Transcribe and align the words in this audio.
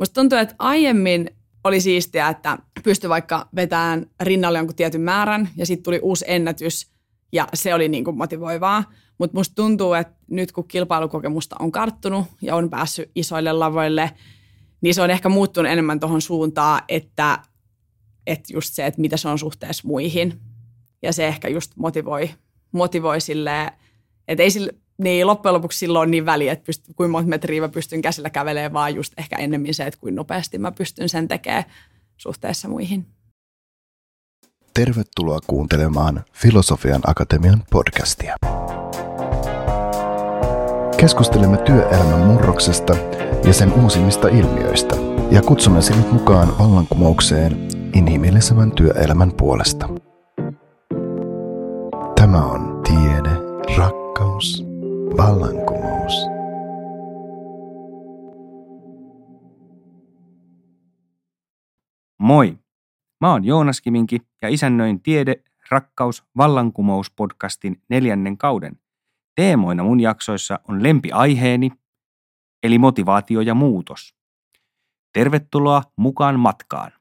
Musta 0.00 0.14
tuntuu, 0.14 0.38
että 0.38 0.54
aiemmin 0.58 1.30
oli 1.64 1.80
siistiä, 1.80 2.28
että 2.28 2.58
pystyi 2.84 3.10
vaikka 3.10 3.48
vetämään 3.56 4.06
rinnalle 4.20 4.58
jonkun 4.58 4.76
tietyn 4.76 5.00
määrän 5.00 5.48
ja 5.56 5.66
sitten 5.66 5.82
tuli 5.82 5.98
uusi 6.02 6.24
ennätys 6.28 6.90
ja 7.32 7.48
se 7.54 7.74
oli 7.74 7.88
niin 7.88 8.04
kuin 8.04 8.16
motivoivaa. 8.16 8.84
Mutta 9.18 9.36
musta 9.36 9.54
tuntuu, 9.54 9.92
että 9.92 10.14
nyt 10.30 10.52
kun 10.52 10.68
kilpailukokemusta 10.68 11.56
on 11.58 11.72
karttunut 11.72 12.26
ja 12.42 12.56
on 12.56 12.70
päässyt 12.70 13.10
isoille 13.14 13.52
lavoille, 13.52 14.10
niin 14.80 14.94
se 14.94 15.02
on 15.02 15.10
ehkä 15.10 15.28
muuttunut 15.28 15.72
enemmän 15.72 16.00
tuohon 16.00 16.22
suuntaan, 16.22 16.82
että, 16.88 17.38
että 18.26 18.52
just 18.52 18.74
se, 18.74 18.86
että 18.86 19.00
mitä 19.00 19.16
se 19.16 19.28
on 19.28 19.38
suhteessa 19.38 19.88
muihin. 19.88 20.40
Ja 21.02 21.12
se 21.12 21.28
ehkä 21.28 21.48
just 21.48 21.72
motivoi, 21.76 22.30
motivoi 22.72 23.20
silleen, 23.20 23.72
että 24.28 24.42
ei 24.42 24.50
sille, 24.50 24.74
niin 25.00 25.26
loppujen 25.26 25.54
lopuksi 25.54 25.78
silloin 25.78 26.06
on 26.06 26.10
niin 26.10 26.26
väliä, 26.26 26.52
että 26.52 26.66
pyst, 26.66 26.84
kuinka 26.96 27.12
monta 27.12 27.28
metriä 27.28 27.60
mä 27.60 27.68
pystyn 27.68 28.02
käsillä 28.02 28.30
kävelemään, 28.30 28.72
vaan 28.72 28.94
just 28.94 29.12
ehkä 29.18 29.36
ennemmin 29.36 29.74
se, 29.74 29.84
että 29.84 30.00
kuinka 30.00 30.16
nopeasti 30.16 30.58
mä 30.58 30.72
pystyn 30.72 31.08
sen 31.08 31.28
tekemään 31.28 31.64
suhteessa 32.16 32.68
muihin. 32.68 33.06
Tervetuloa 34.74 35.38
kuuntelemaan 35.46 36.24
Filosofian 36.32 37.00
Akatemian 37.06 37.62
podcastia. 37.70 38.36
Keskustelemme 40.96 41.56
työelämän 41.56 42.20
murroksesta 42.20 42.96
ja 43.44 43.52
sen 43.52 43.72
uusimmista 43.72 44.28
ilmiöistä 44.28 44.96
ja 45.30 45.42
kutsumme 45.42 45.82
sinut 45.82 46.12
mukaan 46.12 46.58
vallankumoukseen 46.58 47.68
inhimillisemmän 47.94 48.72
työelämän 48.72 49.32
puolesta. 49.32 49.88
Tämä 52.16 52.44
on 52.44 52.82
tiede, 52.82 53.30
rakkaus 53.76 54.69
vallankumous. 55.20 56.26
Moi! 62.18 62.58
Mä 63.20 63.32
oon 63.32 63.44
Joonas 63.44 63.80
Kiminki 63.80 64.20
ja 64.42 64.48
isännöin 64.48 65.02
Tiede, 65.02 65.44
rakkaus, 65.70 66.24
vallankumous 66.36 67.10
podcastin 67.10 67.82
neljännen 67.88 68.38
kauden. 68.38 68.80
Teemoina 69.34 69.82
mun 69.82 70.00
jaksoissa 70.00 70.60
on 70.68 70.82
lempiaiheeni, 70.82 71.70
eli 72.62 72.78
motivaatio 72.78 73.40
ja 73.40 73.54
muutos. 73.54 74.14
Tervetuloa 75.12 75.82
mukaan 75.96 76.40
matkaan. 76.40 76.92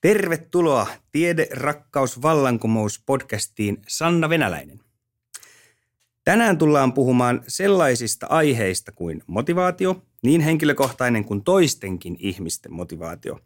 Tervetuloa 0.00 0.86
Tiede, 1.12 1.48
rakkaus, 1.52 2.22
vallankumous 2.22 3.02
podcastiin 3.06 3.82
Sanna 3.88 4.28
Venäläinen. 4.28 4.85
Tänään 6.26 6.58
tullaan 6.58 6.92
puhumaan 6.92 7.42
sellaisista 7.48 8.26
aiheista 8.26 8.92
kuin 8.92 9.22
motivaatio, 9.26 10.02
niin 10.22 10.40
henkilökohtainen 10.40 11.24
kuin 11.24 11.44
toistenkin 11.44 12.16
ihmisten 12.18 12.72
motivaatio. 12.72 13.40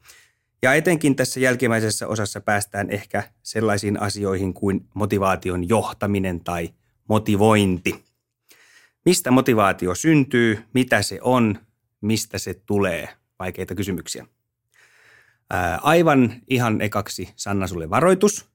Ja 0.63 0.75
etenkin 0.75 1.17
tässä 1.17 1.41
jälkimmäisessä 1.41 2.09
osassa 2.09 2.41
päästään 2.41 2.91
ehkä 2.91 3.23
sellaisiin 3.43 4.01
asioihin 4.01 4.55
kuin 4.55 4.89
motivaation 4.95 5.69
johtaminen 5.69 6.41
tai 6.45 6.71
motivointi. 7.09 8.05
Mistä 9.05 9.31
motivaatio 9.31 9.95
syntyy, 9.95 10.59
mitä 10.75 11.03
se 11.03 11.19
on, 11.23 11.59
mistä 12.01 12.39
se 12.39 12.55
tulee? 12.55 13.09
Vaikeita 13.39 13.75
kysymyksiä. 13.75 14.27
Ää, 15.51 15.79
aivan 15.83 16.35
ihan 16.49 16.81
ekaksi 16.81 17.29
Sanna 17.37 17.67
sulle 17.67 17.91
varoitus. 17.91 18.49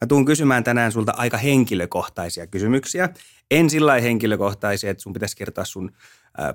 Mä 0.00 0.06
tuun 0.06 0.24
kysymään 0.24 0.64
tänään 0.64 0.92
sulta 0.92 1.12
aika 1.16 1.36
henkilökohtaisia 1.36 2.46
kysymyksiä. 2.46 3.08
En 3.50 3.70
sillä 3.70 4.00
henkilökohtaisia, 4.00 4.90
että 4.90 5.02
sun 5.02 5.12
pitäisi 5.12 5.36
kertoa 5.36 5.64
sun 5.64 5.92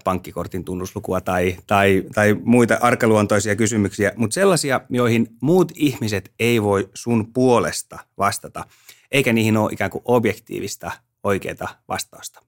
pankkikortin 0.04 0.66
tunnuslukua 0.66 1.22
tai, 1.22 1.58
tai, 1.68 2.04
tai 2.16 2.36
muita 2.44 2.78
arkaluontoisia 2.82 3.56
kysymyksiä, 3.56 4.12
mutta 4.16 4.34
sellaisia, 4.34 4.82
joihin 4.90 5.28
muut 5.42 5.72
ihmiset 5.76 6.32
ei 6.40 6.64
voi 6.64 6.90
sun 6.94 7.34
puolesta 7.34 8.00
vastata, 8.18 8.66
eikä 9.12 9.34
niihin 9.34 9.58
ole 9.58 9.74
ikään 9.74 9.92
kuin 9.92 10.02
objektiivista 10.06 10.92
oikeaa 11.24 11.82
vastausta. 11.88 12.42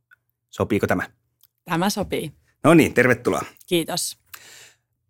Sopiiko 0.49 0.87
tämä? 0.87 1.03
Tämä 1.65 1.89
sopii. 1.89 2.31
No 2.63 2.73
niin, 2.73 2.93
tervetuloa. 2.93 3.41
Kiitos. 3.67 4.17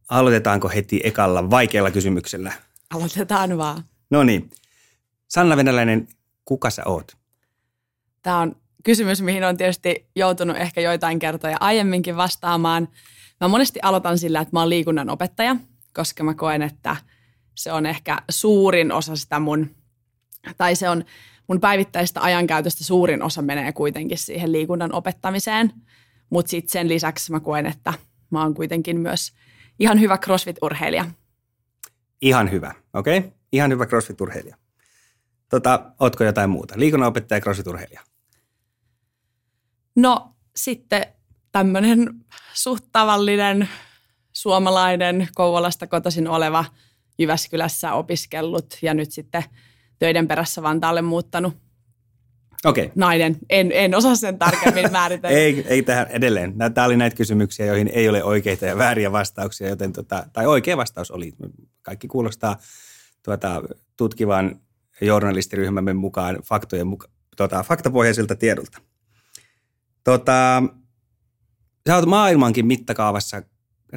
Aloitetaanko 0.10 0.70
heti 0.70 1.02
ekalla 1.04 1.50
vaikealla 1.50 1.92
kysymyksellä? 1.92 2.54
Aloitetaan 2.94 3.58
vaan. 3.58 3.84
No 4.10 4.24
niin. 4.24 4.50
Sanna 5.28 5.58
Venäläinen, 5.58 6.08
kuka 6.46 6.70
sä 6.70 6.84
oot? 6.86 7.18
Tämä 8.22 8.40
on 8.40 8.56
kysymys, 8.84 9.22
mihin 9.22 9.44
on 9.44 9.58
tietysti 9.58 10.10
joutunut 10.16 10.58
ehkä 10.58 10.82
joitain 10.82 11.20
kertoja 11.20 11.58
aiemminkin 11.60 12.18
vastaamaan. 12.18 12.88
Mä 13.42 13.48
monesti 13.48 13.80
aloitan 13.84 14.18
sillä, 14.18 14.40
että 14.40 14.54
mä 14.54 14.60
oon 14.60 14.70
liikunnan 14.70 15.10
opettaja, 15.10 15.56
koska 15.94 16.24
mä 16.24 16.34
koen, 16.34 16.62
että 16.62 16.96
se 17.56 17.72
on 17.72 17.86
ehkä 17.86 18.18
suurin 18.30 18.92
osa 18.92 19.16
sitä 19.16 19.40
mun, 19.40 19.70
tai 20.58 20.76
se 20.76 20.90
on 20.90 21.06
mun 21.48 21.60
päivittäistä 21.60 22.22
ajankäytöstä 22.22 22.84
suurin 22.84 23.24
osa 23.24 23.42
menee 23.42 23.72
kuitenkin 23.72 24.18
siihen 24.18 24.52
liikunnan 24.52 24.94
opettamiseen. 24.94 25.74
Mutta 26.30 26.50
sitten 26.50 26.72
sen 26.72 26.88
lisäksi 26.88 27.32
mä 27.32 27.40
koen, 27.40 27.66
että 27.66 27.94
mä 28.30 28.42
oon 28.42 28.54
kuitenkin 28.54 29.00
myös 29.00 29.34
ihan 29.80 30.00
hyvä 30.00 30.18
crossfit-urheilija. 30.26 31.06
Ihan 32.22 32.52
hyvä, 32.52 32.74
okei? 32.94 33.18
Okay? 33.18 33.32
Ihan 33.52 33.72
hyvä 33.72 33.86
crossfit-urheilija. 33.86 34.65
Tota, 35.56 35.92
ootko 36.00 36.24
jotain 36.24 36.50
muuta? 36.50 36.74
Liikunnanopettaja 36.78 37.38
ja 37.38 37.42
crossfit-urheilija. 37.42 38.02
No 39.96 40.36
sitten 40.56 41.06
tämmöinen 41.52 42.10
suht 42.54 42.86
tavallinen 42.92 43.70
suomalainen 44.34 45.28
Kouvolasta 45.36 45.88
kotoisin 45.88 46.28
oleva 46.28 46.66
Jyväskylässä 47.18 47.94
opiskellut 47.94 48.78
ja 48.82 48.94
nyt 48.94 49.12
sitten 49.12 49.44
töiden 50.00 50.28
perässä 50.28 50.64
Vantaalle 50.64 51.02
muuttanut 51.02 51.54
okay. 52.66 52.90
nainen. 52.96 53.38
En, 53.50 53.72
en 53.72 53.96
osaa 53.96 54.16
sen 54.16 54.40
tarkemmin 54.40 54.92
määritellä. 55.00 55.38
ei, 55.38 55.66
ei 55.68 55.84
tähän 55.84 56.08
edelleen. 56.10 56.54
Tämä 56.74 56.88
oli 56.88 56.98
näitä 56.98 57.16
kysymyksiä, 57.16 57.66
joihin 57.66 57.88
ei 57.94 58.10
ole 58.10 58.24
oikeita 58.24 58.66
ja 58.66 58.78
vääriä 58.78 59.12
vastauksia, 59.12 59.70
joten 59.70 59.94
tota, 59.94 60.28
tai 60.34 60.46
oikea 60.46 60.78
vastaus 60.78 61.12
oli. 61.12 61.34
Kaikki 61.82 62.08
kuulostaa 62.08 62.58
tuota, 63.24 63.62
tutkivan 63.98 64.60
journalistiryhmämme 65.02 65.94
mukaan 65.94 66.40
faktojen 66.46 66.88
muka, 66.88 67.08
tota, 67.38 67.64
faktapohjaisilta 67.64 68.36
tiedolta. 68.36 68.82
Tota, 70.04 70.64
sä 71.88 71.96
oot 71.96 72.06
maailmankin 72.06 72.66
mittakaavassa, 72.66 73.42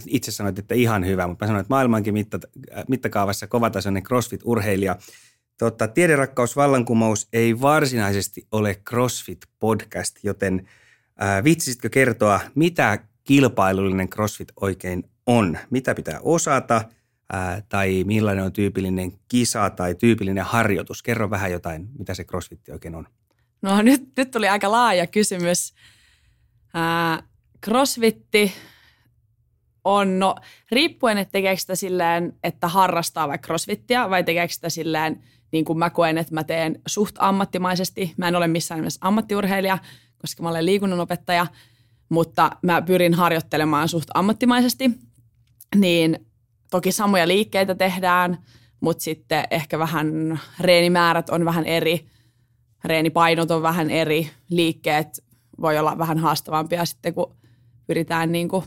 itse 0.06 0.30
sanoit, 0.30 0.58
että 0.58 0.74
ihan 0.74 1.06
hyvä, 1.06 1.26
mutta 1.26 1.44
mä 1.44 1.46
sanoin, 1.46 1.60
että 1.60 1.74
maailmankin 1.74 2.14
mitta, 2.14 2.38
mittakaavassa 2.88 3.46
kovatasoinen 3.46 4.02
CrossFit-urheilija. 4.02 4.96
Totta, 5.58 5.88
Tiederakkaus 5.88 6.56
vallankumous 6.56 7.28
ei 7.32 7.60
varsinaisesti 7.60 8.46
ole 8.52 8.82
CrossFit-podcast, 8.90 10.20
joten 10.22 10.68
ää, 11.18 11.44
vitsisitkö 11.44 11.88
kertoa, 11.88 12.40
mitä 12.54 12.98
kilpailullinen 13.24 14.08
CrossFit 14.08 14.52
oikein 14.60 15.04
on? 15.26 15.58
Mitä 15.70 15.94
pitää 15.94 16.20
osata 16.22 16.84
ää, 17.32 17.62
tai 17.68 18.04
millainen 18.06 18.44
on 18.44 18.52
tyypillinen 18.52 19.12
kisa 19.28 19.70
tai 19.70 19.94
tyypillinen 19.94 20.44
harjoitus? 20.44 21.02
Kerro 21.02 21.30
vähän 21.30 21.52
jotain, 21.52 21.88
mitä 21.98 22.14
se 22.14 22.24
CrossFit 22.24 22.68
oikein 22.68 22.94
on. 22.94 23.06
No 23.62 23.82
nyt, 23.82 24.02
nyt 24.16 24.30
tuli 24.30 24.48
aika 24.48 24.70
laaja 24.70 25.06
kysymys. 25.06 25.74
Ää, 26.74 27.22
crossfitti 27.64 28.52
on, 29.84 30.18
no 30.18 30.34
riippuen, 30.70 31.18
että 31.18 31.32
tekeekö 31.32 31.60
sitä 31.60 31.74
silleen, 31.74 32.36
että 32.42 32.68
harrastaa 32.68 33.28
vaikka 33.28 33.46
crossfittia 33.46 34.10
vai 34.10 34.24
tekeekö 34.24 34.54
sitä 34.54 34.68
silleen, 34.68 35.22
niin 35.52 35.64
kuin 35.64 35.78
mä 35.78 35.90
koen, 35.90 36.18
että 36.18 36.34
mä 36.34 36.44
teen 36.44 36.80
suht 36.86 37.16
ammattimaisesti. 37.18 38.14
Mä 38.16 38.28
en 38.28 38.36
ole 38.36 38.48
missään 38.48 38.80
nimessä 38.80 38.98
ammattiurheilija, 39.02 39.78
koska 40.18 40.42
mä 40.42 40.48
olen 40.48 40.66
liikunnanopettaja, 40.66 41.46
mutta 42.08 42.50
mä 42.62 42.82
pyrin 42.82 43.14
harjoittelemaan 43.14 43.88
suht 43.88 44.08
ammattimaisesti. 44.14 44.90
Niin 45.76 46.27
toki 46.70 46.92
samoja 46.92 47.28
liikkeitä 47.28 47.74
tehdään, 47.74 48.38
mutta 48.80 49.02
sitten 49.02 49.44
ehkä 49.50 49.78
vähän 49.78 50.40
reenimäärät 50.60 51.30
on 51.30 51.44
vähän 51.44 51.64
eri, 51.64 52.06
reenipainot 52.84 53.50
on 53.50 53.62
vähän 53.62 53.90
eri, 53.90 54.30
liikkeet 54.50 55.24
voi 55.60 55.78
olla 55.78 55.98
vähän 55.98 56.18
haastavampia 56.18 56.84
sitten, 56.84 57.14
kun 57.14 57.36
pyritään, 57.86 58.32
niin 58.32 58.48
kuin, 58.48 58.64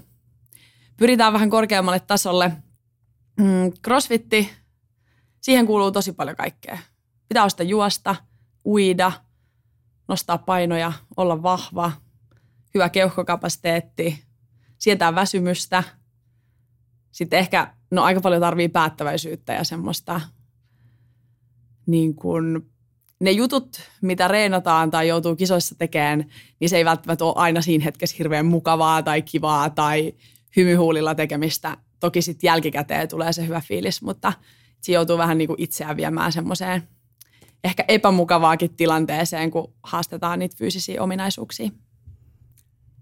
pyritään 0.97 1.33
vähän 1.33 1.49
korkeammalle 1.49 1.99
tasolle. 1.99 2.51
Mm, 3.37 3.71
crossfitti, 3.83 4.49
siihen 5.41 5.65
kuuluu 5.65 5.91
tosi 5.91 6.13
paljon 6.13 6.35
kaikkea. 6.35 6.77
Pitää 7.27 7.43
ostaa 7.43 7.65
juosta, 7.65 8.15
uida, 8.65 9.11
nostaa 10.07 10.37
painoja, 10.37 10.93
olla 11.17 11.43
vahva, 11.43 11.91
hyvä 12.73 12.89
keuhkokapasiteetti, 12.89 14.23
sietää 14.77 15.15
väsymystä. 15.15 15.83
Sitten 17.11 17.39
ehkä, 17.39 17.73
no 17.91 18.03
aika 18.03 18.21
paljon 18.21 18.41
tarvii 18.41 18.69
päättäväisyyttä 18.69 19.53
ja 19.53 19.63
semmoista 19.63 20.21
niin 21.85 22.15
kuin 22.15 22.71
ne 23.19 23.31
jutut, 23.31 23.81
mitä 24.01 24.27
reenataan 24.27 24.91
tai 24.91 25.07
joutuu 25.07 25.35
kisoissa 25.35 25.75
tekemään, 25.75 26.25
niin 26.59 26.69
se 26.69 26.77
ei 26.77 26.85
välttämättä 26.85 27.25
ole 27.25 27.33
aina 27.35 27.61
siinä 27.61 27.83
hetkessä 27.83 28.15
hirveän 28.19 28.45
mukavaa 28.45 29.03
tai 29.03 29.21
kivaa 29.21 29.69
tai 29.69 30.13
hymyhuulilla 30.55 31.15
tekemistä 31.15 31.77
toki 32.01 32.21
sitten 32.21 32.47
jälkikäteen 32.47 33.07
tulee 33.07 33.33
se 33.33 33.47
hyvä 33.47 33.61
fiilis, 33.61 34.01
mutta 34.01 34.33
se 34.81 34.91
joutuu 34.91 35.17
vähän 35.17 35.37
niin 35.37 35.47
kuin 35.47 35.61
itseään 35.61 35.97
viemään 35.97 36.31
semmoiseen 36.31 36.83
ehkä 37.63 37.85
epämukavaakin 37.87 38.75
tilanteeseen, 38.75 39.51
kun 39.51 39.73
haastetaan 39.83 40.39
niitä 40.39 40.55
fyysisiä 40.57 41.03
ominaisuuksia. 41.03 41.69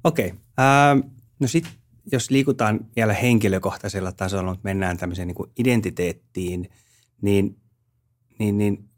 Okei. 0.04 0.28
Okay. 0.28 0.40
Ähm, 0.60 1.00
no 1.40 1.48
sitten 1.48 1.72
jos 2.12 2.30
liikutaan 2.30 2.80
vielä 2.96 3.14
henkilökohtaisella 3.14 4.12
tasolla, 4.12 4.50
mutta 4.50 4.64
mennään 4.64 4.98
tämmöiseen 4.98 5.28
niin 5.28 5.36
kuin 5.36 5.52
identiteettiin, 5.58 6.70
niin, 7.22 7.58
niin, 8.40 8.58
niin 8.58 8.90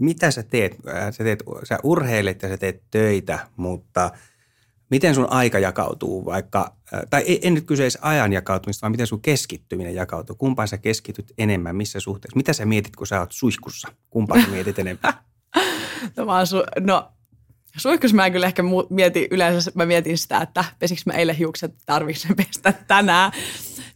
mitä 0.00 0.30
sä 0.30 0.42
teet? 0.42 0.76
Sä, 1.10 1.24
teet? 1.24 1.42
sä 1.64 1.78
urheilet 1.82 2.42
ja 2.42 2.48
sä 2.48 2.56
teet 2.56 2.82
töitä, 2.90 3.48
mutta 3.56 4.10
miten 4.90 5.14
sun 5.14 5.32
aika 5.32 5.58
jakautuu 5.58 6.24
vaikka, 6.24 6.76
tai 7.10 7.38
en 7.42 7.54
nyt 7.54 7.66
kyseisi 7.66 7.98
ajan 8.02 8.32
jakautumista, 8.32 8.82
vaan 8.82 8.92
miten 8.92 9.06
sun 9.06 9.22
keskittyminen 9.22 9.94
jakautuu? 9.94 10.36
Kumpaan 10.36 10.68
sä 10.68 10.78
keskityt 10.78 11.32
enemmän, 11.38 11.76
missä 11.76 12.00
suhteessa? 12.00 12.36
Mitä 12.36 12.52
sä 12.52 12.66
mietit, 12.66 12.96
kun 12.96 13.06
sä 13.06 13.20
oot 13.20 13.32
suihkussa? 13.32 13.88
Kumpaan 14.10 14.42
sä 14.42 14.48
mietit 14.48 14.78
enemmän? 14.78 15.14
no, 16.16 16.24
mä 16.24 16.42
no 16.80 17.12
suihkussa 17.78 18.16
mä 18.16 18.30
kyllä 18.30 18.46
ehkä 18.46 18.62
mietin, 18.90 19.28
yleensä 19.30 19.70
mä 19.74 19.86
mietin 19.86 20.18
sitä, 20.18 20.40
että 20.40 20.64
pesikö 20.78 21.02
mä 21.06 21.12
eilen 21.12 21.36
hiukset, 21.36 21.74
tarvitsen 21.86 22.36
pestä 22.36 22.72
tänään 22.72 23.32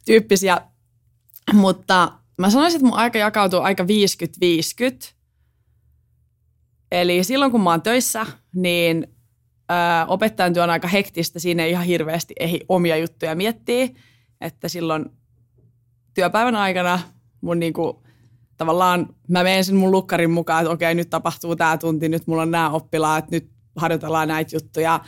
tyyppisiä. 0.05 0.61
Mutta 1.53 2.13
mä 2.39 2.51
sanoisin, 2.51 2.77
että 2.77 2.89
mun 2.89 2.99
aika 2.99 3.19
jakautuu 3.19 3.61
aika 3.61 3.85
50-50. 3.85 3.87
Eli 6.93 7.25
silloin 7.25 7.51
kun 7.51 7.61
mä 7.61 7.71
oon 7.71 7.83
töissä, 7.83 8.27
niin 8.55 9.07
ö, 9.71 9.75
opettajan 10.07 10.55
työ 10.55 10.63
on 10.63 10.71
aika 10.71 10.89
hektistä. 10.89 11.39
Siinä 11.39 11.65
ei 11.65 11.71
ihan 11.71 11.85
hirveästi 11.85 12.35
ehdi 12.41 12.59
omia 12.69 12.97
juttuja 12.97 13.35
miettiä. 13.35 13.89
Että 14.41 14.69
silloin 14.69 15.07
työpäivän 16.15 16.57
aikana 16.57 16.99
mun 17.41 17.59
niinku, 17.59 18.03
tavallaan 18.57 19.15
mä 19.29 19.43
menen 19.43 19.65
sen 19.65 19.77
mun 19.77 19.91
lukkarin 19.91 20.31
mukaan, 20.31 20.63
että 20.63 20.73
okei, 20.73 20.95
nyt 20.95 21.11
tapahtuu 21.11 21.57
tämä 21.57 21.79
tunti, 21.79 22.09
nyt 22.09 22.27
mulla 22.27 22.43
on 22.43 22.51
nämä 22.51 22.71
oppilaat, 22.71 23.31
nyt 23.31 23.51
harjoitellaan 23.77 24.29
näitä 24.29 24.57
juttuja. 24.57 25.01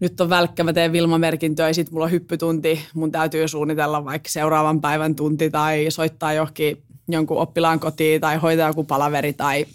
Nyt 0.00 0.20
on 0.20 0.30
välkkä, 0.30 0.64
mä 0.64 0.72
teen 0.72 0.92
Vilma-merkintöä 0.92 1.68
ja 1.68 1.74
sitten 1.74 1.94
mulla 1.94 2.04
on 2.04 2.10
hyppytunti. 2.10 2.84
Mun 2.94 3.12
täytyy 3.12 3.48
suunnitella 3.48 4.04
vaikka 4.04 4.28
seuraavan 4.28 4.80
päivän 4.80 5.14
tunti 5.14 5.50
tai 5.50 5.86
soittaa 5.88 6.32
johonkin 6.32 6.82
jonkun 7.08 7.38
oppilaan 7.38 7.80
kotiin 7.80 8.20
tai 8.20 8.36
hoitaa 8.36 8.68
joku 8.68 8.84
palaveri. 8.84 9.32
Tai, 9.32 9.66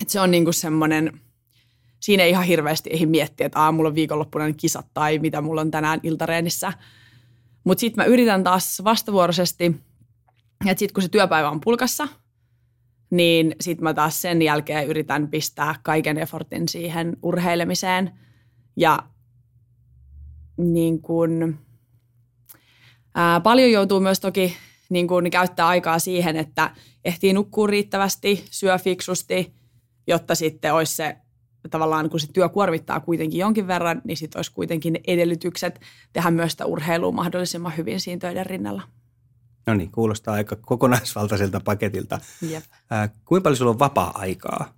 että 0.00 0.12
se 0.12 0.20
on 0.20 0.30
niinku 0.30 0.52
semmoinen, 0.52 1.20
siinä 2.00 2.22
ei 2.22 2.30
ihan 2.30 2.44
hirveästi 2.44 2.90
ei 2.90 3.06
miettiä, 3.06 3.46
että 3.46 3.58
aamulla 3.58 3.88
on 3.88 3.94
viikonloppuna 3.94 4.52
kisat 4.52 4.86
tai 4.94 5.18
mitä 5.18 5.40
mulla 5.40 5.60
on 5.60 5.70
tänään 5.70 6.00
iltareenissä. 6.02 6.72
Mutta 7.64 7.80
sitten 7.80 8.04
mä 8.04 8.08
yritän 8.08 8.44
taas 8.44 8.84
vastavuoroisesti, 8.84 9.64
että 10.66 10.78
sitten 10.78 10.94
kun 10.94 11.02
se 11.02 11.08
työpäivä 11.08 11.50
on 11.50 11.60
pulkassa– 11.60 12.08
niin 13.10 13.56
sitten 13.60 13.84
mä 13.84 13.94
taas 13.94 14.22
sen 14.22 14.42
jälkeen 14.42 14.86
yritän 14.86 15.28
pistää 15.28 15.74
kaiken 15.82 16.18
effortin 16.18 16.68
siihen 16.68 17.16
urheilemiseen. 17.22 18.10
Ja 18.76 18.98
niin 20.56 21.02
kun, 21.02 21.58
ää, 23.14 23.40
paljon 23.40 23.70
joutuu 23.70 24.00
myös 24.00 24.20
toki 24.20 24.56
niin 24.90 25.08
kun 25.08 25.30
käyttää 25.30 25.68
aikaa 25.68 25.98
siihen, 25.98 26.36
että 26.36 26.70
ehtii 27.04 27.32
nukkua 27.32 27.66
riittävästi, 27.66 28.44
syö 28.50 28.78
fiksusti, 28.78 29.54
jotta 30.06 30.34
sitten 30.34 30.74
olisi 30.74 30.94
se 30.94 31.16
tavallaan, 31.70 32.10
kun 32.10 32.20
se 32.20 32.32
työ 32.32 32.48
kuormittaa 32.48 33.00
kuitenkin 33.00 33.40
jonkin 33.40 33.66
verran, 33.66 34.02
niin 34.04 34.16
sitten 34.16 34.38
olisi 34.38 34.52
kuitenkin 34.52 35.00
edellytykset 35.06 35.80
tehdä 36.12 36.30
myös 36.30 36.52
sitä 36.52 36.66
urheilua 36.66 37.12
mahdollisimman 37.12 37.76
hyvin 37.76 38.00
siinä 38.00 38.18
töiden 38.18 38.46
rinnalla. 38.46 38.82
No 39.66 39.74
niin, 39.74 39.92
kuulostaa 39.92 40.34
aika 40.34 40.56
kokonaisvaltaiselta 40.56 41.60
paketilta. 41.60 42.20
Jep. 42.42 42.64
Äh, 42.92 43.10
kuinka 43.24 43.42
paljon 43.42 43.56
sulla 43.56 43.70
on 43.70 43.78
vapaa-aikaa? 43.78 44.74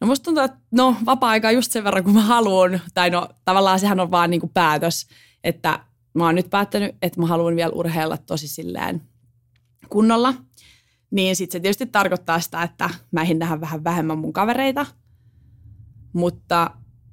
No 0.00 0.06
musta 0.06 0.24
tuntuu, 0.24 0.44
että 0.44 0.58
no 0.70 0.96
vapaa-aikaa 1.06 1.50
just 1.50 1.72
sen 1.72 1.84
verran, 1.84 2.04
kun 2.04 2.14
mä 2.14 2.22
haluan. 2.22 2.80
Tai 2.94 3.10
no 3.10 3.28
tavallaan 3.44 3.80
sehän 3.80 4.00
on 4.00 4.10
vaan 4.10 4.30
niin 4.30 4.40
kuin 4.40 4.50
päätös, 4.54 5.06
että 5.44 5.84
mä 6.14 6.24
oon 6.24 6.34
nyt 6.34 6.50
päättänyt, 6.50 6.96
että 7.02 7.20
mä 7.20 7.26
haluan 7.26 7.56
vielä 7.56 7.72
urheilla 7.72 8.16
tosi 8.16 8.48
silleen 8.48 9.02
kunnolla. 9.88 10.34
Niin 11.10 11.36
sitten 11.36 11.52
se 11.52 11.60
tietysti 11.60 11.86
tarkoittaa 11.86 12.40
sitä, 12.40 12.62
että 12.62 12.90
mä 13.10 13.22
ehdin 13.22 13.38
nähdä 13.38 13.60
vähän 13.60 13.84
vähemmän 13.84 14.18
mun 14.18 14.32
kavereita. 14.32 14.86
Mutta 16.12 16.70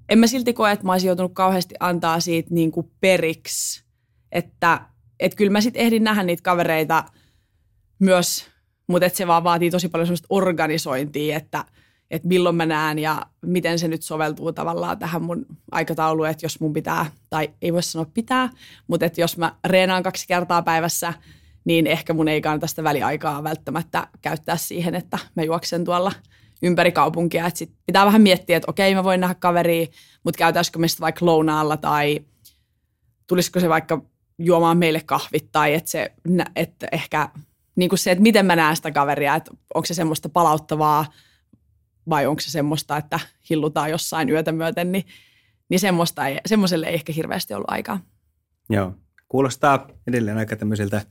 en 0.09 0.19
mä 0.19 0.27
silti 0.27 0.53
koe, 0.53 0.71
että 0.71 0.85
mä 0.85 0.91
olisin 0.91 1.07
joutunut 1.07 1.33
kauheasti 1.33 1.75
antaa 1.79 2.19
siitä 2.19 2.53
niin 2.53 2.71
kuin 2.71 2.91
periksi. 3.00 3.83
Että 4.31 4.81
et 5.19 5.35
kyllä 5.35 5.51
mä 5.51 5.61
sitten 5.61 5.81
ehdin 5.81 6.03
nähdä 6.03 6.23
niitä 6.23 6.43
kavereita 6.43 7.03
myös, 7.99 8.45
mutta 8.87 9.05
et 9.05 9.15
se 9.15 9.27
vaan 9.27 9.43
vaatii 9.43 9.71
tosi 9.71 9.89
paljon 9.89 10.07
semmoista 10.07 10.27
organisointia, 10.29 11.37
että 11.37 11.65
et 12.11 12.23
milloin 12.23 12.55
mä 12.55 12.65
näen 12.65 12.99
ja 12.99 13.21
miten 13.45 13.79
se 13.79 13.87
nyt 13.87 14.01
soveltuu 14.01 14.53
tavallaan 14.53 14.99
tähän 14.99 15.21
mun 15.23 15.45
aikatauluun, 15.71 16.27
että 16.27 16.45
jos 16.45 16.59
mun 16.59 16.73
pitää, 16.73 17.05
tai 17.29 17.49
ei 17.61 17.73
voi 17.73 17.83
sanoa 17.83 18.11
pitää, 18.13 18.49
mutta 18.87 19.05
että 19.05 19.21
jos 19.21 19.37
mä 19.37 19.55
reenaan 19.65 20.03
kaksi 20.03 20.27
kertaa 20.27 20.61
päivässä, 20.61 21.13
niin 21.65 21.87
ehkä 21.87 22.13
mun 22.13 22.27
ei 22.27 22.41
kannata 22.41 22.67
sitä 22.67 22.83
väliaikaa 22.83 23.43
välttämättä 23.43 24.07
käyttää 24.21 24.57
siihen, 24.57 24.95
että 24.95 25.17
mä 25.35 25.43
juoksen 25.43 25.85
tuolla 25.85 26.11
ympäri 26.61 26.91
kaupunkia. 26.91 27.47
Että 27.47 27.57
sit 27.57 27.73
pitää 27.85 28.05
vähän 28.05 28.21
miettiä, 28.21 28.57
että 28.57 28.69
okei, 28.71 28.95
mä 28.95 29.03
voin 29.03 29.19
nähdä 29.19 29.35
kaveria, 29.35 29.87
mutta 30.23 30.37
käytäisikö 30.37 30.79
me 30.79 30.87
sitä 30.87 31.01
vaikka 31.01 31.25
lounaalla 31.25 31.77
tai 31.77 32.19
tulisiko 33.27 33.59
se 33.59 33.69
vaikka 33.69 34.01
juomaan 34.39 34.78
meille 34.78 35.01
kahvit 35.06 35.51
tai 35.51 35.74
että 35.74 35.89
se, 35.89 36.13
että 36.56 36.88
ehkä 36.92 37.30
niin 37.75 37.89
kuin 37.89 38.00
se, 38.00 38.12
että 38.12 38.22
miten 38.22 38.45
mä 38.45 38.56
näen 38.56 38.75
sitä 38.75 38.92
kaveria, 38.92 39.36
että 39.36 39.51
onko 39.74 39.86
se 39.86 39.94
semmoista 39.94 40.30
palauttavaa 40.30 41.06
vai 42.10 42.25
onko 42.25 42.42
se 42.42 42.51
semmoista, 42.51 42.98
että 42.98 43.19
hillutaan 43.50 43.92
jossain 43.92 44.30
yötä 44.30 44.51
myöten, 44.51 44.92
niin, 44.92 45.06
niin 45.69 45.80
semmoista 45.80 46.28
ei, 46.28 46.38
semmoiselle 46.45 46.88
ei 46.88 46.94
ehkä 46.94 47.13
hirveästi 47.13 47.54
ollut 47.54 47.72
aikaa. 47.72 48.00
Joo, 48.69 48.94
kuulostaa 49.28 49.88
edelleen 50.07 50.38
aika 50.38 50.56
tämmöiseltä 50.56 51.01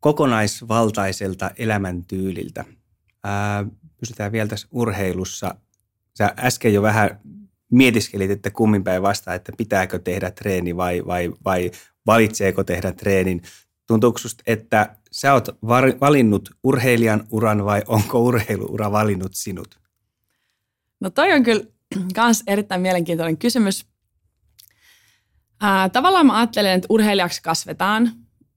kokonaisvaltaiselta 0.00 1.50
elämäntyyliltä. 1.58 2.64
Ää, 3.24 3.64
pysytään 4.00 4.32
vielä 4.32 4.48
tässä 4.48 4.68
urheilussa. 4.70 5.54
Sä 6.18 6.34
äsken 6.38 6.74
jo 6.74 6.82
vähän 6.82 7.20
mietiskelit, 7.72 8.30
että 8.30 8.50
kummin 8.50 8.84
päin 8.84 9.02
vastaa, 9.02 9.34
että 9.34 9.52
pitääkö 9.56 9.98
tehdä 9.98 10.30
treeni 10.30 10.76
vai, 10.76 11.02
vai, 11.06 11.32
vai 11.44 11.70
valitseeko 12.06 12.64
tehdä 12.64 12.92
treenin. 12.92 13.42
Tuntuuko 13.86 14.18
susta, 14.18 14.42
että 14.46 14.96
sä 15.12 15.32
oot 15.32 15.48
valinnut 16.00 16.50
urheilijan 16.62 17.26
uran 17.30 17.64
vai 17.64 17.82
onko 17.86 18.20
urheiluura 18.20 18.92
valinnut 18.92 19.34
sinut? 19.34 19.78
No 21.00 21.10
toi 21.10 21.32
on 21.32 21.42
kyllä 21.42 21.64
myös 22.24 22.42
erittäin 22.46 22.80
mielenkiintoinen 22.80 23.38
kysymys. 23.38 23.86
Ää, 25.60 25.88
tavallaan 25.88 26.26
mä 26.26 26.36
ajattelen, 26.36 26.72
että 26.72 26.86
urheilijaksi 26.90 27.42
kasvetaan. 27.42 28.12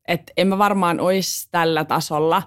Että 0.07 0.33
en 0.38 0.48
mä 0.48 0.57
varmaan 0.57 1.00
olisi 1.00 1.48
tällä 1.51 1.86
tasolla, 1.86 2.43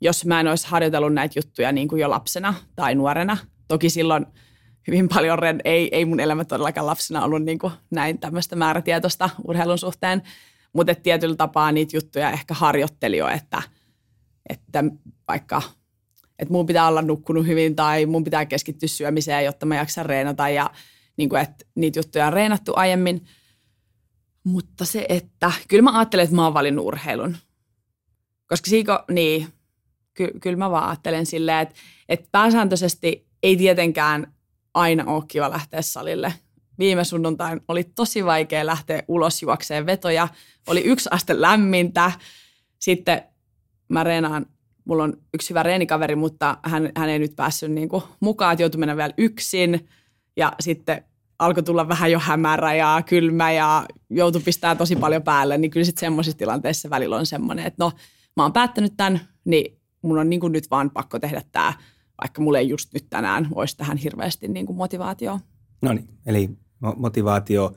jos 0.00 0.24
mä 0.24 0.40
en 0.40 0.48
olisi 0.48 0.66
harjoitellut 0.68 1.14
näitä 1.14 1.38
juttuja 1.38 1.72
niin 1.72 1.88
kuin 1.88 2.00
jo 2.00 2.10
lapsena 2.10 2.54
tai 2.76 2.94
nuorena. 2.94 3.36
Toki 3.68 3.90
silloin 3.90 4.26
hyvin 4.86 5.08
paljon, 5.08 5.38
ei, 5.64 5.88
ei 5.92 6.04
mun 6.04 6.20
elämä 6.20 6.44
todellakaan 6.44 6.86
lapsena 6.86 7.24
ollut 7.24 7.42
niin 7.42 7.58
kuin 7.58 7.72
näin 7.90 8.18
tämmöistä 8.18 8.56
määrätietoista 8.56 9.30
urheilun 9.44 9.78
suhteen, 9.78 10.22
mutta 10.72 10.94
tietyllä 10.94 11.36
tapaa 11.36 11.72
niitä 11.72 11.96
juttuja 11.96 12.30
ehkä 12.30 12.54
harjoitteli 12.54 13.16
jo, 13.16 13.28
että, 13.28 13.62
että 14.50 14.84
vaikka 15.28 15.62
että 16.38 16.52
mun 16.52 16.66
pitää 16.66 16.88
olla 16.88 17.02
nukkunut 17.02 17.46
hyvin 17.46 17.76
tai 17.76 18.06
mun 18.06 18.24
pitää 18.24 18.46
keskittyä 18.46 18.88
syömiseen, 18.88 19.44
jotta 19.44 19.66
mä 19.66 19.76
jaksan 19.76 20.06
reenata 20.06 20.48
ja 20.48 20.70
niin 21.16 21.28
kuin, 21.28 21.42
että 21.42 21.64
niitä 21.74 21.98
juttuja 21.98 22.26
on 22.26 22.32
reenattu 22.32 22.72
aiemmin. 22.76 23.24
Mutta 24.44 24.84
se, 24.84 25.06
että 25.08 25.52
kyllä 25.68 25.82
mä 25.82 25.98
ajattelen, 25.98 26.24
että 26.24 26.36
mä 26.36 26.44
oon 26.44 26.54
valinnut 26.54 26.86
urheilun. 26.86 27.36
Koska 28.46 28.70
siiko, 28.70 29.04
niin, 29.10 29.48
ky, 30.14 30.30
kyllä 30.40 30.56
mä 30.56 30.70
vaan 30.70 30.88
ajattelen 30.88 31.26
silleen, 31.26 31.58
että, 31.58 31.74
että 32.08 32.28
pääsääntöisesti 32.32 33.26
ei 33.42 33.56
tietenkään 33.56 34.34
aina 34.74 35.04
ole 35.06 35.24
kiva 35.28 35.50
lähteä 35.50 35.82
salille. 35.82 36.34
Viime 36.78 37.04
sunnuntain 37.04 37.60
oli 37.68 37.84
tosi 37.84 38.24
vaikea 38.24 38.66
lähteä 38.66 39.02
ulos 39.08 39.42
juokseen 39.42 39.86
vetoja. 39.86 40.28
Oli 40.66 40.80
yksi 40.80 41.08
aste 41.12 41.40
lämmintä. 41.40 42.12
Sitten 42.78 43.22
mä 43.88 44.04
reenaan, 44.04 44.46
mulla 44.84 45.04
on 45.04 45.16
yksi 45.34 45.50
hyvä 45.50 45.62
reenikaveri, 45.62 46.16
mutta 46.16 46.58
hän, 46.62 46.92
hän 46.96 47.08
ei 47.08 47.18
nyt 47.18 47.36
päässyt 47.36 47.70
niin 47.70 47.88
kuin 47.88 48.02
mukaan, 48.20 48.52
että 48.52 48.62
joutui 48.62 48.78
mennä 48.78 48.96
vielä 48.96 49.14
yksin. 49.18 49.88
Ja 50.36 50.52
sitten 50.60 51.04
alkoi 51.38 51.62
tulla 51.62 51.88
vähän 51.88 52.12
jo 52.12 52.18
hämärä 52.18 52.74
ja 52.74 53.02
kylmä 53.06 53.52
ja 53.52 53.86
joutui 54.10 54.42
pistää 54.42 54.74
tosi 54.74 54.96
paljon 54.96 55.22
päälle, 55.22 55.58
niin 55.58 55.70
kyllä 55.70 55.84
sitten 55.84 56.00
semmoisissa 56.00 56.38
tilanteissa 56.38 56.90
välillä 56.90 57.16
on 57.16 57.26
semmoinen, 57.26 57.66
että 57.66 57.84
no 57.84 57.92
mä 58.36 58.42
oon 58.42 58.52
päättänyt 58.52 58.92
tämän, 58.96 59.20
niin 59.44 59.78
mun 60.02 60.18
on 60.18 60.30
niin 60.30 60.40
kuin 60.40 60.52
nyt 60.52 60.70
vaan 60.70 60.90
pakko 60.90 61.18
tehdä 61.18 61.42
tämä 61.52 61.72
vaikka 62.22 62.42
mulle 62.42 62.58
ei 62.58 62.68
just 62.68 62.94
nyt 62.94 63.06
tänään 63.10 63.48
olisi 63.54 63.76
tähän 63.76 63.96
hirveästi 63.96 64.48
niin 64.48 64.66
kuin 64.66 64.76
motivaatio. 64.76 65.40
No 65.82 65.92
niin, 65.92 66.08
eli 66.26 66.50
motivaatio 66.96 67.76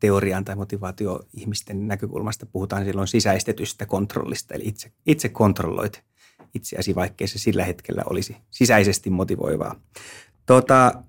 teorian 0.00 0.44
tai 0.44 0.56
motivaatio-ihmisten 0.56 1.88
näkökulmasta 1.88 2.46
puhutaan 2.46 2.84
silloin 2.84 3.08
sisäistetystä 3.08 3.86
kontrollista, 3.86 4.54
eli 4.54 4.62
itse, 4.66 4.92
itse 5.06 5.28
kontrolloit 5.28 6.04
itseäsi, 6.54 6.94
vaikkei 6.94 7.28
se 7.28 7.38
sillä 7.38 7.64
hetkellä 7.64 8.02
olisi 8.10 8.36
sisäisesti 8.50 9.10
motivoivaa. 9.10 9.80
Tota, 10.46 11.02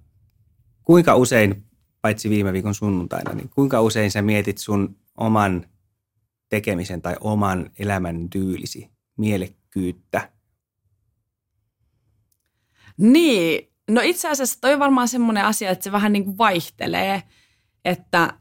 kuinka 0.84 1.16
usein, 1.16 1.64
paitsi 2.02 2.30
viime 2.30 2.54
viikon 2.54 2.76
sunnuntaina, 2.76 3.34
niin 3.34 3.50
kuinka 3.50 3.82
usein 3.82 4.12
sä 4.12 4.22
mietit 4.22 4.58
sun 4.58 4.96
oman 5.18 5.66
tekemisen 6.50 7.02
tai 7.02 7.16
oman 7.20 7.72
elämän 7.80 8.30
tyylisi 8.30 8.90
mielekkyyttä? 9.18 10.37
Niin, 12.98 13.70
no 13.90 14.02
itse 14.04 14.30
asiassa 14.30 14.58
toi 14.62 14.74
on 14.74 14.80
varmaan 14.80 15.08
semmoinen 15.08 15.46
asia, 15.46 15.70
että 15.70 15.84
se 15.84 15.92
vähän 15.92 16.14
niin 16.14 16.26
kuin 16.26 16.38
vaihtelee, 16.38 17.24
että 17.86 18.34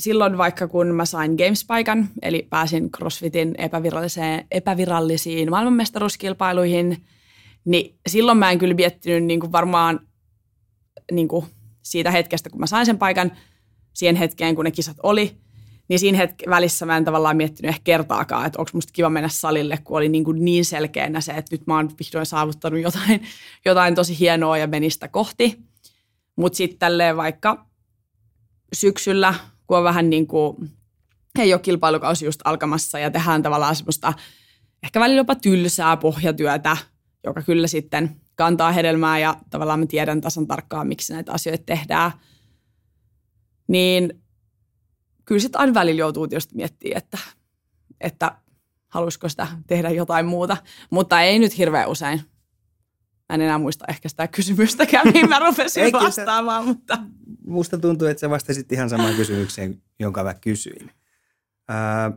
silloin 0.00 0.38
vaikka 0.38 0.68
kun 0.68 0.86
mä 0.86 1.04
sain 1.04 1.30
Games-paikan, 1.30 2.08
eli 2.22 2.46
pääsin 2.50 2.90
CrossFitin 2.90 3.54
epäviralliseen, 3.58 4.46
epävirallisiin 4.50 5.50
maailmanmestaruuskilpailuihin, 5.50 7.04
niin 7.64 7.98
silloin 8.08 8.38
mä 8.38 8.50
en 8.50 8.58
kyllä 8.58 8.74
miettinyt 8.74 9.24
niin 9.24 9.40
kuin 9.40 9.52
varmaan 9.52 10.00
niin 11.12 11.28
kuin 11.28 11.46
siitä 11.82 12.10
hetkestä, 12.10 12.50
kun 12.50 12.60
mä 12.60 12.66
sain 12.66 12.86
sen 12.86 12.98
paikan, 12.98 13.32
siihen 13.92 14.16
hetkeen, 14.16 14.54
kun 14.54 14.64
ne 14.64 14.70
kisat 14.70 14.96
oli, 15.02 15.36
niin 15.88 15.98
siinä 15.98 16.24
hetk- 16.24 16.50
välissä 16.50 16.86
mä 16.86 16.96
en 16.96 17.04
tavallaan 17.04 17.36
miettinyt 17.36 17.68
ehkä 17.68 17.80
kertaakaan, 17.84 18.46
että 18.46 18.58
onko 18.58 18.70
musta 18.74 18.92
kiva 18.92 19.10
mennä 19.10 19.28
salille, 19.28 19.78
kun 19.84 19.96
oli 19.96 20.08
niin, 20.08 20.24
kuin 20.24 20.44
niin 20.44 20.64
selkeänä 20.64 21.20
se, 21.20 21.32
että 21.32 21.56
nyt 21.56 21.66
mä 21.66 21.76
oon 21.76 21.90
vihdoin 21.98 22.26
saavuttanut 22.26 22.80
jotain, 22.80 23.22
jotain 23.64 23.94
tosi 23.94 24.18
hienoa 24.18 24.58
ja 24.58 24.66
menistä 24.66 25.08
kohti. 25.08 25.58
Mutta 26.36 26.56
sitten 26.56 26.92
vaikka 27.16 27.66
syksyllä, 28.72 29.34
kun 29.66 29.78
on 29.78 29.84
vähän 29.84 30.10
niin 30.10 30.26
kuin, 30.26 30.56
ei 31.38 31.52
ole 31.52 31.60
kilpailukausi 31.60 32.24
just 32.24 32.40
alkamassa 32.44 32.98
ja 32.98 33.10
tehdään 33.10 33.42
tavallaan 33.42 33.76
semmoista 33.76 34.12
ehkä 34.82 35.00
välillä 35.00 35.20
jopa 35.20 35.34
tylsää 35.34 35.96
pohjatyötä, 35.96 36.76
joka 37.24 37.42
kyllä 37.42 37.66
sitten 37.66 38.20
kantaa 38.34 38.72
hedelmää 38.72 39.18
ja 39.18 39.36
tavallaan 39.50 39.80
mä 39.80 39.86
tiedän 39.86 40.20
tasan 40.20 40.46
tarkkaan, 40.46 40.86
miksi 40.86 41.12
näitä 41.12 41.32
asioita 41.32 41.64
tehdään. 41.66 42.12
Niin 43.68 44.22
kyllä 45.26 45.40
sitten 45.40 45.60
aina 45.60 45.74
välillä 45.74 45.98
joutuu 45.98 46.28
tietysti 46.28 46.54
miettimään, 46.54 46.98
että, 46.98 47.18
että 48.00 48.38
haluaisiko 48.88 49.28
sitä 49.28 49.46
tehdä 49.66 49.90
jotain 49.90 50.26
muuta, 50.26 50.56
mutta 50.90 51.20
ei 51.20 51.38
nyt 51.38 51.58
hirveän 51.58 51.88
usein. 51.88 52.20
Mä 53.28 53.34
en 53.34 53.40
enää 53.40 53.58
muista 53.58 53.84
ehkä 53.88 54.08
sitä 54.08 54.28
kysymystäkään, 54.28 55.08
mihin 55.12 55.28
mä 55.28 55.38
rupesin 55.38 55.92
vastaamaan, 55.92 56.64
mutta... 56.64 56.98
Musta 57.46 57.78
tuntuu, 57.78 58.08
että 58.08 58.20
sä 58.20 58.30
vastasit 58.30 58.72
ihan 58.72 58.90
samaan 58.90 59.14
kysymykseen, 59.14 59.82
jonka 59.98 60.24
mä 60.24 60.34
kysyin. 60.34 60.90
Ää, 61.68 62.12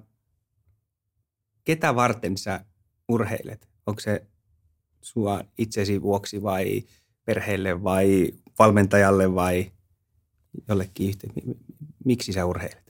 ketä 1.63 1.95
varten 1.95 2.37
sä 2.37 2.65
urheilet? 3.07 3.69
Onko 3.85 3.99
se 3.99 4.27
sua 5.01 5.43
itsesi 5.57 6.01
vuoksi 6.01 6.43
vai 6.43 6.83
perheelle 7.25 7.83
vai 7.83 8.31
valmentajalle 8.59 9.35
vai 9.35 9.71
jollekin 10.67 11.09
yhteen? 11.09 11.33
Miksi 12.05 12.33
sä 12.33 12.45
urheilet? 12.45 12.88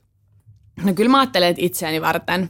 No 0.84 0.94
kyllä 0.94 1.12
mä 1.12 1.20
ajattelen, 1.20 1.50
että 1.50 1.66
itseäni 1.66 2.02
varten. 2.02 2.50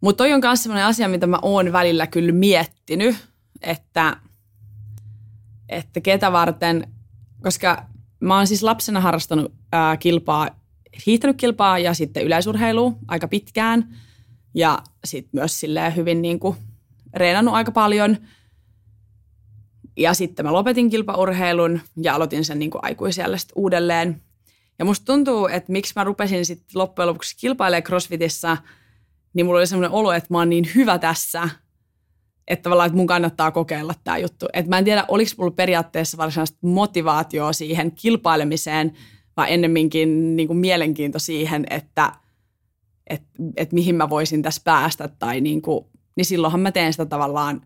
Mutta 0.00 0.24
toi 0.24 0.32
on 0.32 0.40
myös 0.44 0.62
sellainen 0.62 0.86
asia, 0.86 1.08
mitä 1.08 1.26
mä 1.26 1.38
oon 1.42 1.72
välillä 1.72 2.06
kyllä 2.06 2.32
miettinyt, 2.32 3.16
että, 3.62 4.16
että 5.68 6.00
ketä 6.00 6.32
varten, 6.32 6.86
koska 7.42 7.86
mä 8.20 8.36
oon 8.36 8.46
siis 8.46 8.62
lapsena 8.62 9.00
harrastanut 9.00 9.52
ää, 9.72 9.96
kilpaa, 9.96 10.48
hiihtänyt 11.06 11.36
kilpaa 11.36 11.78
ja 11.78 11.94
sitten 11.94 12.24
yleisurheilua 12.24 12.92
aika 13.08 13.28
pitkään. 13.28 13.96
Ja 14.54 14.78
sitten 15.04 15.30
myös 15.32 15.60
silleen 15.60 15.96
hyvin 15.96 16.22
niin 16.22 16.40
kuin 16.40 16.56
reenannut 17.14 17.54
aika 17.54 17.72
paljon. 17.72 18.16
Ja 19.96 20.14
sitten 20.14 20.46
mä 20.46 20.52
lopetin 20.52 20.90
kilpaurheilun 20.90 21.80
ja 22.02 22.14
aloitin 22.14 22.44
sen 22.44 22.58
niin 22.58 22.70
kuin 22.70 22.84
aikuisella 22.84 23.36
uudelleen. 23.56 24.22
Ja 24.80 24.84
musta 24.84 25.04
tuntuu, 25.04 25.46
että 25.46 25.72
miksi 25.72 25.92
mä 25.96 26.04
rupesin 26.04 26.46
sitten 26.46 26.80
loppujen 26.80 27.08
lopuksi 27.08 27.36
kilpailemaan 27.36 27.82
CrossFitissa, 27.82 28.56
niin 29.34 29.46
mulla 29.46 29.58
oli 29.58 29.66
semmoinen 29.66 29.90
olo, 29.90 30.12
että 30.12 30.26
mä 30.30 30.38
oon 30.38 30.50
niin 30.50 30.70
hyvä 30.74 30.98
tässä, 30.98 31.48
että 32.48 32.62
tavallaan, 32.62 32.86
että 32.86 32.96
mun 32.96 33.06
kannattaa 33.06 33.50
kokeilla 33.50 33.94
tämä 34.04 34.18
juttu. 34.18 34.46
Että 34.52 34.68
mä 34.68 34.78
en 34.78 34.84
tiedä, 34.84 35.04
oliko 35.08 35.30
mulla 35.38 35.50
periaatteessa 35.50 36.18
varsinaista 36.18 36.58
motivaatioa 36.62 37.52
siihen 37.52 37.92
kilpailemiseen, 37.92 38.92
vai 39.36 39.52
ennemminkin 39.52 40.36
niin 40.36 40.46
kuin 40.46 40.56
mielenkiinto 40.56 41.18
siihen, 41.18 41.66
että 41.70 42.12
et, 43.06 43.22
et 43.56 43.72
mihin 43.72 43.94
mä 43.94 44.10
voisin 44.10 44.42
tässä 44.42 44.62
päästä. 44.64 45.08
Tai 45.08 45.40
niin, 45.40 45.62
kuin, 45.62 45.86
niin 46.16 46.24
silloinhan 46.24 46.60
mä 46.60 46.72
teen 46.72 46.92
sitä 46.92 47.06
tavallaan 47.06 47.62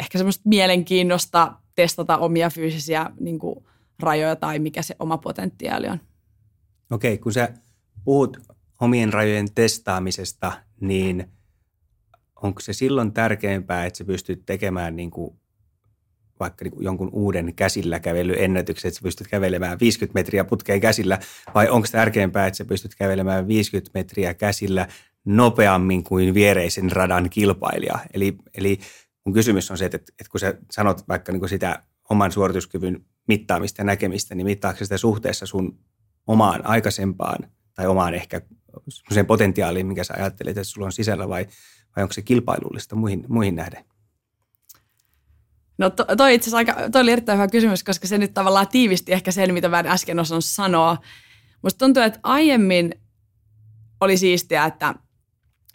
ehkä 0.00 0.18
semmoista 0.18 0.42
mielenkiinnosta 0.48 1.52
testata 1.74 2.18
omia 2.18 2.50
fyysisiä 2.50 3.10
niin 3.20 3.38
kuin 3.38 3.64
rajoja 4.00 4.36
tai 4.36 4.58
mikä 4.58 4.82
se 4.82 4.96
oma 4.98 5.18
potentiaali 5.18 5.88
on. 5.88 6.00
Okei, 6.90 7.18
kun 7.18 7.32
sä 7.32 7.48
puhut 8.04 8.38
omien 8.80 9.12
rajojen 9.12 9.54
testaamisesta, 9.54 10.52
niin 10.80 11.32
onko 12.42 12.60
se 12.60 12.72
silloin 12.72 13.12
tärkeämpää, 13.12 13.86
että 13.86 13.98
sä 13.98 14.04
pystyt 14.04 14.42
tekemään 14.46 14.96
niin 14.96 15.10
kuin 15.10 15.40
vaikka 16.40 16.64
niin 16.64 16.72
kuin 16.72 16.84
jonkun 16.84 17.10
uuden 17.12 17.54
käsillä 17.54 18.00
kävelyennätyksen, 18.00 18.88
että 18.88 18.98
sä 18.98 19.02
pystyt 19.02 19.28
kävelemään 19.28 19.80
50 19.80 20.18
metriä 20.18 20.44
putkeen 20.44 20.80
käsillä, 20.80 21.18
vai 21.54 21.68
onko 21.68 21.88
tärkeämpää, 21.92 22.46
että 22.46 22.56
sä 22.56 22.64
pystyt 22.64 22.94
kävelemään 22.94 23.48
50 23.48 23.90
metriä 23.94 24.34
käsillä 24.34 24.88
nopeammin 25.24 26.04
kuin 26.04 26.34
viereisen 26.34 26.92
radan 26.92 27.30
kilpailija? 27.30 27.98
Eli, 28.14 28.36
eli 28.54 28.78
mun 29.24 29.34
kysymys 29.34 29.70
on 29.70 29.78
se, 29.78 29.84
että, 29.84 29.96
että 29.96 30.30
kun 30.30 30.40
sä 30.40 30.54
sanot 30.70 31.08
vaikka 31.08 31.32
niin 31.32 31.40
kuin 31.40 31.50
sitä 31.50 31.82
oman 32.10 32.32
suorituskyvyn 32.32 33.04
mittaamista 33.28 33.80
ja 33.80 33.84
näkemistä, 33.84 34.34
niin 34.34 34.46
mittaako 34.46 34.78
sitä 34.78 34.98
suhteessa 34.98 35.46
sun 35.46 35.78
omaan 36.28 36.66
aikaisempaan 36.66 37.50
tai 37.74 37.86
omaan 37.86 38.14
ehkä 38.14 38.40
sen 39.12 39.26
potentiaaliin, 39.26 39.86
mikä 39.86 40.04
sä 40.04 40.14
ajattelet, 40.14 40.58
että 40.58 40.64
sulla 40.64 40.86
on 40.86 40.92
sisällä 40.92 41.28
vai, 41.28 41.46
vai 41.96 42.02
onko 42.02 42.12
se 42.12 42.22
kilpailullista 42.22 42.96
muihin, 42.96 43.24
muihin 43.28 43.56
nähden? 43.56 43.84
No 45.78 45.90
to, 45.90 46.04
toi 46.16 46.34
itse 46.34 46.56
aika, 46.56 46.76
toi 46.92 47.02
oli 47.02 47.12
erittäin 47.12 47.38
hyvä 47.38 47.48
kysymys, 47.48 47.84
koska 47.84 48.06
se 48.06 48.18
nyt 48.18 48.34
tavallaan 48.34 48.68
tiivisti 48.68 49.12
ehkä 49.12 49.32
sen, 49.32 49.54
mitä 49.54 49.68
mä 49.68 49.84
äsken 49.86 50.18
osannut 50.18 50.44
sanoa. 50.44 50.98
Musta 51.62 51.78
tuntuu, 51.78 52.02
että 52.02 52.20
aiemmin 52.22 52.94
oli 54.00 54.16
siistiä, 54.16 54.64
että 54.64 54.94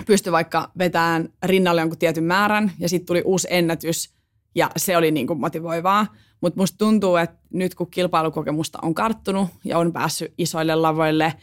pystyi 0.05 0.31
vaikka 0.31 0.71
vetämään 0.77 1.29
rinnalle 1.43 1.81
jonkun 1.81 1.99
tietyn 1.99 2.23
määrän 2.23 2.71
ja 2.79 2.89
sitten 2.89 3.05
tuli 3.05 3.21
uusi 3.25 3.47
ennätys 3.51 4.13
ja 4.55 4.71
se 4.77 4.97
oli 4.97 5.11
niin 5.11 5.27
kuin 5.27 5.39
motivoivaa. 5.39 6.07
Mutta 6.41 6.59
musta 6.59 6.77
tuntuu, 6.77 7.15
että 7.15 7.37
nyt 7.53 7.75
kun 7.75 7.91
kilpailukokemusta 7.91 8.79
on 8.81 8.93
karttunut 8.93 9.49
ja 9.65 9.77
on 9.77 9.93
päässyt 9.93 10.33
isoille 10.37 10.75
lavoille, 10.75 11.33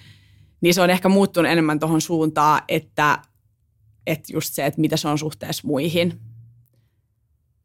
niin 0.61 0.75
se 0.75 0.83
on 0.83 0.91
ehkä 0.91 1.09
muuttunut 1.09 1.53
enemmän 1.53 1.79
tuohon 1.81 2.01
suuntaan, 2.01 2.63
että, 2.69 3.19
että 4.07 4.33
just 4.33 4.55
se, 4.55 4.67
että 4.67 4.81
mitä 4.81 4.97
se 4.97 5.09
on 5.09 5.19
suhteessa 5.19 5.67
muihin. 5.67 6.21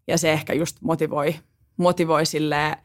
Ja 0.08 0.18
se 0.18 0.34
ehkä 0.34 0.54
just 0.54 0.78
motivoi, 0.82 1.36
motivoi 1.78 2.26
silleen, 2.26 2.78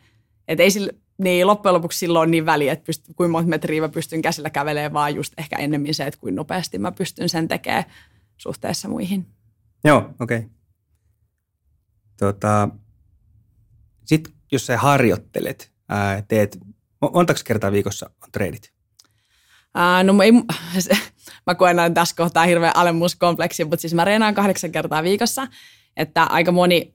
että 0.49 0.63
ei 0.63 0.71
sille, 0.71 0.95
niin 1.19 1.47
loppujen 1.47 1.75
lopuksi 1.75 1.99
silloin 1.99 2.23
on 2.23 2.31
niin 2.31 2.47
väliä, 2.47 2.73
että 2.73 2.85
pyst, 2.85 3.05
kuinka 3.17 3.33
monta 3.33 3.49
metriä 3.49 3.81
mä 3.81 3.89
pystyn 3.89 4.23
käsillä 4.23 4.51
kävelemään, 4.51 4.93
vaan 4.93 5.15
just 5.15 5.33
ehkä 5.39 5.57
ennemmin 5.57 5.95
se, 5.95 6.05
että 6.05 6.21
kuinka 6.21 6.37
nopeasti 6.37 6.79
mä 6.79 6.93
pystyn 6.93 7.29
sen 7.29 7.49
tekemään 7.49 7.85
suhteessa 8.37 8.89
muihin. 8.89 9.27
Joo, 9.85 10.11
okei. 10.21 10.39
Okay. 10.39 10.60
Tota, 12.21 12.69
Sitten 14.05 14.33
jos 14.53 14.67
sä 14.67 14.79
harjoittelet, 14.79 15.73
ää, 15.89 16.23
teet, 16.29 16.59
montako 17.13 17.41
kertaa 17.45 17.73
viikossa 17.73 18.11
on 18.23 18.33
treenit? 18.33 18.73
Ää, 19.75 20.03
no 20.03 20.23
ei, 20.23 20.33
mä 21.47 21.55
koen 21.55 21.77
näin 21.77 21.95
tässä 21.95 22.17
kohtaa 22.17 22.45
hirveän 22.45 22.77
alemmuuskompleksi, 22.77 23.65
mutta 23.65 23.81
siis 23.81 23.95
mä 23.95 24.05
reenaan 24.05 24.35
kahdeksan 24.35 24.73
kertaa 24.73 25.03
viikossa, 25.03 25.47
että 25.97 26.25
aika 26.25 26.53
moni, 26.53 26.95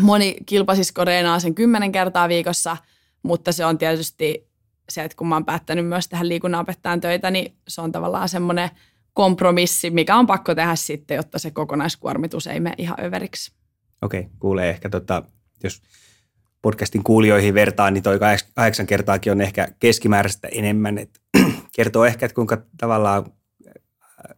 moni 0.00 0.36
kilpasisko 0.46 1.04
reenaa 1.04 1.40
sen 1.40 1.54
kymmenen 1.54 1.92
kertaa 1.92 2.28
viikossa, 2.28 2.76
mutta 3.22 3.52
se 3.52 3.64
on 3.64 3.78
tietysti 3.78 4.48
se, 4.88 5.04
että 5.04 5.16
kun 5.16 5.28
mä 5.28 5.34
oon 5.34 5.44
päättänyt 5.44 5.86
myös 5.86 6.08
tähän 6.08 6.28
liikunnanopettajan 6.28 7.00
töitä, 7.00 7.30
niin 7.30 7.56
se 7.68 7.80
on 7.80 7.92
tavallaan 7.92 8.28
semmoinen 8.28 8.70
kompromissi, 9.12 9.90
mikä 9.90 10.16
on 10.16 10.26
pakko 10.26 10.54
tehdä 10.54 10.76
sitten, 10.76 11.16
jotta 11.16 11.38
se 11.38 11.50
kokonaiskuormitus 11.50 12.46
ei 12.46 12.60
mene 12.60 12.74
ihan 12.78 13.04
överiksi. 13.04 13.55
Okei, 14.02 14.20
okay, 14.20 14.32
kuulee 14.38 14.70
ehkä, 14.70 14.88
tota, 14.88 15.22
jos 15.62 15.82
podcastin 16.62 17.04
kuulijoihin 17.04 17.54
vertaan, 17.54 17.94
niin 17.94 18.02
toi 18.02 18.18
kahdeksan 18.54 18.86
kertaakin 18.86 19.32
on 19.32 19.40
ehkä 19.40 19.68
keskimääräistä 19.78 20.48
enemmän. 20.48 20.98
Et 20.98 21.20
kertoo 21.76 22.04
ehkä, 22.04 22.26
että 22.26 22.34
kuinka 22.34 22.62
tavallaan 22.78 23.32
äh, 23.66 24.36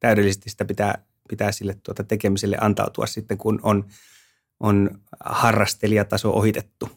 täydellisesti 0.00 0.50
sitä 0.50 0.64
pitää, 0.64 1.04
pitää 1.28 1.52
sille 1.52 1.76
tuota 1.82 2.04
tekemiselle 2.04 2.56
antautua 2.60 3.06
sitten, 3.06 3.38
kun 3.38 3.60
on, 3.62 3.84
on 4.60 5.00
harrastelijataso 5.24 6.30
ohitettu. 6.30 6.88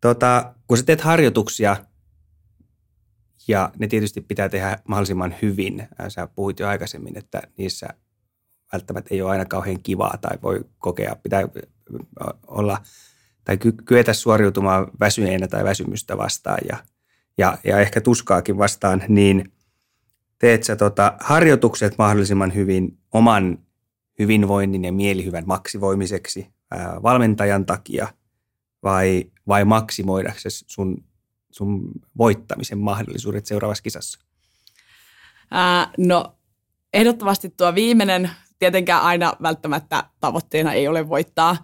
Tota, 0.00 0.54
kun 0.66 0.78
sä 0.78 0.84
teet 0.84 1.00
harjoituksia 1.00 1.76
Ja 3.48 3.72
ne 3.78 3.86
tietysti 3.86 4.20
pitää 4.20 4.48
tehdä 4.48 4.78
mahdollisimman 4.88 5.34
hyvin. 5.42 5.88
Sä 6.08 6.26
puhuit 6.26 6.58
jo 6.58 6.68
aikaisemmin, 6.68 7.18
että 7.18 7.42
niissä 7.58 7.88
välttämättä 8.72 9.14
ei 9.14 9.22
ole 9.22 9.30
aina 9.30 9.44
kauhean 9.44 9.82
kivaa 9.82 10.18
tai 10.20 10.38
voi 10.42 10.64
kokea, 10.78 11.16
pitää 11.22 11.48
olla 12.46 12.82
tai 13.44 13.58
kyetä 13.84 14.12
suoriutumaan 14.12 14.86
väsyneenä 15.00 15.48
tai 15.48 15.64
väsymystä 15.64 16.16
vastaan 16.16 16.58
ja, 16.68 16.76
ja, 17.38 17.58
ja 17.64 17.80
ehkä 17.80 18.00
tuskaakin 18.00 18.58
vastaan, 18.58 19.02
niin 19.08 19.52
teet 20.38 20.64
sä 20.64 20.76
tota 20.76 21.16
harjoitukset 21.20 21.98
mahdollisimman 21.98 22.54
hyvin 22.54 22.98
oman 23.12 23.58
hyvinvoinnin 24.18 24.84
ja 24.84 24.92
mielihyvän 24.92 25.44
maksivoimiseksi 25.46 26.46
ää, 26.70 27.02
valmentajan 27.02 27.66
takia 27.66 28.08
vai, 28.82 29.24
vai 29.48 29.64
maksimoidaksesi 29.64 30.64
sun, 30.68 31.04
sun 31.50 31.90
voittamisen 32.18 32.78
mahdollisuudet 32.78 33.46
seuraavassa 33.46 33.82
kisassa? 33.82 34.20
Ää, 35.50 35.92
no 35.98 36.38
ehdottomasti 36.92 37.50
tuo 37.50 37.74
viimeinen 37.74 38.30
tietenkään 38.58 39.02
aina 39.02 39.32
välttämättä 39.42 40.04
tavoitteena 40.20 40.72
ei 40.72 40.88
ole 40.88 41.08
voittaa. 41.08 41.56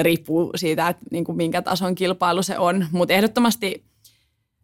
Riippuu 0.00 0.52
siitä, 0.56 0.88
että 0.88 1.04
niin 1.10 1.24
kuin 1.24 1.36
minkä 1.36 1.62
tason 1.62 1.94
kilpailu 1.94 2.42
se 2.42 2.58
on. 2.58 2.86
Mutta 2.92 3.14
ehdottomasti 3.14 3.84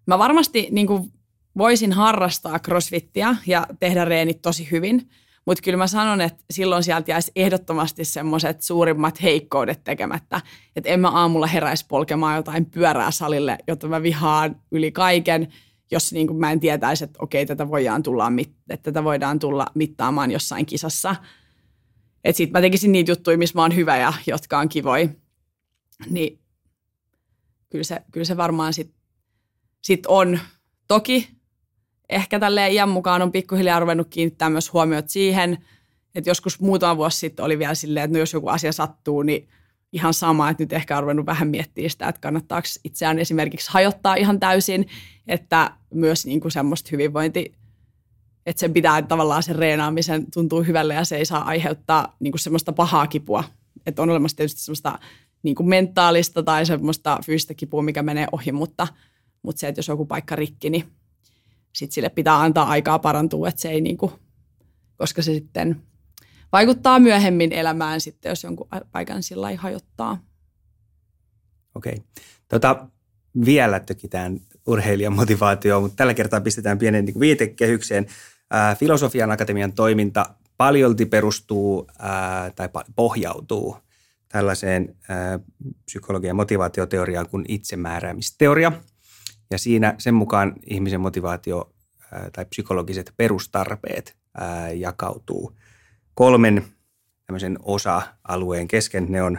mä 0.07 0.19
varmasti 0.19 0.69
niin 0.71 0.87
kuin 0.87 1.13
voisin 1.59 1.93
harrastaa 1.93 2.59
crossfittiä 2.59 3.37
ja 3.47 3.67
tehdä 3.81 4.05
reenit 4.05 4.43
tosi 4.43 4.71
hyvin. 4.71 5.09
Mutta 5.47 5.63
kyllä 5.63 5.79
mä 5.79 5.87
sanon, 5.87 6.21
että 6.21 6.45
silloin 6.51 6.83
sieltä 6.83 7.11
jäisi 7.11 7.33
ehdottomasti 7.37 8.05
semmoiset 8.05 8.63
suurimmat 8.63 9.23
heikkoudet 9.23 9.85
tekemättä. 9.85 10.41
Että 10.77 10.91
en 10.91 11.01
mä 11.01 11.09
aamulla 11.09 11.47
heräisi 11.47 11.87
polkemaan 11.89 12.37
jotain 12.37 12.67
pyörää 12.67 13.11
salille, 13.11 13.59
jota 13.69 13.89
mä 13.89 14.03
vihaan 14.03 14.57
yli 14.71 14.93
kaiken, 14.93 15.49
jos 15.91 16.13
niin 16.13 16.27
kuin 16.27 16.37
mä 16.37 16.53
en 16.53 16.61
tietäisi, 16.61 17.05
että 17.05 17.19
okei, 17.23 17.47
tätä 17.47 17.69
voidaan 17.69 18.03
tulla, 18.03 18.33
että 18.69 18.83
tätä 18.83 19.05
voidaan 19.05 19.39
tulla 19.39 19.67
mittaamaan 19.75 20.31
jossain 20.31 20.67
kisassa– 20.67 21.17
että 22.25 22.37
sit 22.37 22.51
mä 22.51 22.61
tekisin 22.61 22.93
niitä 22.93 23.11
juttuja, 23.11 23.39
missä 23.39 23.59
mä 23.59 23.63
oon 23.63 23.77
hyvä 23.77 23.97
ja 23.97 24.13
jotka 24.27 24.59
on 24.59 24.69
kivoi. 24.69 25.11
Niin 26.11 26.39
kyllä 27.71 27.85
se, 27.85 28.03
kyllä 28.13 28.25
se 28.25 28.37
varmaan 28.37 28.73
sit, 28.73 28.95
sit 29.83 30.07
on. 30.07 30.41
Toki 30.89 31.29
ehkä 32.09 32.41
tälle 32.41 32.71
iän 32.71 32.89
mukaan 32.89 33.23
on 33.23 33.33
pikkuhiljaa 33.33 33.81
ruvennut 33.81 34.09
kiinnittää 34.11 34.51
myös 34.51 34.73
huomiot 34.73 35.09
siihen, 35.09 35.59
että 36.15 36.31
joskus 36.31 36.61
muutama 36.61 36.97
vuosi 36.97 37.19
sitten 37.19 37.45
oli 37.45 37.59
vielä 37.59 37.75
silleen, 37.75 38.05
että 38.05 38.13
no 38.13 38.19
jos 38.19 38.33
joku 38.33 38.49
asia 38.49 38.73
sattuu, 38.73 39.23
niin 39.23 39.49
ihan 39.93 40.15
sama, 40.15 40.51
että 40.51 40.63
nyt 40.63 40.73
ehkä 40.73 40.97
on 40.97 41.03
ruvennut 41.03 41.27
vähän 41.27 41.49
miettiä 41.49 41.89
sitä, 41.89 42.09
että 42.09 42.21
kannattaako 42.21 42.69
itseään 42.85 43.19
esimerkiksi 43.19 43.71
hajottaa 43.71 44.15
ihan 44.15 44.41
täysin, 44.41 44.87
että 45.27 45.71
myös 45.95 46.27
niin 46.27 46.41
kuin 46.41 46.53
semmoista 46.53 46.89
hyvinvointi 46.93 47.55
että 48.47 48.61
sen 48.61 48.73
pitää 48.73 49.03
tavallaan 49.03 49.43
sen 49.43 49.57
reenaamisen 49.57 50.31
tuntuu 50.31 50.63
hyvälle 50.63 50.95
ja 50.95 51.05
se 51.05 51.17
ei 51.17 51.25
saa 51.25 51.45
aiheuttaa 51.45 52.17
niin 52.21 52.33
kuin 52.33 52.41
semmoista 52.41 52.73
pahaa 52.73 53.07
kipua. 53.07 53.45
Että 53.87 54.03
on 54.03 54.11
olemassa 54.11 54.37
tietysti 54.37 54.61
semmoista 54.61 54.99
niin 55.43 55.55
kuin 55.55 55.69
mentaalista 55.69 56.43
tai 56.43 56.67
semmoista 56.67 57.19
fyysistä 57.27 57.55
kipua, 57.55 57.83
mikä 57.83 58.03
menee 58.03 58.27
ohi, 58.33 58.53
mutta, 58.53 58.87
mutta 59.43 59.61
se, 59.61 59.69
että 59.69 59.79
jos 59.79 59.89
on 59.89 59.93
joku 59.93 60.07
paikka 60.07 60.37
rikki, 60.37 60.71
niin 60.71 60.85
sitten 61.73 61.95
sille 61.95 62.09
pitää 62.09 62.41
antaa 62.41 62.65
aikaa 62.65 62.99
parantua, 62.99 63.49
että 63.49 63.61
se 63.61 63.71
ei 63.71 63.81
niin 63.81 63.97
kuin, 63.97 64.13
koska 64.97 65.23
se 65.23 65.35
sitten 65.35 65.83
vaikuttaa 66.53 66.99
myöhemmin 66.99 67.53
elämään 67.53 68.01
sitten, 68.01 68.31
jos 68.31 68.45
jonkun 68.45 68.69
paikan 68.93 69.23
sillä 69.23 69.51
ei 69.51 69.57
hajottaa. 69.57 70.19
Okei. 71.75 72.03
Tota, 72.49 72.87
vielä 73.45 73.81
tökitään 73.81 74.41
urheilijan 74.67 75.13
motivaatioon, 75.13 75.83
mutta 75.83 75.97
tällä 75.97 76.15
kertaa 76.15 76.41
pistetään 76.41 76.79
pienen 76.79 77.05
niin 77.05 77.21
viitekehykseen. 77.21 78.07
Filosofian 78.79 79.31
akatemian 79.31 79.73
toiminta 79.73 80.35
paljolti 80.57 81.07
perustuu 81.07 81.87
ää, 81.99 82.51
tai 82.51 82.69
pohjautuu 82.97 83.77
tällaiseen 84.29 84.97
ää, 85.09 85.39
psykologian 85.85 86.37
motivaatioteoriaan 86.37 87.29
kuin 87.29 87.45
itsemääräämisteoria. 87.49 88.73
Ja 89.51 89.59
siinä 89.59 89.95
sen 89.99 90.15
mukaan 90.15 90.55
ihmisen 90.67 91.01
motivaatio 91.01 91.73
tai 92.33 92.45
psykologiset 92.45 93.13
perustarpeet 93.17 94.17
jakautuu 94.75 95.53
kolmen 96.15 96.65
tämmöisen 97.27 97.59
osa-alueen 97.63 98.69
kesken. 98.69 99.07
Ne 99.09 99.23
on, 99.23 99.39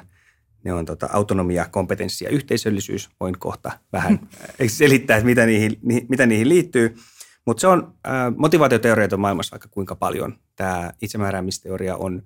ne 0.63 0.73
on 0.73 0.85
tota, 0.85 1.09
autonomia, 1.13 1.65
kompetenssi 1.71 2.25
ja 2.25 2.31
yhteisöllisyys. 2.31 3.09
Voin 3.19 3.39
kohta 3.39 3.71
vähän 3.93 4.19
selittää, 4.67 5.17
että 5.17 5.25
mitä 5.25 5.45
niihin, 5.45 5.79
mitä 6.09 6.25
niihin 6.25 6.49
liittyy– 6.49 6.95
mutta 7.45 7.61
se 7.61 7.67
on, 7.67 7.97
äh, 8.07 8.13
motivaatioteorioita 8.37 9.17
maailmassa 9.17 9.51
vaikka 9.51 9.69
kuinka 9.71 9.95
paljon. 9.95 10.39
Tämä 10.55 10.93
itsemääräämisteoria 11.01 11.95
on, 11.95 12.23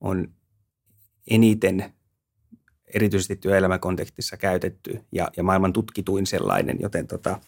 on 0.00 0.28
eniten 1.30 1.92
erityisesti 2.94 3.36
työelämäkontekstissa 3.36 4.36
käytetty 4.36 5.00
ja, 5.12 5.28
ja 5.36 5.42
maailman 5.42 5.72
tutkituin 5.72 6.26
sellainen, 6.26 6.76
joten, 6.80 7.06
tota, 7.06 7.40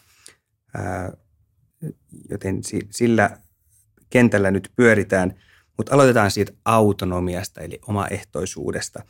ää, 0.75 1.13
joten 2.31 2.61
sillä 2.91 3.39
kentällä 4.11 4.51
nyt 4.51 4.73
pyöritään. 4.77 5.35
Mutta 5.77 5.95
aloitetaan 5.95 6.31
siitä 6.31 6.53
autonomiasta 6.65 7.61
eli 7.61 7.79
omaehtoisuudesta. 7.89 9.03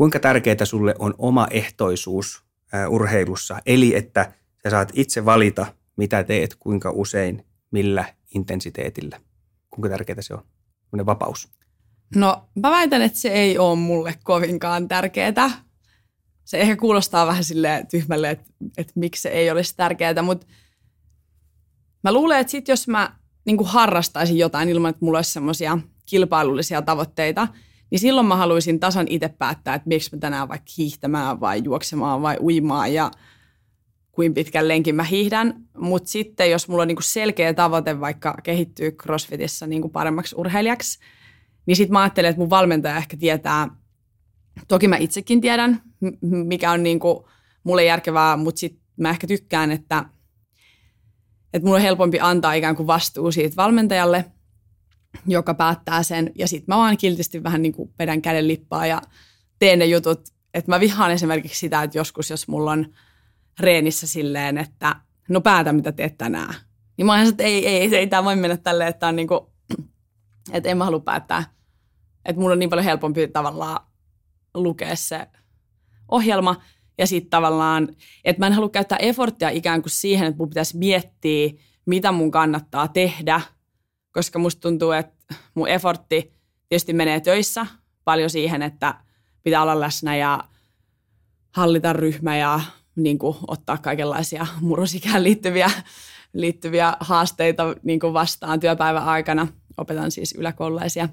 Kuinka 0.00 0.20
tärkeää 0.20 0.64
sulle 0.64 0.94
on 0.98 1.14
omaehtoisuus 1.18 2.44
ää, 2.72 2.88
urheilussa, 2.88 3.58
eli 3.66 3.94
että 3.94 4.32
sä 4.64 4.70
saat 4.70 4.92
itse 4.94 5.24
valita– 5.24 5.66
mitä 6.00 6.24
teet, 6.24 6.56
kuinka 6.58 6.90
usein, 6.90 7.44
millä 7.70 8.04
intensiteetillä. 8.34 9.20
Kuinka 9.70 9.88
tärkeää 9.88 10.22
se 10.22 10.34
on, 10.34 10.42
Sellainen 10.84 11.06
vapaus? 11.06 11.48
No 12.14 12.48
mä 12.62 12.70
väitän, 12.70 13.02
että 13.02 13.18
se 13.18 13.28
ei 13.28 13.58
ole 13.58 13.76
mulle 13.76 14.14
kovinkaan 14.24 14.88
tärkeää. 14.88 15.50
Se 16.44 16.58
ehkä 16.60 16.76
kuulostaa 16.76 17.26
vähän 17.26 17.44
sille 17.44 17.86
tyhmälle, 17.90 18.30
että, 18.30 18.44
että 18.78 18.92
miksi 18.96 19.22
se 19.22 19.28
ei 19.28 19.50
olisi 19.50 19.76
tärkeää, 19.76 20.22
mutta 20.22 20.46
mä 22.04 22.12
luulen, 22.12 22.40
että 22.40 22.50
sit 22.50 22.68
jos 22.68 22.88
mä 22.88 23.16
niin 23.44 23.64
harrastaisin 23.64 24.38
jotain 24.38 24.68
ilman, 24.68 24.90
että 24.90 25.04
mulla 25.04 25.18
olisi 25.18 25.32
semmoisia 25.32 25.78
kilpailullisia 26.06 26.82
tavoitteita, 26.82 27.48
niin 27.90 27.98
silloin 27.98 28.26
mä 28.26 28.36
haluaisin 28.36 28.80
tasan 28.80 29.06
itse 29.08 29.28
päättää, 29.28 29.74
että 29.74 29.88
miksi 29.88 30.16
mä 30.16 30.20
tänään 30.20 30.48
vaikka 30.48 30.72
hiihtämään 30.78 31.40
vai 31.40 31.60
juoksemaan 31.64 32.22
vai 32.22 32.36
uimaan 32.40 32.94
ja– 32.94 33.10
kuin 34.12 34.34
pitkän 34.34 34.68
lenkin 34.68 34.94
mä 34.94 35.02
hiihdän. 35.02 35.54
Mutta 35.78 36.08
sitten 36.08 36.50
jos 36.50 36.68
mulla 36.68 36.82
on 36.82 36.88
niinku 36.88 37.02
selkeä 37.02 37.54
tavoite 37.54 38.00
vaikka 38.00 38.34
kehittyä 38.42 38.90
crossfitissä 38.90 39.66
niinku 39.66 39.88
paremmaksi 39.88 40.34
urheilijaksi, 40.38 40.98
niin 41.66 41.76
sitten 41.76 41.92
mä 41.92 42.00
ajattelen, 42.00 42.30
että 42.30 42.40
mun 42.40 42.50
valmentaja 42.50 42.96
ehkä 42.96 43.16
tietää, 43.16 43.68
toki 44.68 44.88
mä 44.88 44.96
itsekin 44.96 45.40
tiedän, 45.40 45.82
mikä 46.20 46.70
on 46.70 46.82
niinku 46.82 47.28
mulle 47.64 47.84
järkevää, 47.84 48.36
mutta 48.36 48.58
sitten 48.58 48.82
mä 48.96 49.10
ehkä 49.10 49.26
tykkään, 49.26 49.70
että, 49.70 50.04
että 51.54 51.66
mulla 51.66 51.76
on 51.76 51.82
helpompi 51.82 52.18
antaa 52.20 52.52
ikään 52.52 52.76
kuin 52.76 52.86
vastuu 52.86 53.32
siitä 53.32 53.56
valmentajalle, 53.56 54.24
joka 55.26 55.54
päättää 55.54 56.02
sen. 56.02 56.32
Ja 56.34 56.48
sitten 56.48 56.74
mä 56.74 56.78
vaan 56.78 56.96
kiltisti 56.96 57.42
vähän 57.42 57.62
niin 57.62 57.72
kuin 57.72 57.90
vedän 57.98 58.22
käden 58.22 58.48
lippaa 58.48 58.86
ja 58.86 59.02
teen 59.58 59.78
ne 59.78 59.84
jutut. 59.84 60.20
Että 60.54 60.70
mä 60.70 60.80
vihaan 60.80 61.10
esimerkiksi 61.10 61.58
sitä, 61.58 61.82
että 61.82 61.98
joskus 61.98 62.30
jos 62.30 62.48
mulla 62.48 62.72
on– 62.72 62.86
reenissä 63.60 64.06
silleen, 64.06 64.58
että 64.58 64.96
no 65.28 65.40
päätä 65.40 65.72
mitä 65.72 65.92
teet 65.92 66.18
tänään. 66.18 66.54
Niin 66.96 67.06
mä 67.06 67.22
että 67.22 67.42
ei, 67.42 67.68
ei, 67.68 67.76
ei, 67.76 67.96
ei 67.96 68.06
tämä 68.06 68.24
voi 68.24 68.36
mennä 68.36 68.56
tälleen, 68.56 68.90
että 68.90 69.08
on 69.08 69.16
niinku, 69.16 69.52
että 70.52 70.68
en 70.68 70.76
mä 70.76 70.84
halua 70.84 71.00
päättää. 71.00 71.44
Että 72.24 72.40
mulla 72.40 72.52
on 72.52 72.58
niin 72.58 72.70
paljon 72.70 72.84
helpompi 72.84 73.28
tavallaan 73.28 73.86
lukea 74.54 74.96
se 74.96 75.26
ohjelma. 76.08 76.62
Ja 76.98 77.06
sitten 77.06 77.30
tavallaan, 77.30 77.88
että 78.24 78.40
mä 78.40 78.46
en 78.46 78.52
halua 78.52 78.68
käyttää 78.68 78.98
efforttia 78.98 79.48
ikään 79.48 79.82
kuin 79.82 79.90
siihen, 79.90 80.26
että 80.26 80.38
mun 80.38 80.48
pitäisi 80.48 80.78
miettiä, 80.78 81.50
mitä 81.86 82.12
mun 82.12 82.30
kannattaa 82.30 82.88
tehdä. 82.88 83.40
Koska 84.12 84.38
musta 84.38 84.60
tuntuu, 84.60 84.90
että 84.90 85.34
mun 85.54 85.68
effortti 85.68 86.32
tietysti 86.68 86.92
menee 86.92 87.20
töissä 87.20 87.66
paljon 88.04 88.30
siihen, 88.30 88.62
että 88.62 88.94
pitää 89.42 89.62
olla 89.62 89.80
läsnä 89.80 90.16
ja 90.16 90.44
hallita 91.50 91.92
ryhmä 91.92 92.36
ja 92.36 92.60
niin 92.96 93.18
kuin, 93.18 93.36
ottaa 93.48 93.78
kaikenlaisia 93.78 94.46
murrosikään 94.60 95.24
liittyviä, 95.24 95.70
liittyviä 96.32 96.96
haasteita 97.00 97.74
niin 97.82 98.00
kuin 98.00 98.12
vastaan 98.12 98.60
työpäivän 98.60 99.04
aikana. 99.04 99.48
Opetan 99.76 100.10
siis 100.10 100.34
yläkoululaisia. 100.38 101.08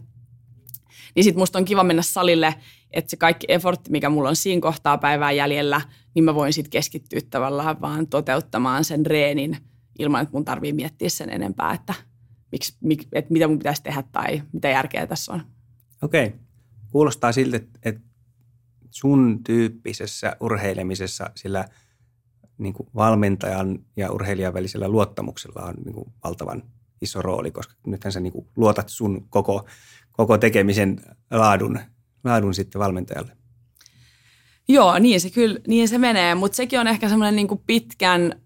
Niin 1.16 1.24
sitten 1.24 1.40
musta 1.42 1.60
on 1.60 1.66
kiva 1.66 1.84
mennä 1.84 2.02
salille, 2.02 2.56
että 2.92 3.10
se 3.10 3.18
kaikki 3.18 3.46
effortti, 3.50 3.92
mikä 3.92 4.10
mulla 4.10 4.30
on 4.30 4.36
siinä 4.36 4.62
kohtaa 4.62 4.98
päivää 4.98 5.32
jäljellä, 5.32 5.82
niin 6.14 6.24
mä 6.24 6.36
voin 6.36 6.54
sitten 6.54 6.72
keskittyä 6.72 7.20
tavallaan 7.30 7.82
vaan 7.82 8.08
toteuttamaan 8.08 8.84
sen 8.84 9.06
reenin 9.06 9.58
ilman, 10.00 10.22
että 10.22 10.34
mun 10.34 10.46
tarvii 10.46 10.74
miettiä 10.74 11.10
sen 11.10 11.30
enempää, 11.30 11.74
että, 11.74 11.94
miksi, 12.52 12.78
mik, 12.82 13.08
että 13.12 13.34
mitä 13.34 13.48
mun 13.48 13.60
pitäisi 13.60 13.84
tehdä 13.84 14.04
tai 14.12 14.44
mitä 14.54 14.70
järkeä 14.70 15.08
tässä 15.08 15.34
on. 15.34 15.42
Okei. 16.02 16.34
Kuulostaa 16.92 17.32
siltä, 17.32 17.60
että 17.84 18.02
sun 18.92 19.44
tyyppisessä 19.44 20.38
urheilemisessa 20.40 21.30
sillä 21.36 21.66
niin 22.58 22.74
kuin 22.74 22.90
valmentajan 22.96 23.80
ja 23.96 24.12
urheilijan 24.12 24.54
välisellä 24.54 24.88
luottamuksella 24.88 25.62
on 25.62 25.76
niin 25.86 25.94
kuin 25.94 26.14
valtavan 26.24 26.64
iso 27.02 27.22
rooli, 27.22 27.52
koska 27.52 27.74
nythän 27.88 28.12
sä 28.12 28.20
niin 28.20 28.34
kuin 28.34 28.48
luotat 28.56 28.90
sun 28.90 29.28
koko, 29.30 29.68
koko 30.12 30.38
tekemisen 30.38 31.02
laadun, 31.32 31.80
laadun 32.24 32.54
sitten 32.54 32.80
valmentajalle. 32.80 33.38
Joo, 34.68 35.00
niin 35.00 35.22
se 35.22 35.30
kyllä, 35.30 35.60
niin 35.68 35.88
se 35.88 35.98
menee, 35.98 36.36
mutta 36.36 36.56
sekin 36.56 36.80
on 36.80 36.88
ehkä 36.88 37.10
semmoinen 37.10 37.36
niin 37.36 37.62
pitkän, 37.68 38.42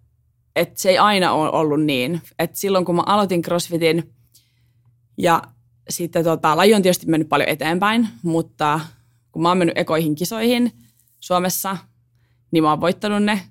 että 0.56 0.82
se 0.82 0.90
ei 0.90 0.98
aina 0.98 1.32
ole 1.32 1.52
ollut 1.52 1.84
niin. 1.84 2.22
Että 2.40 2.60
silloin 2.60 2.86
kun 2.86 2.96
mä 2.96 3.04
aloitin 3.06 3.42
CrossFitin 3.42 4.14
ja 5.18 5.42
sitten 5.90 6.24
tota, 6.24 6.58
laji 6.58 6.74
on 6.74 6.82
tietysti 6.82 7.08
mennyt 7.08 7.30
paljon 7.30 7.50
eteenpäin, 7.50 8.08
mutta 8.24 8.80
kun 9.32 9.42
mä 9.42 9.50
oon 9.50 9.58
mennyt 9.58 9.78
ekoihin 9.78 10.16
kisoihin 10.16 10.72
Suomessa, 11.20 11.78
niin 12.52 12.64
mä 12.64 12.70
oon 12.70 12.82
voittanut 12.82 13.24
ne 13.24 13.42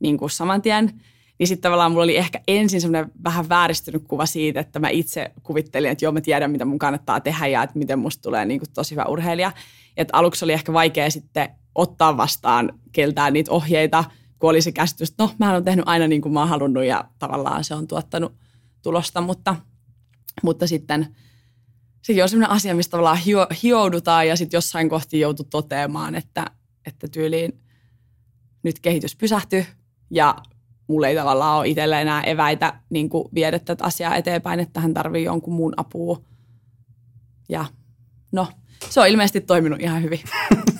niin 0.00 0.18
kuin 0.18 0.30
saman 0.30 0.62
tien. 0.62 1.00
Niin 1.38 1.46
sitten 1.46 1.62
tavallaan 1.62 1.92
mulla 1.92 2.04
oli 2.04 2.16
ehkä 2.16 2.40
ensin 2.48 2.80
semmoinen 2.80 3.12
vähän 3.24 3.48
vääristynyt 3.48 4.02
kuva 4.08 4.26
siitä, 4.26 4.60
että 4.60 4.78
mä 4.78 4.88
itse 4.88 5.32
kuvittelin, 5.42 5.90
että 5.90 6.04
joo 6.04 6.12
mä 6.12 6.20
tiedän 6.20 6.50
mitä 6.50 6.64
mun 6.64 6.78
kannattaa 6.78 7.20
tehdä 7.20 7.46
ja 7.46 7.62
että 7.62 7.78
miten 7.78 7.98
musta 7.98 8.22
tulee 8.22 8.44
niin 8.44 8.60
kuin 8.60 8.70
tosi 8.74 8.90
hyvä 8.90 9.04
urheilija. 9.04 9.52
Että 9.96 10.16
aluksi 10.16 10.44
oli 10.44 10.52
ehkä 10.52 10.72
vaikea 10.72 11.10
sitten 11.10 11.48
ottaa 11.74 12.16
vastaan 12.16 12.72
keltään 12.92 13.32
niitä 13.32 13.52
ohjeita, 13.52 14.04
kun 14.40 14.50
oli 14.50 14.62
se 14.62 14.72
käsitys, 14.72 15.10
että 15.10 15.22
no 15.22 15.30
mä 15.38 15.52
oon 15.52 15.64
tehnyt 15.64 15.88
aina 15.88 16.06
niin 16.06 16.22
kuin 16.22 16.32
mä 16.32 16.40
oon 16.40 16.48
halunnut 16.48 16.84
ja 16.84 17.04
tavallaan 17.18 17.64
se 17.64 17.74
on 17.74 17.86
tuottanut 17.86 18.32
tulosta, 18.82 19.20
mutta, 19.20 19.56
mutta 20.42 20.66
sitten 20.66 21.16
sekin 22.02 22.22
on 22.22 22.28
sellainen 22.28 22.56
asia, 22.56 22.74
mistä 22.74 22.90
tavallaan 22.90 23.16
hio, 23.16 23.46
hioudutaan 23.62 24.28
ja 24.28 24.36
sitten 24.36 24.58
jossain 24.58 24.88
kohti 24.88 25.20
joutuu 25.20 25.46
toteamaan, 25.50 26.14
että, 26.14 26.46
että 26.86 27.08
tyyliin 27.08 27.60
nyt 28.62 28.80
kehitys 28.80 29.16
pysähtyy 29.16 29.64
ja 30.10 30.36
mulla 30.86 31.08
ei 31.08 31.16
tavallaan 31.16 31.58
ole 31.58 31.68
itselle 31.68 32.00
enää 32.00 32.22
eväitä 32.22 32.80
niin 32.90 33.08
kuin 33.08 33.28
viedä 33.34 33.58
tätä 33.58 33.84
asiaa 33.84 34.16
eteenpäin, 34.16 34.60
että 34.60 34.80
hän 34.80 34.94
tarvii 34.94 35.24
jonkun 35.24 35.54
muun 35.54 35.74
apua. 35.76 36.22
Ja 37.48 37.64
no, 38.32 38.48
se 38.90 39.00
on 39.00 39.08
ilmeisesti 39.08 39.40
toiminut 39.40 39.80
ihan 39.80 40.02
hyvin. 40.02 40.20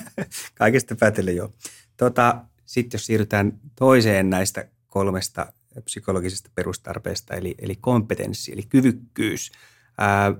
Kaikesta 0.55 0.95
päätellen 0.95 1.35
joo. 1.35 1.51
Tota, 1.97 2.45
Sitten 2.71 2.97
jos 2.97 3.05
siirrytään 3.05 3.59
toiseen 3.75 4.29
näistä 4.29 4.67
kolmesta 4.87 5.53
psykologisesta 5.83 6.49
perustarpeesta, 6.55 7.35
eli, 7.35 7.55
eli 7.59 7.75
kompetenssi, 7.75 8.53
eli 8.53 8.63
kyvykkyys. 8.63 9.51
Ää, 9.97 10.33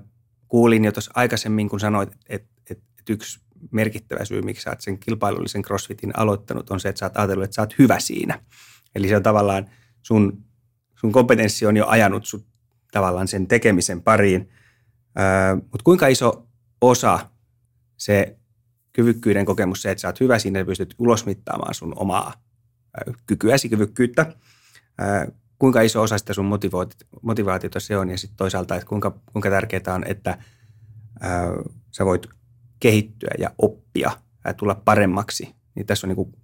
kuulin 0.48 0.84
jo 0.84 0.92
tuossa 0.92 1.10
aikaisemmin, 1.14 1.68
kun 1.68 1.80
sanoit, 1.80 2.12
että, 2.28 2.48
että, 2.70 2.84
että 2.98 3.12
yksi 3.12 3.40
merkittävä 3.70 4.24
syy, 4.24 4.42
miksi 4.42 4.62
sä 4.62 4.70
oot 4.70 4.80
sen 4.80 4.98
kilpailullisen 4.98 5.62
crossfitin 5.62 6.18
aloittanut, 6.18 6.70
on 6.70 6.80
se, 6.80 6.88
että 6.88 6.98
sä 6.98 7.06
oot 7.06 7.16
ajatellut, 7.16 7.44
että 7.44 7.54
sä 7.54 7.62
oot 7.62 7.78
hyvä 7.78 8.00
siinä. 8.00 8.40
Eli 8.94 9.08
se 9.08 9.16
on 9.16 9.22
tavallaan 9.22 9.70
sun, 10.02 10.44
sun 11.00 11.12
kompetenssi 11.12 11.66
on 11.66 11.76
jo 11.76 11.86
ajanut 11.86 12.26
sut 12.26 12.46
tavallaan 12.92 13.28
sen 13.28 13.48
tekemisen 13.48 14.02
pariin. 14.02 14.50
Mutta 15.54 15.84
kuinka 15.84 16.06
iso 16.06 16.46
osa 16.80 17.30
se 17.96 18.36
kyvykkyyden 18.92 19.44
kokemus, 19.44 19.82
se, 19.82 19.90
että 19.90 20.02
sä 20.02 20.08
oot 20.08 20.20
hyvä 20.20 20.38
siinä 20.38 20.58
ja 20.58 20.64
pystyt 20.64 20.94
ulosmittaamaan 20.98 21.74
sun 21.74 21.92
omaa 21.96 22.32
kykyäsi, 23.26 23.68
kyvykkyyttä, 23.68 24.32
kuinka 25.58 25.80
iso 25.80 26.02
osa 26.02 26.18
sitä 26.18 26.34
sun 26.34 26.58
motivaatiota 27.22 27.80
se 27.80 27.96
on 27.96 28.10
ja 28.10 28.18
sitten 28.18 28.36
toisaalta, 28.36 28.74
että 28.74 28.86
kuinka, 28.86 29.18
kuinka 29.32 29.50
tärkeää 29.50 29.94
on, 29.94 30.04
että 30.06 30.38
sä 31.90 32.04
voit 32.04 32.26
kehittyä 32.80 33.30
ja 33.38 33.50
oppia 33.58 34.10
ja 34.44 34.54
tulla 34.54 34.74
paremmaksi. 34.74 35.54
Niin 35.74 35.86
tässä 35.86 36.06
on 36.06 36.08
niin 36.08 36.16
kuin 36.16 36.34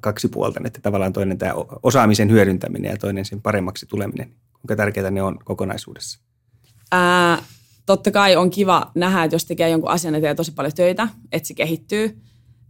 kaksi 0.00 0.28
puolta, 0.28 0.60
että 0.64 0.80
tavallaan 0.80 1.12
toinen 1.12 1.38
tämä 1.38 1.52
osaamisen 1.82 2.30
hyödyntäminen 2.30 2.90
ja 2.90 2.96
toinen 2.96 3.24
sen 3.24 3.42
paremmaksi 3.42 3.86
tuleminen. 3.86 4.34
Kuinka 4.52 4.76
tärkeää 4.76 5.10
ne 5.10 5.22
on 5.22 5.38
kokonaisuudessa? 5.44 6.20
Ää, 6.92 7.42
totta 7.86 8.10
kai 8.10 8.36
on 8.36 8.50
kiva 8.50 8.90
nähdä, 8.94 9.24
että 9.24 9.34
jos 9.34 9.44
tekee 9.44 9.70
jonkun 9.70 9.90
asian 9.90 10.14
eteen 10.14 10.36
tosi 10.36 10.52
paljon 10.52 10.72
töitä, 10.72 11.08
että 11.32 11.48
se 11.48 11.54
kehittyy. 11.54 12.20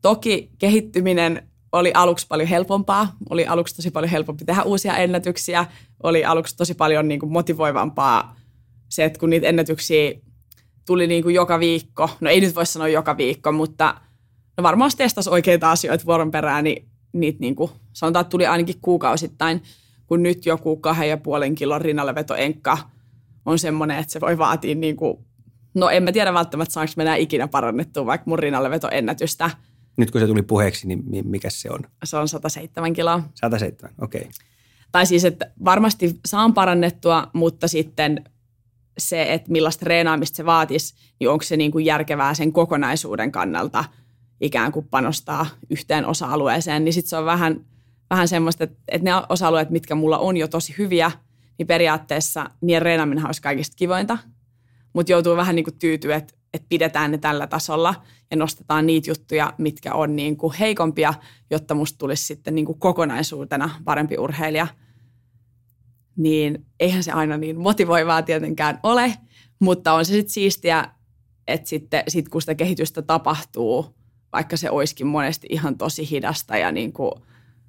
Toki 0.02 0.50
kehittyminen 0.58 1.48
oli 1.72 1.90
aluksi 1.94 2.26
paljon 2.26 2.48
helpompaa, 2.48 3.16
oli 3.30 3.46
aluksi 3.46 3.76
tosi 3.76 3.90
paljon 3.90 4.10
helpompi 4.10 4.44
tehdä 4.44 4.62
uusia 4.62 4.96
ennätyksiä, 4.96 5.66
oli 6.02 6.24
aluksi 6.24 6.56
tosi 6.56 6.74
paljon 6.74 7.08
niin 7.08 7.20
kuin 7.20 7.32
motivoivampaa 7.32 8.36
se, 8.88 9.04
että 9.04 9.18
kun 9.18 9.30
niitä 9.30 9.46
ennätyksiä 9.46 10.12
tuli 10.86 11.06
niin 11.06 11.22
kuin 11.22 11.34
joka 11.34 11.60
viikko, 11.60 12.10
no 12.20 12.30
ei 12.30 12.40
nyt 12.40 12.54
voi 12.54 12.66
sanoa 12.66 12.88
joka 12.88 13.16
viikko, 13.16 13.52
mutta 13.52 13.94
no 14.56 14.62
varmaan 14.62 14.90
testasi 14.96 15.30
oikeita 15.30 15.70
asioita 15.70 16.06
vuoron 16.06 16.30
perään, 16.30 16.64
niin 16.64 16.88
niitä 17.12 17.38
niin 17.40 17.56
kuin, 17.56 17.70
sanotaan, 17.92 18.20
että 18.20 18.30
tuli 18.30 18.46
ainakin 18.46 18.80
kuukausittain, 18.82 19.62
kun 20.06 20.22
nyt 20.22 20.46
joku 20.46 20.76
kahden 20.76 21.08
ja 21.08 21.16
puolen 21.16 21.54
kilon 21.54 21.80
rinnallevetoenkka 21.80 22.78
on 23.46 23.58
semmoinen, 23.58 23.98
että 23.98 24.12
se 24.12 24.20
voi 24.20 24.38
vaatia 24.38 24.74
niin 24.74 24.96
kuin, 24.96 25.18
no 25.74 25.88
en 25.88 26.02
mä 26.02 26.12
tiedä 26.12 26.34
välttämättä 26.34 26.72
saanko 26.72 26.92
mennä 26.96 27.16
ikinä 27.16 27.48
parannettua 27.48 28.06
vaikka 28.06 28.30
mun 28.30 28.38
rinnallevetoennätystä. 28.38 29.50
Nyt 29.96 30.10
kun 30.10 30.20
se 30.20 30.26
tuli 30.26 30.42
puheeksi, 30.42 30.86
niin 30.86 31.28
mikä 31.28 31.50
se 31.50 31.70
on? 31.70 31.80
Se 32.04 32.16
on 32.16 32.28
107 32.28 32.92
kiloa. 32.92 33.22
107, 33.34 33.94
okei. 34.00 34.20
Okay. 34.20 34.32
Tai 34.92 35.06
siis, 35.06 35.24
että 35.24 35.50
varmasti 35.64 36.20
saan 36.26 36.54
parannettua, 36.54 37.30
mutta 37.32 37.68
sitten 37.68 38.24
se, 38.98 39.32
että 39.32 39.52
millaista 39.52 39.80
treenaamista 39.80 40.36
se 40.36 40.46
vaatisi, 40.46 40.94
niin 41.20 41.30
onko 41.30 41.42
se 41.42 41.56
niin 41.56 41.72
kuin 41.72 41.84
järkevää 41.84 42.34
sen 42.34 42.52
kokonaisuuden 42.52 43.32
kannalta 43.32 43.84
ikään 44.40 44.72
kuin 44.72 44.88
panostaa 44.90 45.46
yhteen 45.70 46.06
osa-alueeseen, 46.06 46.84
niin 46.84 46.92
sitten 46.92 47.10
se 47.10 47.16
on 47.16 47.24
vähän, 47.24 47.64
vähän 48.10 48.28
semmoista, 48.28 48.64
että, 48.64 48.76
että 48.88 49.04
ne 49.04 49.10
osa-alueet, 49.28 49.70
mitkä 49.70 49.94
mulla 49.94 50.18
on 50.18 50.36
jo 50.36 50.48
tosi 50.48 50.74
hyviä, 50.78 51.10
niin 51.58 51.66
periaatteessa 51.66 52.50
niiden 52.60 52.82
reenaaminen 52.82 53.26
olisi 53.26 53.42
kaikista 53.42 53.76
kivointa, 53.76 54.18
mutta 54.92 55.12
joutuu 55.12 55.36
vähän 55.36 55.56
niin 55.56 55.64
kuin 55.64 55.78
tyytyä, 55.78 56.16
että, 56.16 56.34
että 56.54 56.66
pidetään 56.68 57.10
ne 57.10 57.18
tällä 57.18 57.46
tasolla 57.46 57.94
ja 58.30 58.36
nostetaan 58.36 58.86
niitä 58.86 59.10
juttuja, 59.10 59.52
mitkä 59.58 59.94
on 59.94 60.16
niin 60.16 60.36
kuin 60.36 60.54
heikompia, 60.54 61.14
jotta 61.50 61.74
musta 61.74 61.98
tulisi 61.98 62.24
sitten 62.24 62.54
niin 62.54 62.66
kuin 62.66 62.78
kokonaisuutena 62.78 63.70
parempi 63.84 64.18
urheilija– 64.18 64.66
niin 66.16 66.66
eihän 66.80 67.02
se 67.02 67.12
aina 67.12 67.36
niin 67.36 67.60
motivoivaa 67.60 68.22
tietenkään 68.22 68.80
ole, 68.82 69.14
mutta 69.58 69.92
on 69.92 70.04
se 70.04 70.12
sitten 70.12 70.32
siistiä, 70.32 70.90
että 71.46 71.68
sitten 71.68 72.02
sit 72.08 72.28
kun 72.28 72.40
sitä 72.40 72.54
kehitystä 72.54 73.02
tapahtuu, 73.02 73.96
vaikka 74.32 74.56
se 74.56 74.70
olisikin 74.70 75.06
monesti 75.06 75.46
ihan 75.50 75.78
tosi 75.78 76.10
hidasta 76.10 76.56
ja 76.56 76.72
niin 76.72 76.92
kuin 76.92 77.12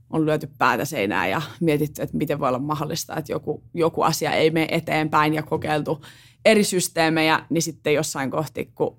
on 0.09 0.25
lyöty 0.25 0.49
päätä 0.57 0.85
seinään 0.85 1.29
ja 1.29 1.41
mietitty, 1.59 2.01
että 2.01 2.17
miten 2.17 2.39
voi 2.39 2.47
olla 2.47 2.59
mahdollista, 2.59 3.15
että 3.15 3.31
joku, 3.31 3.63
joku 3.73 4.01
asia 4.01 4.31
ei 4.31 4.51
mene 4.51 4.67
eteenpäin 4.71 5.33
ja 5.33 5.43
kokeiltu 5.43 6.01
eri 6.45 6.63
systeemejä, 6.63 7.45
niin 7.49 7.61
sitten 7.61 7.93
jossain 7.93 8.31
kohti, 8.31 8.71
kun 8.75 8.97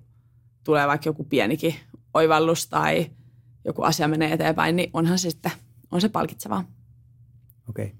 tulee 0.63 0.87
vaikka 0.87 1.09
joku 1.09 1.23
pienikin 1.23 1.75
oivallus 2.13 2.67
tai 2.67 3.11
joku 3.65 3.81
asia 3.81 4.07
menee 4.07 4.33
eteenpäin, 4.33 4.75
niin 4.75 4.89
onhan 4.93 5.19
se 5.19 5.29
sitten, 5.29 5.51
on 5.91 6.01
se 6.01 6.09
palkitsevaa. 6.09 6.63
Okei. 7.69 7.85
Okay. 7.85 7.97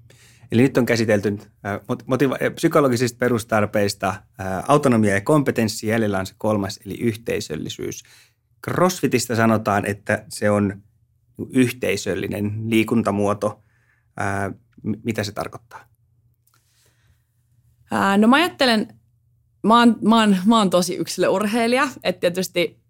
Eli 0.52 0.62
nyt 0.62 0.76
on 0.76 0.86
käsitelty 0.86 1.38
motiva- 2.06 2.50
psykologisista 2.54 3.18
perustarpeista 3.18 4.14
autonomia 4.68 5.14
ja 5.14 5.20
kompetenssi, 5.20 5.86
jäljellä 5.86 6.18
on 6.18 6.26
se 6.26 6.34
kolmas, 6.38 6.80
eli 6.86 7.00
yhteisöllisyys. 7.00 8.02
CrossFitistä 8.66 9.36
sanotaan, 9.36 9.86
että 9.86 10.24
se 10.28 10.50
on 10.50 10.82
yhteisöllinen 11.50 12.52
liikuntamuoto. 12.66 13.62
Mitä 14.82 15.24
se 15.24 15.32
tarkoittaa? 15.32 15.90
no 18.18 18.28
mä 18.28 18.36
ajattelen, 18.36 18.88
mä 19.62 19.78
oon, 19.78 19.96
mä 20.02 20.20
oon, 20.20 20.36
mä 20.46 20.58
oon 20.58 20.70
tosi 20.70 20.96
yksilöurheilija, 20.96 21.88
että 22.04 22.20
tietysti 22.20 22.80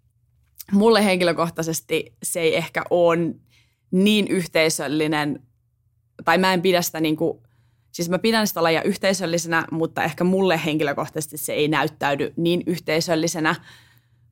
mulle 0.71 1.05
henkilökohtaisesti 1.05 2.15
se 2.23 2.39
ei 2.39 2.55
ehkä 2.55 2.83
ole 2.89 3.17
niin 3.91 4.27
yhteisöllinen, 4.27 5.39
tai 6.25 6.37
mä 6.37 6.53
en 6.53 6.61
pidä 6.61 6.81
sitä 6.81 6.99
niin 6.99 7.15
kuin 7.15 7.41
Siis 7.91 8.09
mä 8.09 8.19
pidän 8.19 8.47
sitä 8.47 8.63
lajia 8.63 8.83
yhteisöllisenä, 8.83 9.67
mutta 9.71 10.03
ehkä 10.03 10.23
mulle 10.23 10.61
henkilökohtaisesti 10.65 11.37
se 11.37 11.53
ei 11.53 11.67
näyttäydy 11.67 12.33
niin 12.37 12.63
yhteisöllisenä. 12.65 13.55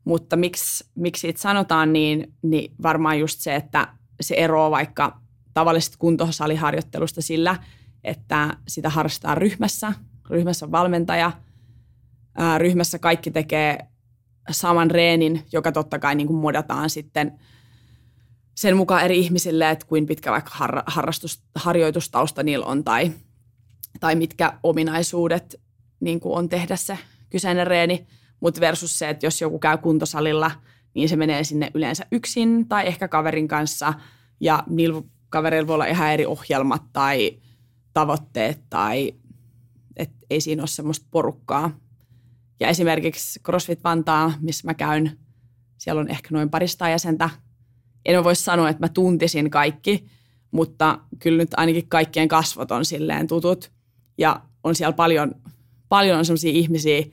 Mutta 0.04 0.36
miksi, 0.36 0.86
miksi 0.96 1.22
siitä 1.22 1.42
sanotaan 1.42 1.94
niin, 1.94 2.34
niin 2.42 2.72
varmaan 2.84 3.20
just 3.20 3.40
se, 3.40 3.56
että 3.56 3.88
se 4.22 4.36
eroaa 4.36 4.72
vaikka 4.72 5.22
tavallisesta 5.54 5.98
kuntosaliharjoittelusta 5.98 7.22
sillä, 7.22 7.56
että 8.04 8.58
sitä 8.68 8.90
harrastetaan 8.90 9.38
ryhmässä. 9.38 9.94
Ryhmässä 10.30 10.66
on 10.66 10.72
valmentaja. 10.72 11.32
ryhmässä 12.58 13.00
kaikki 13.00 13.32
tekee 13.32 13.78
saman 14.52 14.92
reenin, 14.92 15.46
joka 15.52 15.72
totta 15.72 16.00
kai 16.00 16.16
niin 16.16 16.28
kuin 16.28 16.40
modataan 16.40 16.90
sitten 16.90 17.40
sen 18.56 18.78
mukaan 18.78 19.04
eri 19.04 19.20
ihmisille, 19.20 19.70
että 19.70 19.86
kuin 19.86 20.06
pitkä 20.06 20.32
vaikka 20.32 20.52
harrastus, 20.88 21.44
harjoitustausta 21.56 22.44
niillä 22.44 22.66
on 22.66 22.84
tai 22.84 23.12
tai 24.00 24.16
mitkä 24.16 24.54
ominaisuudet 24.64 25.62
niin 26.00 26.20
kuin 26.20 26.38
on 26.38 26.50
tehdä 26.50 26.76
se 26.76 26.98
kyseinen 27.30 27.68
reeni, 27.68 28.08
mutta 28.40 28.62
versus 28.62 29.00
se, 29.00 29.10
että 29.10 29.26
jos 29.26 29.42
joku 29.42 29.60
käy 29.60 29.78
kuntosalilla, 29.78 30.52
niin 30.94 31.10
se 31.10 31.16
menee 31.16 31.44
sinne 31.44 31.72
yleensä 31.74 32.06
yksin 32.12 32.68
tai 32.68 32.88
ehkä 32.88 33.08
kaverin 33.08 33.48
kanssa 33.48 33.94
ja 34.40 34.64
niillä 34.70 35.02
kavereilla 35.30 35.68
voi 35.68 35.74
olla 35.74 35.86
ihan 35.86 36.14
eri 36.14 36.26
ohjelmat 36.26 36.84
tai 36.94 37.40
tavoitteet 37.94 38.60
tai 38.70 39.14
et 39.96 40.12
ei 40.30 40.42
siinä 40.42 40.62
ole 40.62 40.68
semmoista 40.68 41.08
porukkaa. 41.12 41.80
Ja 42.60 42.68
esimerkiksi 42.68 43.40
CrossFit 43.40 43.84
Vantaa, 43.84 44.34
missä 44.42 44.68
mä 44.68 44.74
käyn, 44.74 45.20
siellä 45.78 46.02
on 46.02 46.10
ehkä 46.10 46.30
noin 46.32 46.50
parista 46.50 46.90
jäsentä. 46.90 47.30
En 48.06 48.24
voi 48.24 48.36
sanoa, 48.36 48.70
että 48.70 48.84
mä 48.84 48.90
tuntisin 48.90 49.50
kaikki, 49.50 50.06
mutta 50.52 51.00
kyllä 51.20 51.38
nyt 51.38 51.50
ainakin 51.58 51.90
kaikkien 51.90 52.28
kasvot 52.28 52.72
on 52.72 52.86
silleen 52.86 53.28
tutut. 53.28 53.72
Ja 54.18 54.42
on 54.64 54.76
siellä 54.76 54.94
paljon, 54.94 55.36
paljon 55.90 56.18
on 56.18 56.26
sellaisia 56.26 56.52
ihmisiä, 56.52 57.04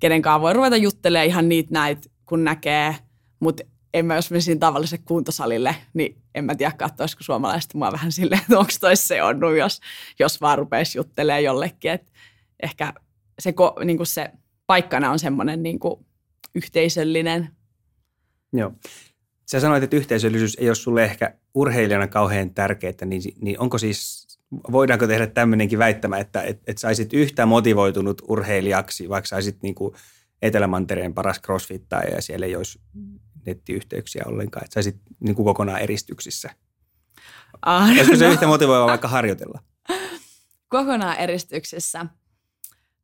kenen 0.00 0.22
kanssa 0.22 0.40
voi 0.40 0.52
ruveta 0.52 0.76
juttelemaan 0.76 1.26
ihan 1.26 1.48
niitä 1.48 1.68
näitä, 1.72 2.08
kun 2.26 2.44
näkee. 2.44 2.96
Mutta 3.42 3.62
en 3.94 4.06
mä, 4.06 4.14
jos 4.14 4.30
menisin 4.30 4.60
tavalliselle 4.60 5.04
kuntosalille, 5.06 5.76
niin 5.94 6.22
en 6.34 6.44
mä 6.44 6.54
tiedä, 6.54 6.72
katsoisiko 6.72 7.22
suomalaiset 7.22 7.74
mua 7.74 7.92
vähän 7.92 8.12
silleen, 8.12 8.40
että 8.40 8.58
onko 8.58 8.72
toi 8.80 8.96
se 8.96 9.22
on, 9.22 9.40
jos, 9.58 9.80
jos 10.18 10.40
vaan 10.40 10.58
rupeisi 10.58 10.98
juttelemaan 10.98 11.44
jollekin. 11.44 11.90
Et 11.90 12.12
ehkä 12.62 12.92
se, 13.38 13.54
niin 13.84 13.96
kuin 13.96 14.06
se 14.06 14.30
paikkana 14.66 15.10
on 15.10 15.18
semmoinen 15.18 15.62
niin 15.62 15.78
kuin 15.78 16.06
yhteisöllinen. 16.54 17.48
Joo. 18.52 18.72
Sä 19.50 19.60
sanoit, 19.60 19.82
että 19.82 19.96
yhteisöllisyys 19.96 20.56
ei 20.60 20.68
ole 20.68 20.74
sulle 20.74 21.04
ehkä 21.04 21.34
urheilijana 21.54 22.08
kauhean 22.08 22.54
tärkeää, 22.54 23.04
niin, 23.04 23.22
niin 23.40 23.60
onko 23.60 23.78
siis, 23.78 24.26
voidaanko 24.72 25.06
tehdä 25.06 25.26
tämmöinenkin 25.26 25.78
väittämä, 25.78 26.18
että 26.18 26.42
et, 26.42 26.60
et 26.66 26.78
saisit 26.78 27.12
yhtä 27.12 27.46
motivoitunut 27.46 28.22
urheilijaksi, 28.28 29.08
vaikka 29.08 29.28
saisit 29.28 29.62
niin 29.62 29.74
Etelämantereen 30.42 31.14
paras 31.14 31.40
crossfittaja 31.40 32.14
ja 32.14 32.22
siellä 32.22 32.46
ei 32.46 32.56
olisi 32.56 32.80
nettiyhteyksiä 33.46 34.22
ollenkaan, 34.26 34.64
että 34.64 34.74
saisit 34.74 34.96
niin 35.20 35.34
kuin 35.34 35.46
kokonaan 35.46 35.80
eristyksissä? 35.80 36.50
Ah, 37.62 37.88
Olisiko 37.90 38.16
se 38.16 38.26
no. 38.26 38.32
yhtä 38.32 38.46
motivoiva 38.46 38.86
vaikka 38.86 39.08
harjoitella? 39.08 39.62
Kokonaan 40.68 41.16
eristyksissä. 41.16 42.06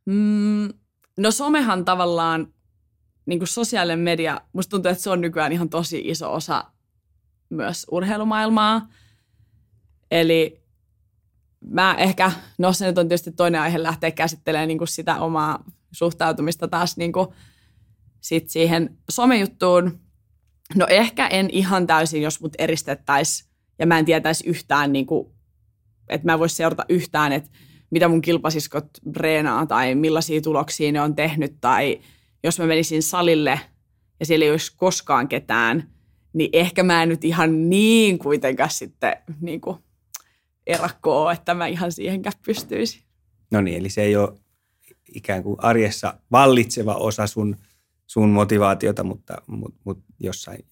Mm, 0.07 0.69
no 1.17 1.31
somehan 1.31 1.85
tavallaan, 1.85 2.55
niin 3.27 3.39
kuin 3.39 3.49
sosiaalinen 3.49 3.99
media, 3.99 4.41
musta 4.53 4.71
tuntuu, 4.71 4.91
että 4.91 5.03
se 5.03 5.11
on 5.11 5.21
nykyään 5.21 5.53
ihan 5.53 5.69
tosi 5.69 6.03
iso 6.05 6.35
osa 6.35 6.65
myös 7.51 7.87
urheilumaailmaa. 7.91 8.89
Eli 10.11 10.63
mä 11.71 11.95
ehkä, 11.95 12.33
no 12.59 12.73
se 12.73 12.87
nyt 12.87 12.99
on 12.99 13.09
tietysti 13.09 13.33
toinen 13.33 13.61
aihe 13.61 13.83
lähteä 13.83 14.11
käsittelemään 14.11 14.69
niin 14.69 14.79
kuin 14.79 14.89
sitä 14.89 15.21
omaa 15.21 15.65
suhtautumista 15.93 16.69
taas 16.69 16.97
niin 16.97 17.13
kuin 17.13 17.29
sit 18.21 18.51
siihen 18.51 18.99
somejuttuun. 19.11 20.01
No 20.75 20.87
ehkä 20.91 21.27
en 21.27 21.49
ihan 21.53 21.87
täysin, 21.87 22.23
jos 22.23 22.41
mut 22.41 22.53
eristettäisiin 22.59 23.51
ja 23.79 23.87
mä 23.87 23.99
en 23.99 24.05
tietäisi 24.05 24.49
yhtään, 24.49 24.93
niin 24.93 25.07
kuin, 25.07 25.29
että 26.09 26.27
mä 26.27 26.33
en 26.33 26.39
voisi 26.39 26.57
seurata 26.57 26.85
yhtään, 26.89 27.33
että 27.33 27.51
mitä 27.91 28.09
mun 28.09 28.21
kilpasiskot 28.21 28.89
reenaa 29.17 29.67
tai 29.67 29.95
millaisia 29.95 30.41
tuloksia 30.41 30.93
ne 30.93 31.01
on 31.01 31.15
tehnyt 31.15 31.61
tai 31.61 32.01
jos 32.45 32.59
mä 32.59 32.67
menisin 32.67 33.03
salille 33.03 33.61
ja 34.21 34.27
siellä 34.27 34.45
ei 34.45 34.51
olisi 34.51 34.77
koskaan 34.77 35.29
ketään, 35.29 35.91
niin 36.33 36.51
ehkä 36.53 36.83
mä 36.83 37.03
en 37.03 37.09
nyt 37.09 37.25
ihan 37.25 37.71
niin 37.71 38.19
kuitenkaan 38.19 38.71
sitten 38.71 39.17
niin 39.41 39.61
kuin 39.61 39.77
erakkoa, 40.67 41.33
että 41.33 41.55
mä 41.55 41.67
ihan 41.67 41.93
siihenkään 41.93 42.39
pystyisin. 42.47 43.03
No 43.51 43.61
niin, 43.61 43.79
eli 43.79 43.89
se 43.89 44.03
ei 44.03 44.17
ole 44.17 44.39
ikään 45.15 45.43
kuin 45.43 45.57
arjessa 45.59 46.15
vallitseva 46.33 46.95
osa 46.95 47.27
sun, 47.27 47.57
sun 48.09 48.29
motivaatiota, 48.29 49.05
mutta, 49.05 49.43
mutta, 49.47 49.81
mutta 49.85 50.05
jossain. 50.21 50.65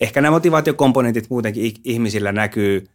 Ehkä 0.00 0.20
nämä 0.20 0.30
motivaatiokomponentit 0.30 1.30
muutenkin 1.30 1.74
ihmisillä 1.84 2.32
näkyy 2.32 2.86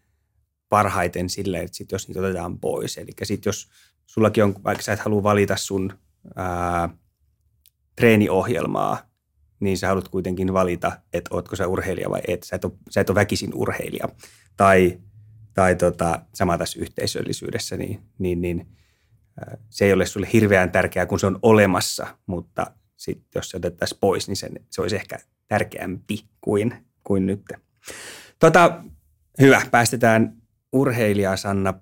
parhaiten 0.69 1.29
sille, 1.29 1.59
että 1.59 1.77
sit 1.77 1.91
jos 1.91 2.07
niitä 2.07 2.19
otetaan 2.19 2.59
pois. 2.59 2.97
Eli 2.97 3.11
sitten 3.23 3.49
jos 3.49 3.69
sullakin 4.05 4.43
on, 4.43 4.55
vaikka 4.63 4.83
sä 4.83 4.93
et 4.93 4.99
halua 4.99 5.23
valita 5.23 5.57
sun 5.57 5.93
ää, 6.35 6.89
treeniohjelmaa, 7.95 8.97
niin 9.59 9.77
sä 9.77 9.87
haluat 9.87 10.07
kuitenkin 10.07 10.53
valita, 10.53 10.91
että 11.13 11.35
ootko 11.35 11.55
sä 11.55 11.67
urheilija 11.67 12.09
vai 12.09 12.21
et. 12.27 12.43
Sä 12.43 12.55
et 12.55 12.65
ole, 12.65 12.73
sä 12.89 13.01
et 13.01 13.09
ole 13.09 13.15
väkisin 13.15 13.51
urheilija. 13.53 14.07
Tai, 14.57 14.99
tai 15.53 15.75
tota, 15.75 16.21
sama 16.33 16.57
tässä 16.57 16.79
yhteisöllisyydessä, 16.79 17.77
niin, 17.77 18.01
niin, 18.17 18.41
niin 18.41 18.67
se 19.69 19.85
ei 19.85 19.93
ole 19.93 20.05
sulle 20.05 20.27
hirveän 20.33 20.71
tärkeää, 20.71 21.05
kun 21.05 21.19
se 21.19 21.27
on 21.27 21.39
olemassa, 21.41 22.07
mutta 22.25 22.71
sit, 22.97 23.23
jos 23.35 23.49
se 23.49 23.57
otettaisiin 23.57 23.99
pois, 23.99 24.27
niin 24.27 24.35
se, 24.35 24.49
se 24.69 24.81
olisi 24.81 24.95
ehkä 24.95 25.17
tärkeämpi 25.47 26.25
kuin, 26.41 26.73
kuin 27.03 27.25
nyt. 27.25 27.41
Tota, 28.39 28.83
hyvä, 29.41 29.61
päästetään 29.71 30.37
urheilija 30.73 31.37
Sanna 31.37 31.73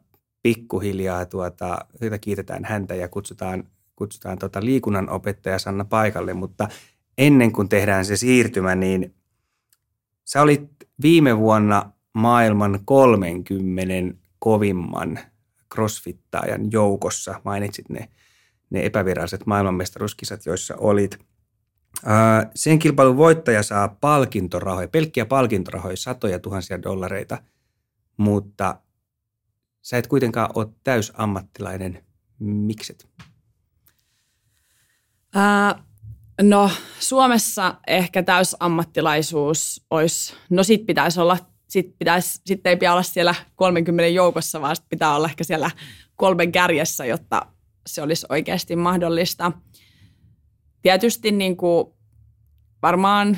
pikkuhiljaa, 0.44 1.26
tuota, 1.26 1.86
kiitetään 2.22 2.66
häntä 2.66 2.96
ja 2.96 3.08
kutsutaan, 3.08 3.64
kutsutaan 3.96 4.40
tuota 4.40 4.66
liikunnan 4.66 5.10
opettaja 5.10 5.60
Sanna 5.60 5.86
paikalle, 5.86 6.34
mutta 6.34 6.68
ennen 7.18 7.52
kuin 7.52 7.70
tehdään 7.70 8.06
se 8.06 8.18
siirtymä, 8.18 8.76
niin 8.76 9.16
sä 10.26 10.42
olit 10.42 10.70
viime 11.02 11.38
vuonna 11.38 11.92
maailman 12.14 12.80
30 12.86 14.18
kovimman 14.40 15.20
crossfittaajan 15.74 16.72
joukossa. 16.72 17.42
Mainitsit 17.46 17.90
ne, 17.90 18.10
ne 18.74 18.86
epäviralliset 18.86 19.46
maailmanmestaruuskisat, 19.46 20.46
joissa 20.46 20.76
olit. 20.78 21.20
sen 22.56 22.80
kilpailun 22.80 23.18
voittaja 23.18 23.64
saa 23.64 23.88
palkintorahoja, 23.88 24.88
pelkkiä 24.88 25.26
palkintorahoja, 25.26 25.98
satoja 25.98 26.40
tuhansia 26.40 26.84
dollareita, 26.84 27.38
mutta 28.18 28.80
sä 29.82 29.98
et 29.98 30.08
kuitenkaan 30.08 30.50
ole 30.56 30.68
täysammattilainen. 30.84 32.04
Mikset? 32.40 33.08
Ää, 35.36 35.84
no 36.42 36.72
Suomessa 37.00 37.76
ehkä 37.88 38.24
täysammattilaisuus 38.24 39.86
olisi, 39.92 40.34
no 40.50 40.64
sit 40.64 40.86
pitäisi 40.86 41.20
olla, 41.20 41.38
sit, 41.68 41.96
pitäisi, 42.00 42.42
sit 42.46 42.68
ei 42.68 42.78
pidä 42.78 42.92
olla 42.92 43.04
siellä 43.04 43.36
30 43.56 44.08
joukossa, 44.08 44.62
vaan 44.62 44.76
sit 44.76 44.86
pitää 44.90 45.16
olla 45.16 45.28
ehkä 45.28 45.44
siellä 45.44 45.72
kolmen 46.16 46.52
kärjessä, 46.52 47.06
jotta 47.06 47.53
se 47.88 48.02
olisi 48.02 48.26
oikeasti 48.30 48.76
mahdollista. 48.76 49.52
Tietysti 50.82 51.32
niin 51.32 51.58
kuin 51.58 51.88
varmaan 52.82 53.38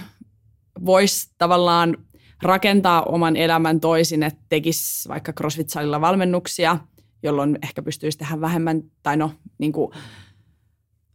voisi 0.86 1.32
tavallaan 1.38 1.98
rakentaa 2.42 3.04
oman 3.04 3.36
elämän 3.36 3.80
toisin, 3.80 4.24
että 4.24 4.44
tekisi 4.50 5.10
vaikka 5.10 5.32
CrossFit-salilla 5.32 6.02
valmennuksia, 6.02 6.78
jolloin 7.24 7.60
ehkä 7.64 7.82
pystyisi 7.82 8.18
tehdä 8.18 8.42
vähemmän, 8.42 8.82
tai 9.04 9.18
no 9.18 9.32
niin 9.58 9.72
kuin, 9.72 9.92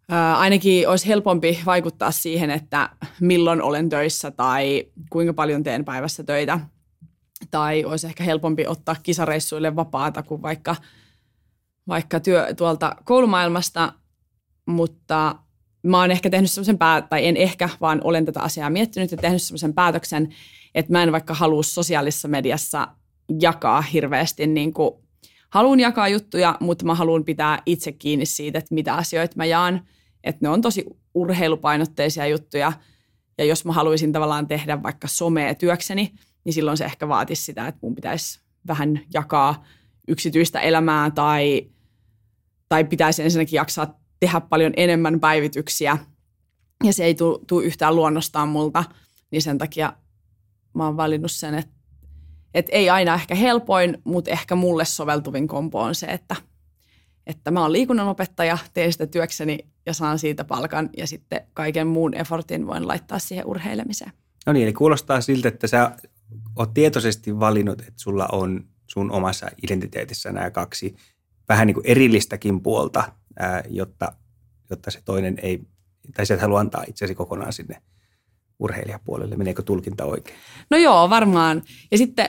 ää, 0.08 0.38
ainakin 0.38 0.88
olisi 0.88 1.06
helpompi 1.06 1.60
vaikuttaa 1.66 2.10
siihen, 2.10 2.50
että 2.50 2.90
milloin 3.20 3.62
olen 3.62 3.88
töissä 3.88 4.30
tai 4.30 4.84
kuinka 5.10 5.34
paljon 5.34 5.62
teen 5.62 5.84
päivässä 5.84 6.24
töitä. 6.24 6.60
Tai 7.50 7.84
olisi 7.84 8.06
ehkä 8.06 8.24
helpompi 8.24 8.66
ottaa 8.66 8.96
kisareissuille 9.02 9.76
vapaata 9.76 10.22
kuin 10.22 10.42
vaikka, 10.42 10.76
vaikka 11.90 12.20
työ 12.20 12.54
tuolta 12.54 12.96
koulumaailmasta, 13.04 13.92
mutta 14.66 15.36
mä 15.82 16.00
oon 16.00 16.10
ehkä 16.10 16.30
tehnyt 16.30 16.50
semmoisen 16.50 16.78
pää, 16.78 17.02
tai 17.02 17.26
en 17.26 17.36
ehkä, 17.36 17.68
vaan 17.80 18.00
olen 18.04 18.24
tätä 18.24 18.40
asiaa 18.40 18.70
miettinyt 18.70 19.10
ja 19.10 19.16
tehnyt 19.16 19.42
semmoisen 19.42 19.74
päätöksen, 19.74 20.28
että 20.74 20.92
mä 20.92 21.02
en 21.02 21.12
vaikka 21.12 21.34
halua 21.34 21.62
sosiaalisessa 21.62 22.28
mediassa 22.28 22.88
jakaa 23.40 23.82
hirveästi 23.82 24.46
niin 24.46 24.72
kuin, 24.72 24.94
haluan 25.50 25.80
jakaa 25.80 26.08
juttuja, 26.08 26.56
mutta 26.60 26.84
mä 26.84 26.94
haluan 26.94 27.24
pitää 27.24 27.62
itse 27.66 27.92
kiinni 27.92 28.26
siitä, 28.26 28.58
että 28.58 28.74
mitä 28.74 28.94
asioita 28.94 29.36
mä 29.36 29.44
jaan. 29.44 29.86
Että 30.24 30.38
ne 30.42 30.48
on 30.48 30.62
tosi 30.62 30.84
urheilupainotteisia 31.14 32.26
juttuja. 32.26 32.72
Ja 33.38 33.44
jos 33.44 33.64
mä 33.64 33.72
haluaisin 33.72 34.12
tavallaan 34.12 34.46
tehdä 34.46 34.82
vaikka 34.82 35.08
somea 35.08 35.54
työkseni, 35.54 36.12
niin 36.44 36.52
silloin 36.52 36.76
se 36.76 36.84
ehkä 36.84 37.08
vaatisi 37.08 37.42
sitä, 37.42 37.68
että 37.68 37.78
mun 37.82 37.94
pitäisi 37.94 38.40
vähän 38.66 39.00
jakaa 39.14 39.64
yksityistä 40.08 40.60
elämää 40.60 41.10
tai, 41.10 41.70
tai 42.70 42.84
pitäisi 42.84 43.22
ensinnäkin 43.22 43.56
jaksaa 43.56 44.00
tehdä 44.20 44.40
paljon 44.40 44.72
enemmän 44.76 45.20
päivityksiä. 45.20 45.98
Ja 46.84 46.92
se 46.92 47.04
ei 47.04 47.14
tule 47.46 47.64
yhtään 47.64 47.96
luonnostaan 47.96 48.48
multa, 48.48 48.84
niin 49.30 49.42
sen 49.42 49.58
takia 49.58 49.92
mä 50.74 50.84
oon 50.84 50.96
valinnut 50.96 51.32
sen, 51.32 51.54
että, 51.54 51.72
että 52.54 52.72
ei 52.72 52.90
aina 52.90 53.14
ehkä 53.14 53.34
helpoin, 53.34 53.98
mutta 54.04 54.30
ehkä 54.30 54.54
mulle 54.54 54.84
soveltuvin 54.84 55.48
kompo 55.48 55.80
on 55.82 55.94
se, 55.94 56.06
että, 56.06 56.36
että 57.26 57.50
mä 57.50 57.62
oon 57.62 57.72
liikunnanopettaja, 57.72 58.58
teen 58.74 58.92
sitä 58.92 59.06
työkseni 59.06 59.58
ja 59.86 59.94
saan 59.94 60.18
siitä 60.18 60.44
palkan 60.44 60.90
ja 60.96 61.06
sitten 61.06 61.40
kaiken 61.54 61.86
muun 61.86 62.14
effortin 62.14 62.66
voin 62.66 62.88
laittaa 62.88 63.18
siihen 63.18 63.46
urheilemiseen. 63.46 64.12
No 64.46 64.52
niin, 64.52 64.64
eli 64.64 64.72
kuulostaa 64.72 65.20
siltä, 65.20 65.48
että 65.48 65.66
sä 65.66 65.96
oot 66.56 66.74
tietoisesti 66.74 67.40
valinnut, 67.40 67.80
että 67.80 67.92
sulla 67.96 68.28
on 68.32 68.64
sun 68.86 69.10
omassa 69.10 69.46
identiteetissä 69.62 70.32
nämä 70.32 70.50
kaksi 70.50 70.96
vähän 71.50 71.66
niin 71.66 71.74
kuin 71.74 71.86
erillistäkin 71.86 72.62
puolta, 72.62 73.12
ää, 73.38 73.62
jotta, 73.68 74.12
jotta 74.70 74.90
se 74.90 75.00
toinen 75.04 75.38
ei, 75.42 75.60
tai 76.16 76.26
sä 76.26 76.34
et 76.34 76.40
halua 76.40 76.60
antaa 76.60 76.84
itsesi 76.88 77.14
kokonaan 77.14 77.52
sinne 77.52 77.82
urheilijapuolelle. 78.58 79.36
Meneekö 79.36 79.62
tulkinta 79.62 80.04
oikein? 80.04 80.36
No 80.70 80.76
joo, 80.76 81.10
varmaan. 81.10 81.62
Ja 81.90 81.98
sitten 81.98 82.28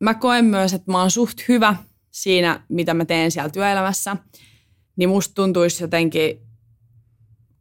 mä 0.00 0.14
koen 0.14 0.44
myös, 0.44 0.74
että 0.74 0.92
mä 0.92 1.00
oon 1.00 1.10
suht 1.10 1.38
hyvä 1.48 1.76
siinä, 2.10 2.64
mitä 2.68 2.94
mä 2.94 3.04
teen 3.04 3.30
siellä 3.30 3.50
työelämässä, 3.50 4.16
niin 4.96 5.08
musta 5.08 5.34
tuntuisi 5.34 5.84
jotenkin 5.84 6.40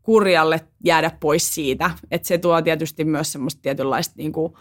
kurjalle 0.01 0.67
jäädä 0.85 1.11
pois 1.19 1.55
siitä. 1.55 1.91
Että 2.11 2.27
se 2.27 2.37
tuo 2.37 2.61
tietysti 2.61 3.05
myös 3.05 3.31
semmoista 3.31 3.61
tietynlaista 3.61 4.13
niin 4.17 4.31
kuin 4.31 4.53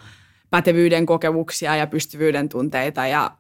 pätevyyden 0.51 1.07
kokemuksia 1.07 1.77
ja 1.77 1.87
pystyvyyden 1.87 2.49
tunteita 2.49 3.07
ja 3.07 3.39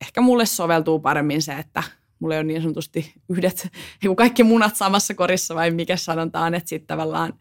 ehkä 0.00 0.20
mulle 0.20 0.46
soveltuu 0.46 1.00
paremmin 1.00 1.42
se, 1.42 1.52
että 1.52 1.82
mulla 2.24 2.38
on 2.38 2.46
niin 2.46 2.62
sanotusti 2.62 3.12
yhdet, 3.28 3.68
niin 4.02 4.16
kaikki 4.16 4.42
munat 4.42 4.76
samassa 4.76 5.14
korissa 5.14 5.54
vai 5.54 5.70
mikä 5.70 5.96
sanotaan, 5.96 6.54
että 6.54 6.68
sitten 6.68 6.86
tavallaan 6.86 7.32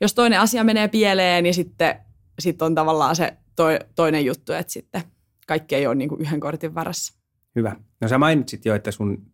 jos 0.00 0.14
toinen 0.14 0.40
asia 0.40 0.64
menee 0.64 0.88
pieleen, 0.88 1.44
niin 1.44 1.54
sitten 1.54 1.94
sit 2.38 2.62
on 2.62 2.74
tavallaan 2.74 3.16
se 3.16 3.36
toi, 3.56 3.78
toinen 3.94 4.24
juttu, 4.24 4.52
että 4.52 4.72
sitten 4.72 5.02
kaikki 5.46 5.74
ei 5.74 5.86
ole 5.86 5.94
niin 5.94 6.08
kuin 6.08 6.20
yhden 6.20 6.40
kortin 6.40 6.74
varassa. 6.74 7.14
Hyvä. 7.56 7.76
No 8.00 8.08
sä 8.08 8.18
mainitsit 8.18 8.64
jo, 8.64 8.74
että 8.74 8.90
sun 8.90 9.26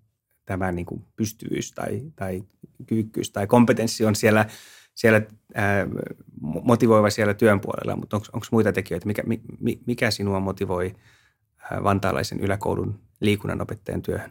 tämä 0.44 0.72
niin 0.72 0.86
kuin 0.86 1.04
pystyvyys 1.16 1.72
tai, 1.72 2.02
tai 2.16 2.44
kyvykkyys 2.86 3.30
tai 3.30 3.46
kompetenssi 3.46 4.04
on 4.04 4.14
siellä, 4.14 4.46
siellä 4.94 5.22
ää, 5.54 5.86
motivoiva 6.40 7.10
siellä 7.10 7.34
työn 7.34 7.60
puolella, 7.60 7.96
mutta 7.96 8.16
onko 8.16 8.46
muita 8.50 8.72
tekijöitä? 8.72 9.06
Mikä, 9.06 9.22
mi, 9.60 9.80
mikä 9.86 10.10
sinua 10.10 10.40
motivoi 10.40 10.94
vantaalaisen 11.82 12.40
yläkoulun 12.40 13.03
liikunnanopettajan 13.20 14.02
työhön? 14.02 14.30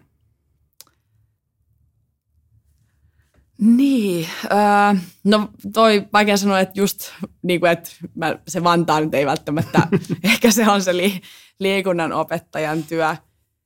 Niin, 3.62 4.28
öö, 4.43 5.02
no 5.24 5.50
toi 5.74 6.08
vaikea 6.13 6.38
sanoa, 6.38 6.60
että 6.60 6.80
just 6.80 7.12
niin 7.41 7.60
kuin, 7.60 7.72
että 7.72 7.89
mä, 8.15 8.39
se 8.48 8.63
Vantaa 8.63 9.02
nyt 9.02 9.13
ei 9.13 9.26
välttämättä, 9.26 9.88
ehkä 10.24 10.52
se 10.52 10.69
on 10.69 10.82
se 10.82 10.98
li, 10.98 11.22
liikunnan 11.60 12.13
opettajan 12.13 12.84
työ. 12.84 13.15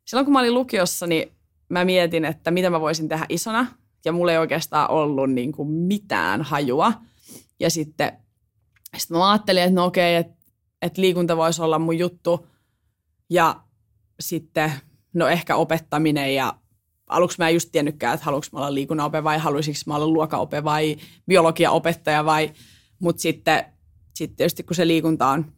Silloin 0.06 0.26
kun 0.26 0.34
mä 0.34 0.40
olin 0.40 0.54
lukiossa, 0.54 1.08
niin 1.08 1.32
mä 1.70 1.86
mietin, 1.86 2.26
että 2.26 2.52
mitä 2.52 2.70
mä 2.70 2.82
voisin 2.82 3.10
tehdä 3.10 3.26
isona, 3.30 3.66
ja 4.06 4.12
mulla 4.12 4.32
ei 4.32 4.38
oikeastaan 4.38 4.92
ollut 4.92 5.32
niin 5.32 5.52
kuin 5.52 5.70
mitään 5.70 6.42
hajua. 6.42 6.94
Ja 7.60 7.70
sitten 7.70 8.12
sit 8.98 9.10
mä 9.10 9.32
ajattelin, 9.32 9.64
että 9.64 9.76
no 9.76 9.86
okei, 9.86 10.16
että, 10.16 10.34
että 10.82 11.02
liikunta 11.02 11.38
voisi 11.38 11.62
olla 11.62 11.80
mun 11.80 11.98
juttu, 11.98 12.48
ja 13.30 13.64
sitten 14.20 14.74
no 15.18 15.28
ehkä 15.28 15.56
opettaminen 15.56 16.36
ja 16.36 16.54
aluksi 17.08 17.38
mä 17.38 17.48
en 17.48 17.54
just 17.54 17.70
tiennytkään, 17.72 18.14
että 18.14 18.26
haluanko 18.26 18.48
mä 18.52 18.60
olla 18.60 18.74
liikunnanope 18.74 19.24
vai 19.24 19.38
haluaisinko 19.38 19.80
mä 19.86 19.96
olla 19.96 20.08
luokaope 20.08 20.64
vai 20.64 20.98
biologiaopettaja 21.28 22.26
vai, 22.26 22.52
mutta 23.00 23.22
sitten, 23.22 23.66
sitten 24.14 24.38
tietysti 24.38 24.64
kun 24.64 24.76
se 24.76 24.88
liikunta 24.88 25.28
on, 25.28 25.54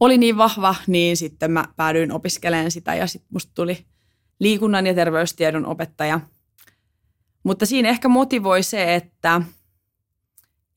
oli 0.00 0.18
niin 0.18 0.36
vahva, 0.36 0.74
niin 0.86 1.16
sitten 1.16 1.50
mä 1.50 1.64
päädyin 1.76 2.12
opiskelemaan 2.12 2.70
sitä 2.70 2.94
ja 2.94 3.06
sitten 3.06 3.28
musta 3.32 3.52
tuli 3.54 3.84
liikunnan 4.40 4.86
ja 4.86 4.94
terveystiedon 4.94 5.66
opettaja. 5.66 6.20
Mutta 7.44 7.66
siinä 7.66 7.88
ehkä 7.88 8.08
motivoi 8.08 8.62
se, 8.62 8.94
että 8.94 9.42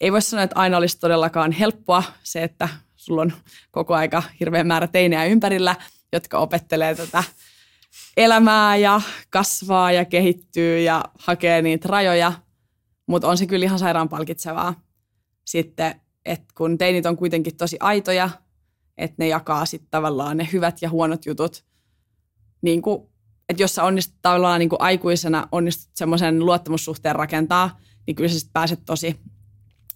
ei 0.02 0.12
voi 0.12 0.22
sanoa, 0.22 0.44
että 0.44 0.60
aina 0.60 0.78
olisi 0.78 1.00
todellakaan 1.00 1.52
helppoa 1.52 2.04
se, 2.24 2.44
että 2.44 2.70
sulla 2.96 3.22
on 3.22 3.34
koko 3.72 3.96
aika 3.96 4.24
hirveän 4.40 4.68
määrä 4.68 4.88
teinejä 4.88 5.26
ympärillä, 5.26 5.76
jotka 6.14 6.38
opettelee 6.38 6.96
tätä 6.96 7.24
elämää 8.18 8.76
ja 8.76 9.02
kasvaa 9.30 9.92
ja 9.92 10.06
kehittyy 10.06 10.80
ja 10.80 11.06
hakee 11.20 11.62
niitä 11.62 11.88
rajoja, 11.88 12.34
mutta 13.08 13.28
on 13.28 13.38
se 13.38 13.46
kyllä 13.46 13.66
ihan 13.66 13.80
sairaan 13.80 14.10
palkitsevaa. 14.10 14.82
Sitten, 15.46 16.02
että 16.26 16.48
kun 16.58 16.78
teinit 16.78 17.06
on 17.06 17.18
kuitenkin 17.18 17.58
tosi 17.58 17.78
aitoja, 17.80 18.30
että 18.98 19.16
ne 19.20 19.28
jakaa 19.28 19.66
sitten 19.66 19.90
tavallaan 19.92 20.38
ne 20.38 20.50
hyvät 20.54 20.82
ja 20.82 20.90
huonot 20.90 21.26
jutut, 21.26 21.66
niin 22.62 22.82
kuin, 22.82 23.10
että 23.50 23.64
jos 23.64 23.76
sä 23.76 23.84
onnistut 23.84 24.22
tavallaan 24.22 24.60
niin 24.60 24.70
kuin 24.70 24.82
aikuisena 24.82 25.48
onnistut 25.52 25.96
semmoisen 25.96 26.46
luottamussuhteen 26.46 27.16
rakentaa, 27.16 27.80
niin 28.08 28.16
kyllä 28.16 28.30
sä 28.30 28.40
sitten 28.40 28.54
pääset 28.54 28.80
tosi, 28.86 29.20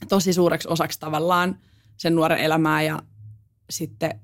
tosi 0.09 0.33
suureksi 0.33 0.67
osaksi 0.67 0.99
tavallaan 0.99 1.59
sen 1.97 2.15
nuoren 2.15 2.39
elämää 2.39 2.81
ja 2.81 3.01
sitten 3.69 4.21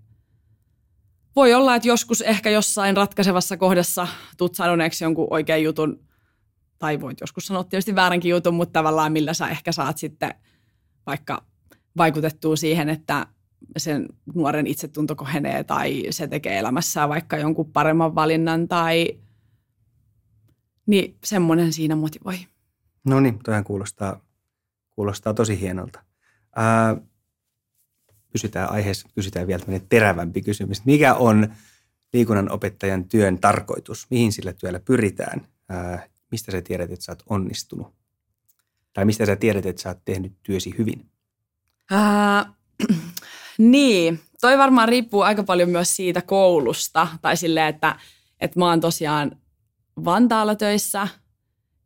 voi 1.38 1.54
olla, 1.54 1.76
että 1.76 1.88
joskus 1.88 2.21
ehkä 2.21 2.50
jossain 2.50 2.97
ratkaisevassa 2.97 3.58
kohdassa 3.58 4.08
tuut 4.38 4.56
sanoneeksi 4.56 5.04
jonkun 5.04 5.28
oikean 5.30 5.63
jutun, 5.63 6.00
tai 6.80 7.02
voit 7.02 7.21
joskus 7.21 7.47
sanoa 7.47 7.63
tietysti 7.63 7.95
vääränkin 7.95 8.30
jutun, 8.30 8.54
mutta 8.54 8.73
tavallaan 8.73 9.12
millä 9.12 9.34
sä 9.34 9.47
ehkä 9.47 9.71
saat 9.71 9.97
sitten 9.97 10.34
vaikka 11.06 11.43
vaikutettua 11.97 12.56
siihen, 12.56 12.89
että 12.89 13.28
sen 13.78 14.08
nuoren 14.36 14.67
itsetunto 14.67 15.15
kohenee 15.15 15.63
tai 15.63 16.04
se 16.10 16.28
tekee 16.28 16.60
elämässään 16.60 17.10
vaikka 17.10 17.38
jonkun 17.38 17.71
paremman 17.71 18.15
valinnan 18.15 18.67
tai 18.67 19.19
niin 20.86 21.17
semmoinen 21.23 21.73
siinä 21.73 21.95
motivoi. 21.95 22.38
No 23.06 23.19
niin, 23.19 23.39
toihan 23.43 23.63
kuulostaa, 23.63 24.19
kuulostaa 24.95 25.34
tosi 25.34 25.60
hienolta. 25.60 26.04
Ää, 26.56 26.97
pysytään 28.38 28.71
aiheessa, 28.71 29.10
kysytään 29.15 29.47
vielä 29.47 29.60
tämmöinen 29.60 29.88
terävämpi 29.89 30.41
kysymys. 30.41 30.86
Mikä 30.86 31.13
on 31.13 31.54
liikunnan 32.13 32.52
opettajan 32.52 33.06
työn 33.06 33.39
tarkoitus? 33.39 34.08
Mihin 34.10 34.32
sillä 34.32 34.54
työllä 34.54 34.80
pyritään? 34.80 35.47
Ää, 35.69 36.08
mistä 36.32 36.52
sä 36.52 36.62
tiedät, 36.62 36.91
että 36.91 37.06
sä 37.06 37.12
oot 37.12 37.23
onnistunut? 37.30 37.95
Tai 38.93 39.06
mistä 39.06 39.26
sä 39.26 39.36
tiedät, 39.36 39.65
että 39.65 39.82
sä 39.82 39.89
oot 39.89 40.06
tehnyt 40.06 40.34
työsi 40.43 40.76
hyvin? 40.78 41.06
Ää, 41.91 42.54
niin, 43.58 44.19
toi 44.41 44.58
varmaan 44.58 44.89
riippuu 44.89 45.21
aika 45.21 45.43
paljon 45.43 45.69
myös 45.69 45.95
siitä 45.95 46.21
koulusta. 46.21 47.08
Tai 47.21 47.38
silleen, 47.38 47.67
että, 47.67 47.95
että 48.39 48.60
mä 48.60 48.69
oon 48.69 48.82
tosiaan 48.82 49.38
Vantaalla 50.06 50.56
töissä. 50.56 51.08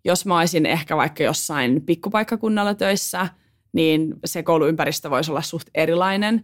Jos 0.06 0.26
mä 0.26 0.40
olisin 0.40 0.66
ehkä 0.66 0.98
vaikka 0.98 1.24
jossain 1.24 1.82
pikkupaikkakunnalla 1.82 2.74
töissä– 2.74 3.28
niin 3.74 4.14
se 4.26 4.44
kouluympäristö 4.44 5.10
voisi 5.10 5.32
olla 5.32 5.42
suht 5.42 5.68
erilainen. 5.76 6.44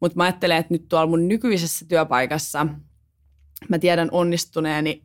Mutta 0.00 0.16
mä 0.16 0.24
ajattelen, 0.24 0.56
että 0.56 0.74
nyt 0.74 0.88
tuolla 0.88 1.06
mun 1.06 1.28
nykyisessä 1.28 1.84
työpaikassa 1.88 2.66
mä 3.68 3.78
tiedän 3.78 4.08
onnistuneeni, 4.12 5.04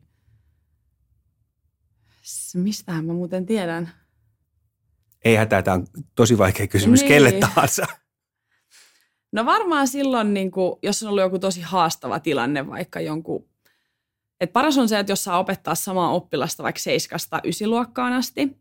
mistähän 2.53 3.05
mä 3.05 3.13
muuten 3.13 3.45
tiedän? 3.45 3.89
Ei 5.25 5.35
hätää, 5.35 5.61
tämä 5.61 5.75
on 5.75 5.87
tosi 6.15 6.37
vaikea 6.37 6.67
kysymys 6.67 6.99
niin. 6.99 7.07
kelle 7.07 7.31
tahansa. 7.31 7.85
No 9.31 9.45
varmaan 9.45 9.87
silloin, 9.87 10.33
niin 10.33 10.51
kuin, 10.51 10.79
jos 10.83 11.03
on 11.03 11.09
ollut 11.09 11.21
joku 11.21 11.39
tosi 11.39 11.61
haastava 11.61 12.19
tilanne, 12.19 12.67
vaikka 12.67 12.99
jonkun 13.01 13.49
et 14.39 14.53
paras 14.53 14.77
on 14.77 14.89
se, 14.89 14.99
että 14.99 15.11
jos 15.11 15.23
saa 15.23 15.39
opettaa 15.39 15.75
samaa 15.75 16.11
oppilasta 16.11 16.63
vaikka 16.63 16.79
seiskasta 16.79 17.41
ysiluokkaan 17.43 18.13
asti, 18.13 18.57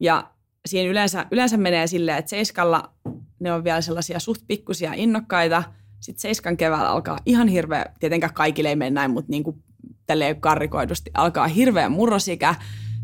ja 0.00 0.30
siinä 0.66 0.90
yleensä, 0.90 1.26
yleensä 1.30 1.56
menee 1.56 1.86
silleen, 1.86 2.18
että 2.18 2.28
seiskalla 2.28 2.92
ne 3.40 3.52
on 3.52 3.64
vielä 3.64 3.80
sellaisia 3.80 4.20
suht 4.20 4.42
pikkusia 4.46 4.92
innokkaita. 4.94 5.62
Sitten 6.00 6.20
seiskan 6.20 6.56
keväällä 6.56 6.90
alkaa 6.90 7.18
ihan 7.26 7.48
hirveä, 7.48 7.86
tietenkään 8.00 8.34
kaikille 8.34 8.68
ei 8.68 8.76
mene 8.76 8.90
näin, 8.90 9.10
mutta 9.10 9.30
niin 9.30 9.44
kuin 9.44 9.62
tälleen 10.06 10.40
karrikoidusti 10.40 11.10
alkaa 11.14 11.46
hirveä 11.46 11.88
murrosikä. 11.88 12.54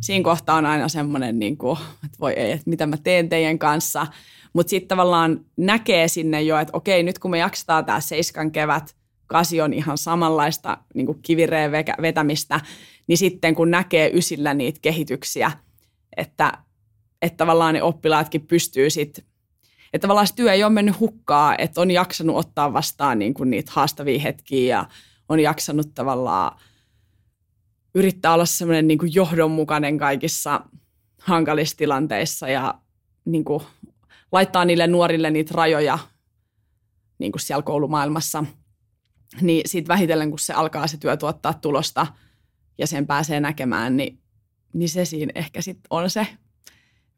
Siinä 0.00 0.24
kohtaa 0.24 0.56
on 0.56 0.66
aina 0.66 0.88
semmoinen, 0.88 1.38
niin 1.38 1.56
kuin, 1.56 1.78
että 2.04 2.18
voi 2.20 2.32
ei, 2.32 2.52
että 2.52 2.70
mitä 2.70 2.86
mä 2.86 2.96
teen 2.96 3.28
teidän 3.28 3.58
kanssa. 3.58 4.06
Mutta 4.52 4.70
sitten 4.70 4.88
tavallaan 4.88 5.40
näkee 5.56 6.08
sinne 6.08 6.42
jo, 6.42 6.58
että 6.58 6.76
okei, 6.76 7.02
nyt 7.02 7.18
kun 7.18 7.30
me 7.30 7.38
jaksetaan 7.38 7.84
tämä 7.84 8.00
seiskan 8.00 8.50
kevät, 8.50 8.96
kasi 9.26 9.60
on 9.60 9.72
ihan 9.72 9.98
samanlaista 9.98 10.78
niin 10.94 11.06
kuin 11.06 11.22
kivireen 11.22 11.72
vetämistä, 12.02 12.60
niin 13.06 13.18
sitten 13.18 13.54
kun 13.54 13.70
näkee 13.70 14.10
ysillä 14.14 14.54
niitä 14.54 14.78
kehityksiä, 14.82 15.52
että 16.16 16.52
että 17.22 17.36
tavallaan 17.36 17.74
ne 17.74 17.82
oppilaatkin 17.82 18.46
pystyy 18.46 18.90
sitten, 18.90 19.24
että 19.92 20.02
tavallaan 20.02 20.26
se 20.26 20.34
työ 20.34 20.52
ei 20.52 20.64
ole 20.64 20.72
mennyt 20.72 21.00
hukkaa, 21.00 21.56
että 21.56 21.80
on 21.80 21.90
jaksanut 21.90 22.36
ottaa 22.36 22.72
vastaan 22.72 23.18
niin 23.18 23.34
kuin 23.34 23.50
niitä 23.50 23.72
haastavia 23.74 24.20
hetkiä 24.20 24.76
ja 24.76 24.88
on 25.28 25.40
jaksanut 25.40 25.94
tavallaan 25.94 26.60
yrittää 27.94 28.34
olla 28.34 28.46
semmoinen 28.46 28.88
niin 28.88 28.98
kuin 28.98 29.14
johdonmukainen 29.14 29.98
kaikissa 29.98 30.60
hankalissa 31.20 31.76
tilanteissa 31.76 32.48
ja 32.48 32.74
niin 33.24 33.44
kuin 33.44 33.62
laittaa 34.32 34.64
niille 34.64 34.86
nuorille 34.86 35.30
niitä 35.30 35.54
rajoja 35.54 35.98
niin 37.18 37.32
kuin 37.32 37.40
siellä 37.40 37.62
koulumaailmassa. 37.62 38.44
Niin 39.40 39.62
siitä 39.68 39.88
vähitellen, 39.88 40.30
kun 40.30 40.38
se 40.38 40.52
alkaa 40.52 40.86
se 40.86 40.96
työ 40.96 41.16
tuottaa 41.16 41.54
tulosta 41.54 42.06
ja 42.78 42.86
sen 42.86 43.06
pääsee 43.06 43.40
näkemään, 43.40 43.96
niin, 43.96 44.18
niin 44.74 44.88
se 44.88 45.04
siinä 45.04 45.32
ehkä 45.34 45.62
sitten 45.62 45.86
on 45.90 46.10
se 46.10 46.26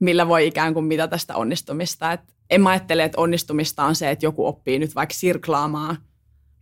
millä 0.00 0.28
voi 0.28 0.46
ikään 0.46 0.74
kuin 0.74 0.84
mitä 0.84 1.08
tästä 1.08 1.36
onnistumista. 1.36 2.12
Et 2.12 2.20
en 2.50 2.60
mä 2.60 2.70
ajattele, 2.70 3.04
että 3.04 3.20
onnistumista 3.20 3.84
on 3.84 3.94
se, 3.94 4.10
että 4.10 4.26
joku 4.26 4.46
oppii 4.46 4.78
nyt 4.78 4.94
vaikka 4.94 5.14
sirklaamaan 5.14 5.98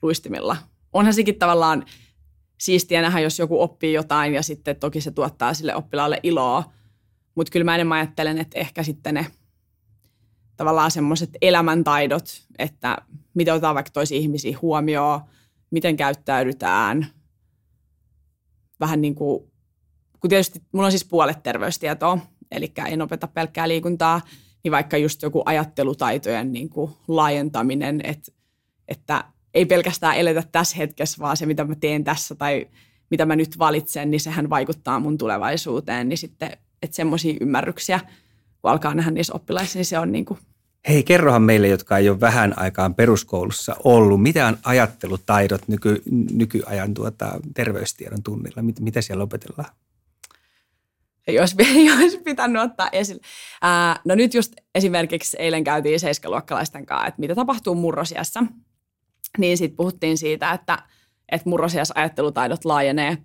luistimilla. 0.02 0.56
Onhan 0.92 1.14
sekin 1.14 1.38
tavallaan 1.38 1.84
siistiä 2.58 3.02
nähdä, 3.02 3.20
jos 3.20 3.38
joku 3.38 3.62
oppii 3.62 3.92
jotain 3.92 4.34
ja 4.34 4.42
sitten 4.42 4.76
toki 4.76 5.00
se 5.00 5.10
tuottaa 5.10 5.54
sille 5.54 5.74
oppilaalle 5.74 6.20
iloa. 6.22 6.72
Mutta 7.34 7.50
kyllä 7.50 7.64
mä 7.64 7.74
enemmän 7.74 7.98
ajattelen, 7.98 8.38
että 8.38 8.58
ehkä 8.58 8.82
sitten 8.82 9.14
ne 9.14 9.26
tavallaan 10.56 10.90
semmoiset 10.90 11.30
elämäntaidot, 11.42 12.24
että 12.58 12.98
miten 13.34 13.54
otetaan 13.54 13.74
vaikka 13.74 13.90
toisia 13.92 14.18
ihmisiä 14.18 14.58
huomioon, 14.62 15.20
miten 15.70 15.96
käyttäydytään. 15.96 17.06
Vähän 18.80 19.00
niin 19.00 19.14
kuin, 19.14 19.52
kun 20.20 20.30
tietysti 20.30 20.62
mulla 20.72 20.86
on 20.86 20.92
siis 20.92 21.04
puolet 21.04 21.42
terveystietoa, 21.42 22.18
eli 22.52 22.72
en 22.86 23.02
opeta 23.02 23.26
pelkkää 23.26 23.68
liikuntaa, 23.68 24.20
niin 24.64 24.72
vaikka 24.72 24.96
just 24.96 25.22
joku 25.22 25.42
ajattelutaitojen 25.46 26.52
niin 26.52 26.68
kuin 26.68 26.90
laajentaminen, 27.08 28.00
että, 28.04 28.32
että 28.88 29.24
ei 29.54 29.66
pelkästään 29.66 30.16
eletä 30.16 30.42
tässä 30.52 30.76
hetkessä, 30.76 31.16
vaan 31.20 31.36
se, 31.36 31.46
mitä 31.46 31.64
mä 31.64 31.74
teen 31.74 32.04
tässä 32.04 32.34
tai 32.34 32.66
mitä 33.10 33.26
mä 33.26 33.36
nyt 33.36 33.58
valitsen, 33.58 34.10
niin 34.10 34.20
sehän 34.20 34.50
vaikuttaa 34.50 35.00
mun 35.00 35.18
tulevaisuuteen. 35.18 36.08
Niin 36.08 36.18
sitten, 36.18 36.52
että 36.82 36.96
semmoisia 36.96 37.36
ymmärryksiä, 37.40 38.00
kun 38.62 38.70
alkaa 38.70 38.94
nähdä 38.94 39.10
niissä 39.10 39.34
oppilaissa, 39.34 39.78
niin 39.78 39.86
se 39.86 39.98
on 39.98 40.12
niin 40.12 40.24
kuin 40.24 40.38
Hei, 40.88 41.02
kerrohan 41.02 41.42
meille, 41.42 41.68
jotka 41.68 41.98
ei 41.98 42.08
ole 42.08 42.20
vähän 42.20 42.58
aikaan 42.58 42.94
peruskoulussa 42.94 43.76
ollut, 43.84 44.22
mitä 44.22 44.46
on 44.46 44.58
ajattelutaidot 44.64 45.68
nyky, 45.68 46.02
nykyajan 46.32 46.94
tuota, 46.94 47.40
terveystiedon 47.54 48.22
tunnilla? 48.22 48.62
Mit, 48.62 48.80
mitä 48.80 49.00
siellä 49.00 49.24
opetellaan? 49.24 49.70
Ei 51.76 51.92
olisi 51.92 52.18
pitänyt 52.18 52.62
ottaa 52.62 52.88
esille. 52.92 53.20
Ää, 53.62 54.00
no 54.04 54.14
nyt 54.14 54.34
just 54.34 54.52
esimerkiksi 54.74 55.36
eilen 55.40 55.64
käytiin 55.64 56.00
seiskaluokkalaisten 56.00 56.86
kanssa, 56.86 57.06
että 57.06 57.20
mitä 57.20 57.34
tapahtuu 57.34 57.74
murrosiassa. 57.74 58.44
Niin 59.38 59.58
sitten 59.58 59.76
puhuttiin 59.76 60.18
siitä, 60.18 60.52
että, 60.52 60.78
että 61.32 61.48
murrosiassa 61.48 61.94
ajattelutaidot 61.96 62.64
laajenee. 62.64 63.18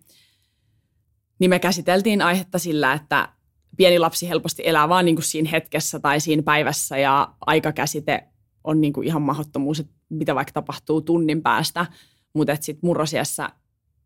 Niin 1.40 1.50
me 1.50 1.60
käsiteltiin 1.60 2.22
aihetta 2.22 2.60
sillä, 2.60 2.94
että 2.94 3.30
pieni 3.78 4.00
lapsi 4.00 4.30
helposti 4.30 4.64
elää 4.66 4.90
vaan 4.90 5.06
niin 5.06 5.16
kuin 5.16 5.26
siinä 5.26 5.50
hetkessä 5.50 6.00
tai 6.00 6.20
siinä 6.20 6.44
päivässä 6.44 6.98
ja 6.98 7.34
aikakäsite 7.46 8.24
on 8.64 8.82
niin 8.82 8.94
kuin 8.94 9.08
ihan 9.08 9.22
mahdottomuus, 9.22 9.80
että 9.80 9.94
mitä 10.10 10.36
vaikka 10.36 10.52
tapahtuu 10.52 11.02
tunnin 11.02 11.42
päästä, 11.44 11.86
mutta 12.34 12.56
sitten 12.56 12.88
murrosiassa 12.88 13.50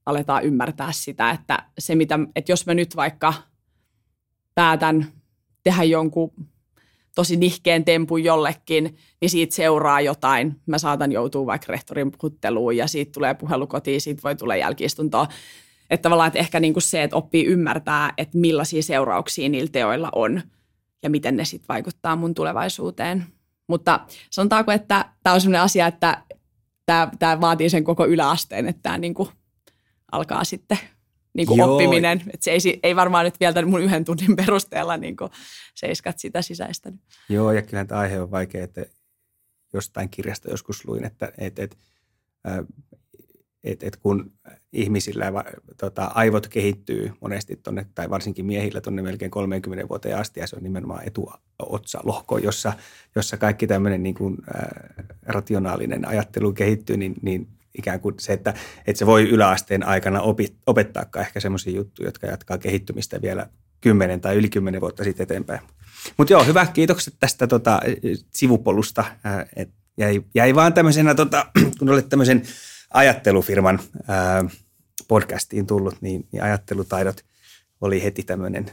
aletaan 0.06 0.44
ymmärtää 0.44 0.92
sitä, 0.92 1.32
että, 1.32 1.66
se 1.80 1.96
mitä, 1.96 2.20
että 2.36 2.52
jos 2.52 2.66
mä 2.66 2.74
nyt 2.74 2.96
vaikka 2.96 3.34
päätän 4.56 5.08
tehdä 5.64 5.84
jonkun 5.84 6.32
tosi 7.16 7.36
nihkeen 7.36 7.86
tempun 7.86 8.24
jollekin, 8.24 8.98
niin 9.22 9.30
siitä 9.30 9.56
seuraa 9.56 10.02
jotain. 10.02 10.62
Mä 10.66 10.78
saatan 10.78 11.12
joutua 11.12 11.46
vaikka 11.46 11.72
rehtorin 11.72 12.12
puhutteluun 12.12 12.78
ja 12.78 12.88
siitä 12.88 13.12
tulee 13.12 13.34
puhelu 13.34 13.68
kotiin, 13.68 14.02
siitä 14.02 14.22
voi 14.24 14.36
tulla 14.36 14.56
jälkiistuntoa. 14.56 15.28
Että 15.90 16.02
tavallaan 16.02 16.28
että 16.28 16.40
ehkä 16.40 16.60
niin 16.60 16.74
kuin 16.74 16.84
se, 16.84 17.04
että 17.04 17.16
oppii 17.16 17.46
ymmärtää, 17.46 18.14
että 18.18 18.38
millaisia 18.38 18.84
seurauksia 18.84 19.50
niillä 19.50 19.70
teoilla 19.72 20.10
on 20.16 20.42
ja 21.04 21.10
miten 21.10 21.38
ne 21.38 21.46
sitten 21.46 21.68
vaikuttaa 21.68 22.16
mun 22.16 22.34
tulevaisuuteen. 22.34 23.26
Mutta 23.68 24.00
sanotaanko, 24.30 24.72
että 24.72 25.06
tämä 25.24 25.34
on 25.34 25.42
sellainen 25.42 25.62
asia, 25.62 25.88
että 25.88 26.24
tämä, 27.20 27.42
vaatii 27.42 27.70
sen 27.70 27.84
koko 27.84 28.06
yläasteen, 28.06 28.68
että 28.68 28.80
tämä 28.84 28.98
niin 28.98 29.16
alkaa 30.12 30.44
sitten 30.44 30.80
niin 31.34 31.48
kuin 31.48 31.62
oppiminen. 31.62 32.22
Että 32.34 32.44
se 32.44 32.52
ei, 32.52 32.80
ei 32.84 32.96
varmaan 32.96 33.26
nyt 33.26 33.40
vielä 33.40 33.66
mun 33.66 33.82
yhden 33.82 34.06
tunnin 34.06 34.36
perusteella 34.36 34.98
niin 34.98 35.18
kuin 35.18 35.32
seiskat 35.76 36.20
sitä 36.20 36.42
sisäistänyt. 36.42 37.02
Joo, 37.30 37.52
ja 37.52 37.62
kyllähän 37.62 37.88
tämä 37.88 38.02
aihe 38.02 38.22
on 38.22 38.32
vaikea, 38.32 38.64
että 38.64 38.86
jostain 39.74 40.10
kirjasta 40.10 40.50
joskus 40.50 40.86
luin, 40.86 41.06
että, 41.06 41.32
että, 41.38 41.64
että 41.64 41.78
että 43.64 43.88
et 43.88 43.98
kun 43.98 44.32
ihmisillä 44.74 45.26
tota, 45.78 46.06
aivot 46.06 46.48
kehittyy 46.48 47.12
monesti 47.22 47.56
tonne, 47.56 47.86
tai 47.96 48.10
varsinkin 48.10 48.46
miehillä 48.46 48.82
tuonne 48.82 49.02
melkein 49.02 49.32
30 49.32 49.90
vuoteen 49.90 50.18
asti, 50.18 50.40
ja 50.40 50.48
se 50.48 50.56
on 50.56 50.64
nimenomaan 50.64 51.04
etuotsalohko, 51.08 52.38
jossa, 52.38 52.74
jossa 53.16 53.38
kaikki 53.38 53.68
tämmöinen 53.68 54.04
niin 54.04 54.16
kuin, 54.16 54.38
ää, 54.54 54.94
rationaalinen 55.24 56.08
ajattelu 56.08 56.54
kehittyy, 56.54 56.98
niin, 56.98 57.16
niin 57.22 57.48
ikään 57.78 58.00
kuin 58.00 58.16
se, 58.20 58.34
että, 58.34 58.54
että 58.88 59.00
se 59.00 59.06
voi 59.06 59.30
yläasteen 59.30 59.88
aikana 59.88 60.22
opi, 60.22 60.56
opettaa 60.68 61.06
ehkä 61.20 61.40
semmoisia 61.40 61.76
juttuja, 61.76 62.08
jotka 62.08 62.28
jatkaa 62.28 62.58
kehittymistä 62.58 63.22
vielä 63.22 63.48
kymmenen 63.82 64.22
tai 64.22 64.36
yli 64.36 64.50
kymmenen 64.50 64.82
vuotta 64.82 65.04
sitten 65.04 65.24
eteenpäin. 65.24 65.60
Mutta 66.18 66.34
joo, 66.34 66.44
hyvä. 66.44 66.66
Kiitokset 66.66 67.14
tästä 67.20 67.48
tota, 67.48 67.80
sivupolusta. 68.34 69.06
Ää, 69.24 69.46
et 69.56 69.70
jäi, 69.98 70.22
jäi 70.36 70.56
vaan 70.56 70.74
tämmöisenä, 70.74 71.16
tota, 71.16 71.46
kun 71.80 71.90
olet 71.90 72.10
tämmöisen 72.10 72.44
ajattelufirman 72.94 73.80
ää, 74.08 74.46
podcastiin 75.08 75.68
tullut, 75.68 76.02
niin, 76.02 76.28
niin 76.32 76.44
ajattelutaidot 76.44 77.26
oli 77.82 78.04
heti 78.04 78.24
tämmöinen 78.24 78.72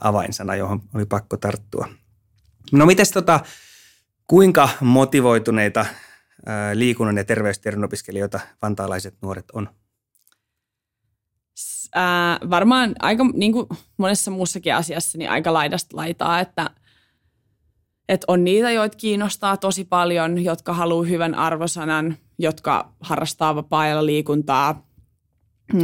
avainsana, 0.00 0.56
johon 0.56 0.82
oli 0.94 1.06
pakko 1.06 1.36
tarttua. 1.36 1.88
No 2.72 2.86
mites 2.86 3.10
tota, 3.10 3.40
kuinka 4.26 4.68
motivoituneita 4.80 5.86
liikunnan 6.74 7.16
ja 7.16 7.24
terveystiedon 7.24 7.84
opiskelijoita 7.84 8.40
vantaalaiset 8.62 9.14
nuoret 9.22 9.50
on? 9.52 9.68
Ää, 11.94 12.38
varmaan 12.50 12.94
aika 12.98 13.24
niin 13.34 13.52
kuin 13.52 13.66
monessa 13.96 14.30
muussakin 14.30 14.74
asiassa 14.74 15.18
niin 15.18 15.30
aika 15.30 15.52
laidasta 15.52 15.96
laitaa, 15.96 16.40
että, 16.40 16.70
että 18.08 18.24
on 18.28 18.44
niitä, 18.44 18.70
joita 18.70 18.96
kiinnostaa 18.96 19.56
tosi 19.56 19.84
paljon, 19.84 20.44
jotka 20.44 20.72
haluaa 20.72 21.06
hyvän 21.06 21.34
arvosanan– 21.34 22.16
jotka 22.40 22.92
harrastaa 23.00 23.54
vapaa-ajalla 23.54 24.06
liikuntaa, 24.06 24.86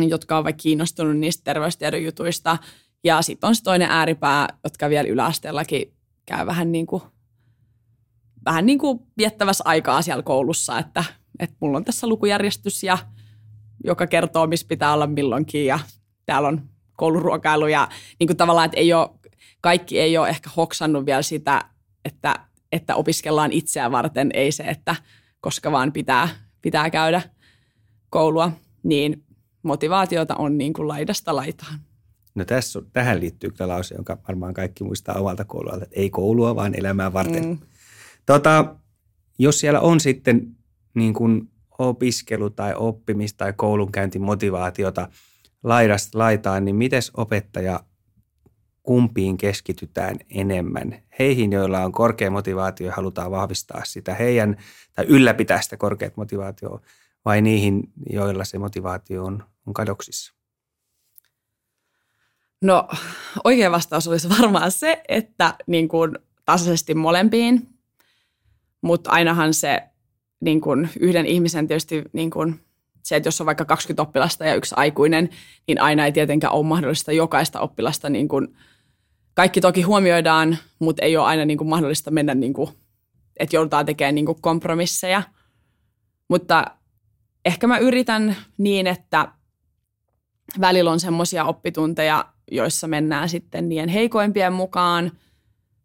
jotka 0.09 0.39
ovat 0.39 0.57
kiinnostunut 0.63 1.17
niistä 1.17 1.45
terveystiedon 1.45 2.05
jutuista. 2.05 2.59
Ja 3.05 3.23
sitten 3.23 3.49
on 3.49 3.55
se 3.55 3.63
toinen 3.63 3.91
ääripää, 3.91 4.49
jotka 4.65 4.89
vielä 4.89 5.09
yläasteellakin 5.09 5.93
käy 6.27 6.47
vähän 6.47 6.73
niin 6.73 6.87
kuin, 6.87 7.03
vähän 8.47 8.67
niin 8.67 8.79
kuin 8.79 9.01
viettävässä 9.19 9.65
aikaa 9.67 10.03
siellä 10.03 10.23
koulussa, 10.23 10.79
että, 10.79 11.05
että 11.39 11.57
mulla 11.61 11.77
on 11.77 11.85
tässä 11.85 12.07
lukujärjestys 12.07 12.83
ja 12.83 12.99
joka 13.85 14.07
kertoo, 14.07 14.47
missä 14.47 14.67
pitää 14.69 14.93
olla 14.93 15.07
milloinkin 15.07 15.67
ja 15.67 15.79
täällä 16.27 16.49
on 16.49 16.63
kouluruokailu 16.97 17.67
ja 17.67 17.89
niin 18.21 18.27
kuin 18.27 18.37
tavallaan, 18.37 18.65
että 18.65 18.81
ei 18.81 18.93
ole, 18.93 19.11
kaikki 19.61 20.01
ei 20.01 20.19
ole 20.19 20.29
ehkä 20.29 20.51
hoksannut 20.57 21.07
vielä 21.07 21.23
sitä, 21.23 21.65
että, 22.05 22.35
että 22.73 22.95
opiskellaan 22.95 23.53
itseä 23.53 23.91
varten, 23.91 24.31
ei 24.35 24.53
se, 24.53 24.63
että 24.63 24.97
koska 25.41 25.73
vaan 25.73 25.93
pitää 25.93 26.29
pitää 26.63 26.91
käydä 26.91 27.23
koulua, 28.11 28.53
niin 28.83 29.25
motivaatiota 29.63 30.35
on 30.35 30.59
niin 30.59 30.73
kuin 30.73 30.89
laidasta 30.89 31.37
laitaan. 31.37 31.79
No 32.35 32.45
tässä, 32.45 32.83
tähän 32.93 33.21
liittyy 33.21 33.51
kyllä 33.51 33.69
lause, 33.69 33.95
jonka 33.95 34.19
varmaan 34.29 34.55
kaikki 34.55 34.85
muistaa 34.85 35.15
omalta 35.15 35.45
koulualta, 35.45 35.85
että 35.85 36.01
ei 36.01 36.11
koulua, 36.11 36.57
vaan 36.57 36.75
elämää 36.79 37.13
varten. 37.13 37.45
Mm. 37.45 37.59
Tota, 38.27 38.75
jos 39.39 39.61
siellä 39.61 39.81
on 39.81 40.01
sitten 40.01 40.57
niin 40.95 41.15
kuin 41.15 41.51
opiskelu 41.79 42.51
tai 42.51 42.75
oppimis- 42.75 43.35
tai 43.37 43.53
koulunkäyntimotivaatiota 43.53 45.09
laidasta 45.63 46.19
laitaan, 46.19 46.65
niin 46.65 46.77
miten 46.77 47.03
opettaja 47.17 47.81
kumpiin 48.83 49.37
keskitytään 49.37 50.17
enemmän. 50.31 51.03
Heihin, 51.19 51.53
joilla 51.53 51.85
on 51.85 51.93
korkea 51.93 52.31
motivaatio 52.31 52.87
ja 52.87 52.93
halutaan 52.93 53.31
vahvistaa 53.31 53.85
sitä 53.85 54.15
heidän 54.15 54.57
tai 54.95 55.05
ylläpitää 55.09 55.63
sitä 55.63 55.77
korkeat 55.77 56.17
motivaatioa, 56.17 56.81
vai 57.25 57.43
niihin, 57.43 57.93
joilla 58.11 58.45
se 58.45 58.59
motivaatio 58.59 59.25
on, 59.25 59.45
on 59.67 59.75
kadoksissa? 59.75 60.35
No 62.63 62.89
oikea 63.45 63.71
vastaus 63.71 64.09
olisi 64.09 64.29
varmaan 64.29 64.71
se, 64.71 65.03
että 65.09 65.55
niin 65.67 65.89
kuin 65.89 66.19
tasaisesti 66.45 66.95
molempiin, 66.95 67.76
mutta 68.87 69.11
ainahan 69.11 69.55
se 69.55 69.83
niin 70.41 70.61
kuin 70.61 70.89
yhden 71.01 71.27
ihmisen 71.27 71.69
tietysti 71.69 72.03
niin 72.13 72.31
kuin 72.31 72.61
se, 73.03 73.17
että 73.17 73.27
jos 73.27 73.41
on 73.41 73.47
vaikka 73.47 73.65
20 73.65 74.03
oppilasta 74.03 74.45
ja 74.45 74.55
yksi 74.55 74.75
aikuinen, 74.79 75.29
niin 75.67 75.81
aina 75.81 76.05
ei 76.05 76.13
tietenkään 76.13 76.53
ole 76.53 76.67
mahdollista 76.67 77.13
jokaista 77.13 77.61
oppilasta 77.61 78.09
niin 78.09 78.29
kuin 78.29 78.57
kaikki 79.35 79.61
toki 79.61 79.83
huomioidaan, 79.83 80.59
mutta 80.79 81.03
ei 81.03 81.17
ole 81.17 81.27
aina 81.27 81.45
niin 81.45 81.59
kuin 81.59 81.69
mahdollista 81.69 82.11
mennä, 82.11 82.35
niin 82.35 82.53
kuin, 82.53 82.71
että 83.37 83.57
joudutaan 83.57 83.87
tekemään 83.87 84.15
niin 84.15 84.27
kuin 84.27 84.41
kompromisseja. 84.41 85.23
Mutta 86.29 86.65
ehkä 87.45 87.67
mä 87.67 87.79
yritän 87.79 88.37
niin, 88.59 88.87
että 88.87 89.29
välillä 90.61 90.91
on 90.91 91.01
semmoisia 91.01 91.45
oppitunteja, 91.45 92.25
joissa 92.51 92.89
mennään 92.89 93.29
sitten 93.29 93.69
niiden 93.69 93.89
heikoimpien 93.89 94.53
mukaan 94.53 95.13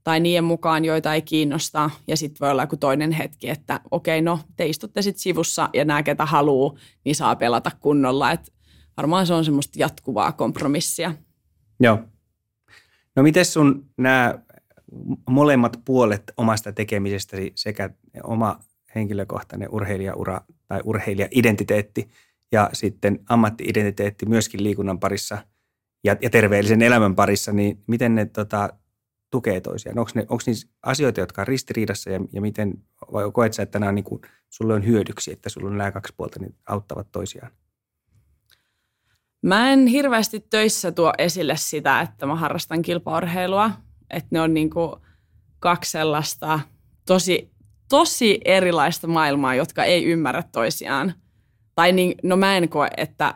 tai 0.03 0.19
niiden 0.19 0.43
mukaan, 0.43 0.85
joita 0.85 1.13
ei 1.13 1.21
kiinnosta. 1.21 1.89
Ja 2.07 2.17
sitten 2.17 2.37
voi 2.39 2.51
olla 2.51 2.63
joku 2.63 2.77
toinen 2.77 3.11
hetki, 3.11 3.49
että 3.49 3.79
okei, 3.91 4.21
no 4.21 4.39
te 4.55 4.65
istutte 4.65 5.01
sitten 5.01 5.21
sivussa 5.21 5.69
ja 5.73 5.85
nämä, 5.85 6.03
ketä 6.03 6.25
haluaa, 6.25 6.73
niin 7.05 7.15
saa 7.15 7.35
pelata 7.35 7.71
kunnolla. 7.79 8.31
Et 8.31 8.53
varmaan 8.97 9.27
se 9.27 9.33
on 9.33 9.45
semmoista 9.45 9.79
jatkuvaa 9.79 10.31
kompromissia. 10.31 11.13
Joo, 11.79 11.99
No 13.15 13.23
miten 13.23 13.45
sun 13.45 13.89
nämä 13.97 14.39
molemmat 15.29 15.79
puolet 15.85 16.23
omasta 16.37 16.71
tekemisestäsi 16.71 17.51
sekä 17.55 17.89
oma 18.23 18.59
henkilökohtainen 18.95 19.69
urheilijaura 19.71 20.41
tai 20.67 20.81
urheilija-identiteetti 20.83 22.09
ja 22.51 22.69
sitten 22.73 23.19
ammatti-identiteetti 23.29 24.25
myöskin 24.25 24.63
liikunnan 24.63 24.99
parissa 24.99 25.37
ja, 26.03 26.15
ja 26.21 26.29
terveellisen 26.29 26.81
elämän 26.81 27.15
parissa, 27.15 27.51
niin 27.51 27.83
miten 27.87 28.15
ne 28.15 28.25
tota, 28.25 28.69
tukee 29.31 29.61
toisiaan? 29.61 29.99
Onko, 29.99 30.11
ne, 30.15 30.21
onko 30.21 30.43
niissä 30.45 30.67
asioita, 30.83 31.19
jotka 31.19 31.41
on 31.41 31.47
ristiriidassa 31.47 32.09
ja, 32.09 32.19
ja 32.33 32.41
miten, 32.41 32.73
vai 33.13 33.31
koet 33.33 33.53
sä, 33.53 33.63
että 33.63 33.79
nämä 33.79 33.89
on 33.89 33.95
niin 33.95 34.03
kuin 34.03 34.21
sulle 34.49 34.73
on 34.73 34.85
hyödyksi, 34.85 35.31
että 35.31 35.49
sulla 35.49 35.67
on 35.67 35.77
nämä 35.77 35.91
kaksi 35.91 36.13
puolta, 36.17 36.39
niin 36.39 36.55
auttavat 36.65 37.07
toisiaan? 37.11 37.51
Mä 39.41 39.73
en 39.73 39.87
hirveästi 39.87 40.45
töissä 40.49 40.91
tuo 40.91 41.13
esille 41.17 41.57
sitä, 41.57 42.01
että 42.01 42.25
mä 42.25 42.35
harrastan 42.35 42.81
kilpaurheilua. 42.81 43.71
Että 44.09 44.27
ne 44.31 44.41
on 44.41 44.53
niinku 44.53 44.97
kaksi 45.59 45.91
sellaista 45.91 46.59
tosi, 47.05 47.51
tosi 47.89 48.39
erilaista 48.45 49.07
maailmaa, 49.07 49.55
jotka 49.55 49.83
ei 49.83 50.05
ymmärrä 50.05 50.43
toisiaan. 50.51 51.13
Tai 51.75 51.91
niin, 51.91 52.15
no 52.23 52.37
mä 52.37 52.57
en 52.57 52.69
koe, 52.69 52.89
että 52.97 53.35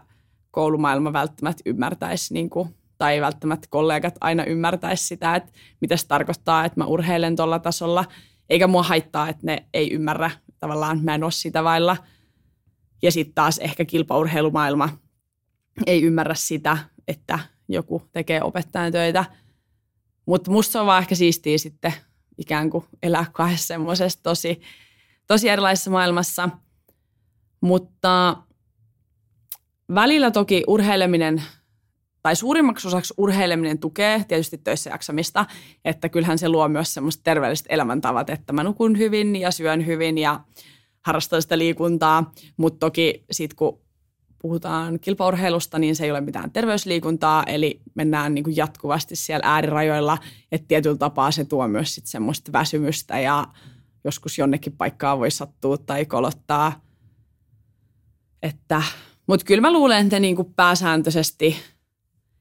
koulumaailma 0.52 1.14
välttämättä 1.14 1.62
ymmärtäisi, 1.66 2.34
niin 2.34 2.50
kuin, 2.50 2.76
tai 2.98 3.22
välttämättä 3.22 3.68
kollegat 3.70 4.16
aina 4.22 4.44
ymmärtäisi 4.44 5.08
sitä, 5.08 5.36
että 5.36 5.52
mitä 5.82 5.98
se 5.98 6.08
tarkoittaa, 6.08 6.66
että 6.66 6.80
mä 6.80 6.86
urheilen 6.86 7.36
tuolla 7.36 7.60
tasolla. 7.60 8.06
Eikä 8.50 8.68
mua 8.68 8.84
haittaa, 8.84 9.30
että 9.30 9.46
ne 9.46 9.66
ei 9.74 9.94
ymmärrä. 9.94 10.32
Tavallaan 10.60 11.04
mä 11.04 11.16
en 11.16 11.24
ole 11.24 11.32
sitä 11.32 11.64
vailla. 11.64 11.98
Ja 13.02 13.12
sitten 13.12 13.36
taas 13.36 13.58
ehkä 13.58 13.86
kilpaurheilumaailma 13.86 14.90
ei 15.88 16.04
ymmärrä 16.04 16.36
sitä, 16.36 16.78
että 17.08 17.40
joku 17.68 18.02
tekee 18.12 18.44
opettajan 18.44 18.92
töitä. 18.92 19.26
Mutta 20.26 20.52
musta 20.52 20.72
se 20.72 20.80
on 20.80 20.86
vaan 20.86 21.02
ehkä 21.02 21.16
siistiä 21.16 21.58
sitten 21.58 21.94
ikään 22.38 22.70
kuin 22.70 22.86
elää 23.04 23.26
kahdessa 23.34 23.68
semmoisessa 23.68 24.24
tosi, 24.24 24.62
tosi 25.28 25.50
erilaisessa 25.50 25.92
maailmassa. 25.92 26.50
Mutta 27.62 28.38
välillä 29.96 30.32
toki 30.32 30.64
urheileminen 30.68 31.44
tai 32.26 32.36
suurimmaksi 32.36 32.88
osaksi 32.88 33.14
urheileminen 33.18 33.80
tukee 33.80 34.26
tietysti 34.28 34.58
töissä 34.58 34.90
jaksamista, 34.90 35.46
että 35.86 36.10
kyllähän 36.10 36.38
se 36.38 36.50
luo 36.50 36.68
myös 36.68 36.94
semmoista 36.94 37.24
terveelliset 37.24 37.66
elämäntavat, 37.70 38.30
että 38.30 38.54
mä 38.54 38.64
nukun 38.64 38.98
hyvin 38.98 39.36
ja 39.36 39.52
syön 39.52 39.86
hyvin 39.86 40.18
ja 40.18 40.40
harrastan 41.02 41.42
sitä 41.42 41.58
liikuntaa, 41.58 42.32
mutta 42.58 42.80
toki 42.80 43.24
sitten 43.32 43.56
kun 43.56 43.80
puhutaan 44.42 45.00
kilpaurheilusta, 45.00 45.80
niin 45.80 45.96
se 45.96 46.06
ei 46.06 46.12
ole 46.12 46.22
mitään 46.22 46.52
terveysliikuntaa, 46.52 47.44
eli 47.44 47.82
mennään 47.96 48.34
niin 48.34 48.44
kuin 48.44 48.56
jatkuvasti 48.56 49.16
siellä 49.16 49.50
äärirajoilla, 49.50 50.18
että 50.52 50.68
tietyllä 50.68 50.98
tapaa 50.98 51.32
se 51.32 51.46
tuo 51.46 51.68
myös 51.68 51.96
sit 51.96 52.06
semmoista 52.06 52.52
väsymystä 52.52 53.20
ja 53.20 53.48
joskus 54.04 54.38
jonnekin 54.38 54.74
paikkaa 54.78 55.20
voi 55.20 55.32
sattua 55.32 55.78
tai 55.78 56.06
kolottaa. 56.06 56.82
Että, 58.44 58.82
mutta 59.28 59.46
kyllä 59.46 59.62
mä 59.62 59.74
luulen, 59.74 60.06
että 60.06 60.20
niin 60.20 60.36
kuin 60.36 60.54
pääsääntöisesti, 60.56 61.56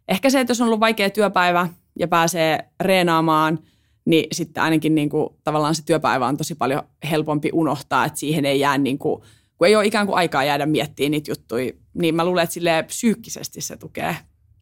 ehkä 0.09 0.31
se, 0.31 0.41
että 0.41 0.51
jos 0.51 0.61
on 0.61 0.67
ollut 0.67 0.81
vaikea 0.81 1.11
työpäivä 1.11 1.69
ja 1.99 2.09
pääsee 2.09 2.69
reenaamaan, 2.81 3.59
niin 4.05 4.27
sitten 4.33 4.63
ainakin 4.63 4.95
niin 4.95 5.09
kuin, 5.09 5.29
tavallaan 5.45 5.75
se 5.75 5.85
työpäivä 5.85 6.27
on 6.27 6.37
tosi 6.37 6.55
paljon 6.55 6.83
helpompi 7.11 7.51
unohtaa, 7.53 8.05
että 8.05 8.19
siihen 8.19 8.45
ei 8.45 8.61
jää 8.61 8.79
niin 8.79 8.99
kuin, 8.99 9.23
kun 9.59 9.67
ei 9.67 9.77
ole 9.77 9.87
ikään 9.87 10.07
kuin 10.07 10.17
aikaa 10.17 10.45
jäädä 10.45 10.67
miettimään 10.67 11.11
niitä 11.11 11.31
juttuja, 11.31 11.73
niin 11.95 12.15
mä 12.15 12.25
luulen, 12.25 12.45
että 12.45 12.55
silleen 12.55 12.85
psyykkisesti 12.85 13.61
se 13.61 13.77
tukee. 13.77 14.17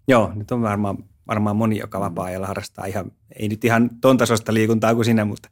Joo, 0.08 0.32
nyt 0.34 0.50
on 0.50 0.62
varmaan, 0.62 1.04
varmaan 1.28 1.56
moni, 1.56 1.78
joka 1.78 2.00
vapaa-ajalla 2.00 2.46
harrastaa 2.46 2.86
ihan, 2.86 3.12
ei 3.38 3.48
nyt 3.48 3.64
ihan 3.64 3.90
ton 4.00 4.18
tasosta 4.18 4.54
liikuntaa 4.54 4.94
kuin 4.94 5.04
sinä, 5.04 5.24
mutta 5.24 5.48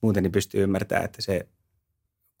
muuten 0.00 0.22
niin 0.22 0.32
pystyy 0.32 0.62
ymmärtämään, 0.62 1.04
että 1.04 1.22
se 1.22 1.48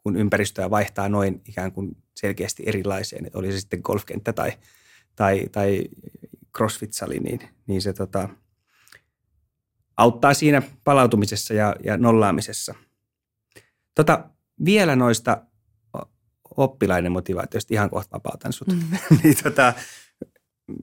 kun 0.02 0.16
ympäristöä 0.16 0.70
vaihtaa 0.70 1.08
noin 1.08 1.40
ikään 1.48 1.72
kuin 1.72 1.96
selkeästi 2.14 2.62
erilaiseen, 2.66 3.26
että 3.26 3.38
oli 3.38 3.52
se 3.52 3.60
sitten 3.60 3.80
golfkenttä 3.82 4.32
tai, 4.32 4.52
tai, 5.16 5.46
tai 5.52 5.84
crossfit-sali, 6.58 7.20
niin, 7.20 7.40
niin 7.66 7.82
se 7.82 7.92
tota, 7.92 8.28
auttaa 9.96 10.34
siinä 10.34 10.62
palautumisessa 10.84 11.54
ja, 11.54 11.76
ja 11.84 11.96
nollaamisessa. 11.96 12.74
Tota, 13.94 14.30
vielä 14.64 14.96
noista 14.96 15.42
oppilaiden 16.56 17.12
motivaatiosta 17.12 17.74
ihan 17.74 17.90
kohta 17.90 18.12
vapautan 18.12 18.52
sut. 18.52 18.68
Mm. 18.68 18.80
niin 19.22 19.36
tota, 19.42 19.74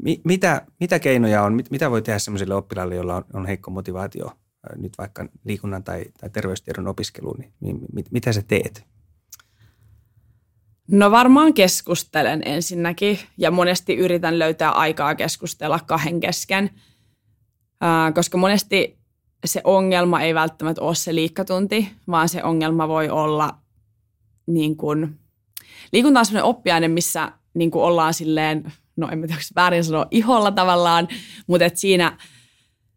mi, 0.04 0.22
mitä, 0.24 0.66
mitä 0.80 1.00
keinoja 1.00 1.44
on, 1.44 1.54
mit, 1.54 1.72
mitä 1.72 1.92
voi 1.92 2.02
tehdä 2.02 2.20
sellaisille 2.20 2.56
oppilaille, 2.56 2.96
joilla 2.96 3.16
on, 3.16 3.26
on 3.34 3.46
heikko 3.46 3.72
motivaatio 3.72 4.32
nyt 4.76 4.98
vaikka 4.98 5.28
liikunnan 5.44 5.84
tai, 5.84 6.06
tai 6.20 6.30
terveystiedon 6.30 6.88
opiskeluun, 6.88 7.40
niin, 7.40 7.54
niin 7.60 7.80
mit, 7.94 8.12
mitä 8.12 8.34
sä 8.34 8.42
teet? 8.42 8.88
No 10.92 11.12
varmaan 11.12 11.54
keskustelen 11.54 12.42
ensinnäkin 12.46 13.20
ja 13.38 13.52
monesti 13.52 13.96
yritän 13.96 14.40
löytää 14.40 14.72
aikaa 14.72 15.16
keskustella 15.16 15.80
kahden 15.80 16.20
kesken, 16.20 16.70
koska 18.16 18.38
monesti 18.38 18.98
se 19.46 19.62
ongelma 19.64 20.22
ei 20.22 20.36
välttämättä 20.36 20.82
ole 20.82 20.96
se 20.96 21.16
liikkatunti, 21.16 21.92
vaan 22.08 22.30
se 22.30 22.44
ongelma 22.44 22.88
voi 22.88 23.10
olla 23.10 23.58
niin 24.48 24.78
kuin 24.78 25.20
liikunta 25.94 26.20
on 26.20 26.26
sellainen 26.26 26.50
oppiaine, 26.50 26.88
missä 26.88 27.32
niin 27.54 27.72
kuin 27.72 27.84
ollaan 27.84 28.14
silleen, 28.14 28.74
no 28.96 29.10
en 29.12 29.22
tiedä, 29.22 29.42
väärin 29.56 29.84
sanoa, 29.84 30.08
iholla 30.12 30.52
tavallaan, 30.52 31.08
mutta 31.48 31.66
et 31.66 31.78
siinä, 31.78 32.18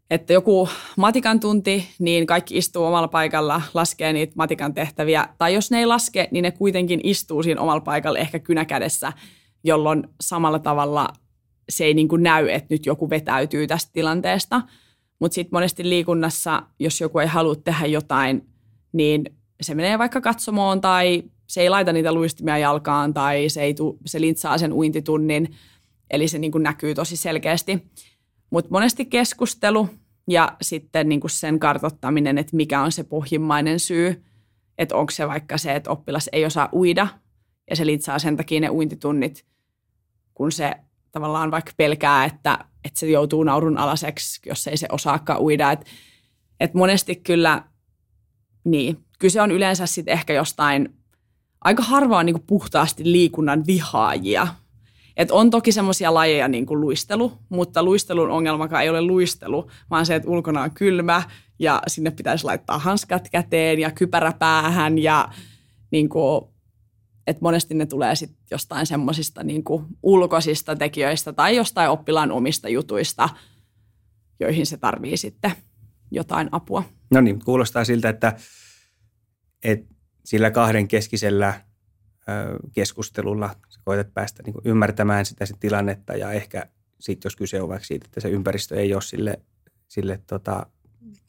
että 0.09 0.33
joku 0.33 0.69
matikan 0.97 1.39
tunti, 1.39 1.87
niin 1.99 2.27
kaikki 2.27 2.57
istuu 2.57 2.85
omalla 2.85 3.07
paikalla, 3.07 3.61
laskee 3.73 4.13
niitä 4.13 4.33
matikan 4.35 4.73
tehtäviä. 4.73 5.27
Tai 5.37 5.53
jos 5.53 5.71
ne 5.71 5.79
ei 5.79 5.85
laske, 5.85 6.27
niin 6.31 6.43
ne 6.43 6.51
kuitenkin 6.51 6.99
istuu 7.03 7.43
siinä 7.43 7.61
omalla 7.61 7.81
paikalla 7.81 8.19
ehkä 8.19 8.39
kynäkädessä, 8.39 9.13
jolloin 9.63 10.07
samalla 10.21 10.59
tavalla 10.59 11.07
se 11.69 11.85
ei 11.85 11.93
niin 11.93 12.07
kuin 12.07 12.23
näy, 12.23 12.49
että 12.49 12.73
nyt 12.73 12.85
joku 12.85 13.09
vetäytyy 13.09 13.67
tästä 13.67 13.91
tilanteesta. 13.93 14.61
Mutta 15.19 15.35
sitten 15.35 15.55
monesti 15.55 15.89
liikunnassa, 15.89 16.63
jos 16.79 17.01
joku 17.01 17.19
ei 17.19 17.27
halua 17.27 17.55
tehdä 17.55 17.85
jotain, 17.85 18.49
niin 18.91 19.25
se 19.61 19.75
menee 19.75 19.99
vaikka 19.99 20.21
katsomoon 20.21 20.81
tai 20.81 21.23
se 21.47 21.61
ei 21.61 21.69
laita 21.69 21.93
niitä 21.93 22.13
luistimia 22.13 22.57
jalkaan 22.57 23.13
tai 23.13 23.49
se, 23.49 23.61
ei 23.61 23.73
tu, 23.73 23.97
se 24.05 24.21
lintsaa 24.21 24.57
sen 24.57 24.73
uintitunnin, 24.73 25.55
eli 26.09 26.27
se 26.27 26.39
niin 26.39 26.51
kuin 26.51 26.63
näkyy 26.63 26.95
tosi 26.95 27.15
selkeästi. 27.15 27.83
Mutta 28.49 28.71
monesti 28.71 29.05
keskustelu 29.05 29.89
ja 30.29 30.57
sitten 30.61 31.09
niin 31.09 31.19
kuin 31.19 31.31
sen 31.31 31.59
kartottaminen, 31.59 32.37
että 32.37 32.55
mikä 32.55 32.81
on 32.81 32.91
se 32.91 33.03
pohjimmainen 33.03 33.79
syy, 33.79 34.23
että 34.77 34.95
onko 34.95 35.11
se 35.11 35.27
vaikka 35.27 35.57
se, 35.57 35.75
että 35.75 35.91
oppilas 35.91 36.29
ei 36.31 36.45
osaa 36.45 36.69
uida 36.73 37.07
ja 37.69 37.75
se 37.75 37.85
lintsaa 37.85 38.19
sen 38.19 38.37
takia 38.37 38.59
ne 38.59 38.69
uintitunnit, 38.69 39.45
kun 40.33 40.51
se 40.51 40.71
tavallaan 41.11 41.51
vaikka 41.51 41.71
pelkää, 41.77 42.25
että, 42.25 42.65
että 42.83 42.99
se 42.99 43.09
joutuu 43.09 43.43
naurun 43.43 43.77
alaseksi, 43.77 44.41
jos 44.45 44.67
ei 44.67 44.77
se 44.77 44.87
osaakaan 44.91 45.41
uida. 45.41 45.71
Et, 45.71 45.85
et 46.59 46.73
monesti 46.73 47.15
kyllä, 47.15 47.63
niin, 48.63 49.05
kyse 49.19 49.41
on 49.41 49.51
yleensä 49.51 49.85
sitten 49.85 50.11
ehkä 50.11 50.33
jostain 50.33 50.99
aika 51.61 51.83
harva 51.83 52.17
on 52.17 52.25
niin 52.25 52.33
kuin 52.33 52.47
puhtaasti 52.47 53.11
liikunnan 53.11 53.63
vihaajia. 53.67 54.47
Et 55.19 55.31
on 55.31 55.49
toki 55.49 55.71
semmoisia 55.71 56.13
lajeja 56.13 56.47
niin 56.47 56.65
kuin 56.65 56.81
luistelu, 56.81 57.31
mutta 57.49 57.83
luistelun 57.83 58.29
ongelmakaan 58.29 58.83
ei 58.83 58.89
ole 58.89 59.01
luistelu, 59.01 59.69
vaan 59.89 60.05
se, 60.05 60.15
että 60.15 60.29
ulkona 60.29 60.61
on 60.61 60.71
kylmä 60.71 61.23
ja 61.59 61.81
sinne 61.87 62.11
pitäisi 62.11 62.45
laittaa 62.45 62.79
hanskat 62.79 63.29
käteen 63.29 63.79
ja 63.79 63.91
kypärä 63.91 64.33
päähän 64.39 64.97
ja 64.97 65.29
niin 65.91 66.09
kuin, 66.09 66.45
että 67.27 67.41
monesti 67.41 67.73
ne 67.73 67.85
tulee 67.85 68.15
sit 68.15 68.37
jostain 68.51 68.85
semmoisista 68.85 69.43
niin 69.43 69.63
ulkoisista 70.03 70.75
tekijöistä 70.75 71.33
tai 71.33 71.55
jostain 71.55 71.89
oppilaan 71.89 72.31
omista 72.31 72.69
jutuista, 72.69 73.29
joihin 74.39 74.65
se 74.65 74.77
tarvii 74.77 75.17
sitten 75.17 75.51
jotain 76.11 76.49
apua. 76.51 76.83
No 77.11 77.21
niin, 77.21 77.43
kuulostaa 77.45 77.85
siltä, 77.85 78.09
että, 78.09 78.35
että 79.63 79.95
sillä 80.25 80.51
kahden 80.51 80.87
keskisellä 80.87 81.68
keskustelulla 82.71 83.55
sä 83.69 83.79
koetat 83.85 84.13
päästä 84.13 84.43
niin 84.43 84.55
ymmärtämään 84.65 85.25
sitä 85.25 85.45
sit 85.45 85.59
tilannetta 85.59 86.13
ja 86.15 86.31
ehkä 86.31 86.67
sitten 86.99 87.29
jos 87.29 87.35
kyse 87.35 87.61
on 87.61 87.69
vaikka 87.69 87.85
siitä, 87.85 88.05
että 88.05 88.19
se 88.19 88.29
ympäristö 88.29 88.75
ei 88.75 88.93
ole 88.93 89.01
sille, 89.01 89.41
sille 89.87 90.21
tota, 90.27 90.65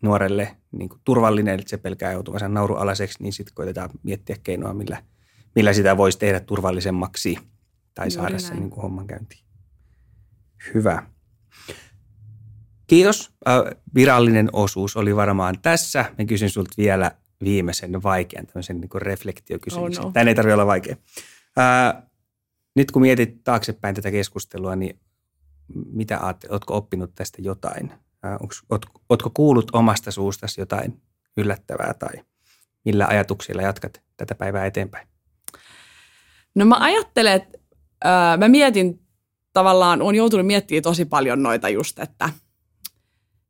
nuorelle 0.03 0.57
niin 0.73 0.89
kuin 0.89 1.01
turvallinen, 1.05 1.59
että 1.59 1.71
se 1.71 1.77
pelkää 1.77 2.13
joutuvansa 2.13 2.49
naurualaiseksi, 2.49 3.23
niin 3.23 3.33
sitten 3.33 3.55
koitetaan 3.55 3.91
miettiä 4.03 4.37
keinoa, 4.43 4.75
millä, 4.75 5.03
millä 5.55 5.73
sitä 5.73 5.97
voisi 5.97 6.19
tehdä 6.19 6.41
turvallisemmaksi 6.41 7.39
tai 7.95 8.07
Juuri 8.07 8.15
saada 8.15 8.31
näin. 8.31 8.41
sen 8.41 8.57
niin 8.57 8.71
kuin 8.71 8.83
homman 8.83 9.07
käyntiin. 9.07 9.45
Hyvä. 10.75 11.03
Kiitos. 12.87 13.33
Virallinen 13.95 14.49
osuus 14.53 14.97
oli 14.97 15.17
varmaan 15.17 15.55
tässä. 15.63 16.05
Mä 16.19 16.25
kysyn 16.25 16.51
sulta 16.51 16.75
vielä 16.79 17.11
viimeisen 17.45 18.03
vaikean 18.03 18.47
tämmöisen 18.47 18.81
niin 18.81 18.91
reflektiokysymyksen. 19.03 20.05
Oh 20.05 20.09
no. 20.09 20.13
Tämä 20.13 20.29
ei 20.29 20.35
tarvitse 20.35 20.55
olla 20.55 20.67
vaikea. 20.67 20.97
Ää, 21.57 22.07
nyt 22.77 22.91
kun 22.91 23.03
mietit 23.03 23.45
taaksepäin 23.45 23.95
tätä 23.95 24.11
keskustelua, 24.11 24.77
niin 24.77 25.01
mitä 25.93 26.19
ajattelet, 26.21 26.53
oletko 26.53 26.77
oppinut 26.77 27.15
tästä 27.15 27.43
jotain? 27.43 27.93
Ää, 28.23 28.39
onks, 28.41 28.63
oot, 28.71 28.87
ootko 29.09 29.31
kuullut 29.35 29.71
omasta 29.73 30.11
suustasi 30.11 30.61
jotain 30.61 31.03
yllättävää 31.37 31.95
tai 31.95 32.25
millä 32.85 33.07
ajatuksilla 33.07 33.63
jatkat 33.63 34.03
tätä 34.17 34.35
päivää 34.35 34.67
eteenpäin? 34.67 35.09
No 36.55 36.65
mä 36.65 36.77
ajattelen, 36.79 37.33
että 37.33 37.59
ää, 38.05 38.37
mä 38.37 38.49
mietin 38.49 39.01
tavallaan, 39.53 40.03
on 40.03 40.15
joutunut 40.15 40.47
miettimään 40.47 40.83
tosi 40.83 41.05
paljon 41.05 41.43
noita 41.43 41.69
just, 41.69 41.99
että, 41.99 42.31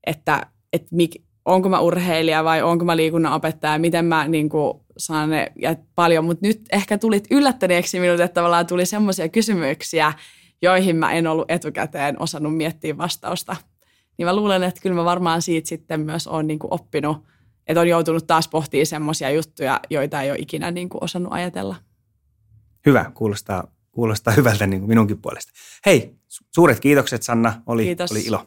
että, 0.07 0.47
että 0.72 0.88
mik, 0.91 1.22
onko 1.51 1.69
mä 1.69 1.81
urheilija 1.81 2.45
vai 2.45 2.63
onko 2.63 2.85
mä 2.85 2.97
liikunnan 2.97 3.33
opettaja, 3.33 3.79
miten 3.79 4.05
mä 4.05 4.29
niin 4.29 4.49
kuin, 4.49 4.81
saan 4.97 5.31
ne 5.31 5.53
ja 5.63 5.77
paljon. 5.95 6.25
Mutta 6.25 6.47
nyt 6.47 6.61
ehkä 6.73 6.99
tulit 6.99 7.25
yllättäneeksi 7.31 8.01
minut, 8.01 8.21
että 8.21 8.35
tavallaan 8.35 8.67
tuli 8.67 8.87
semmoisia 8.87 9.29
kysymyksiä, 9.29 10.13
joihin 10.63 10.97
mä 10.97 11.13
en 11.13 11.27
ollut 11.27 11.51
etukäteen 11.51 12.23
osannut 12.23 12.57
miettiä 12.57 12.99
vastausta. 12.99 13.57
Niin 14.19 14.27
mä 14.27 14.37
luulen, 14.37 14.63
että 14.63 14.81
kyllä 14.81 14.97
mä 14.97 15.05
varmaan 15.05 15.43
siitä 15.43 15.69
sitten 15.69 16.01
myös 16.01 16.27
olen 16.27 16.47
niin 16.47 16.59
kuin 16.59 16.75
oppinut, 16.75 17.19
että 17.67 17.81
on 17.81 17.89
joutunut 17.89 18.27
taas 18.27 18.49
pohtimaan 18.49 18.87
semmoisia 18.87 19.31
juttuja, 19.31 19.81
joita 19.91 20.23
ei 20.23 20.31
ole 20.31 20.39
ikinä 20.39 20.71
niin 20.71 20.89
kuin 20.89 21.05
osannut 21.05 21.33
ajatella. 21.33 21.77
Hyvä, 22.87 23.11
kuulostaa, 23.15 23.65
kuulostaa 23.93 24.35
hyvältä 24.41 24.67
niin 24.67 24.81
kuin 24.81 24.89
minunkin 24.89 25.23
puolesta. 25.23 25.53
Hei, 25.87 26.15
suuret 26.55 26.81
kiitokset 26.81 27.23
Sanna, 27.23 27.63
oli, 27.67 27.85
Kiitos. 27.85 28.13
oli 28.13 28.21
ilo. 28.21 28.47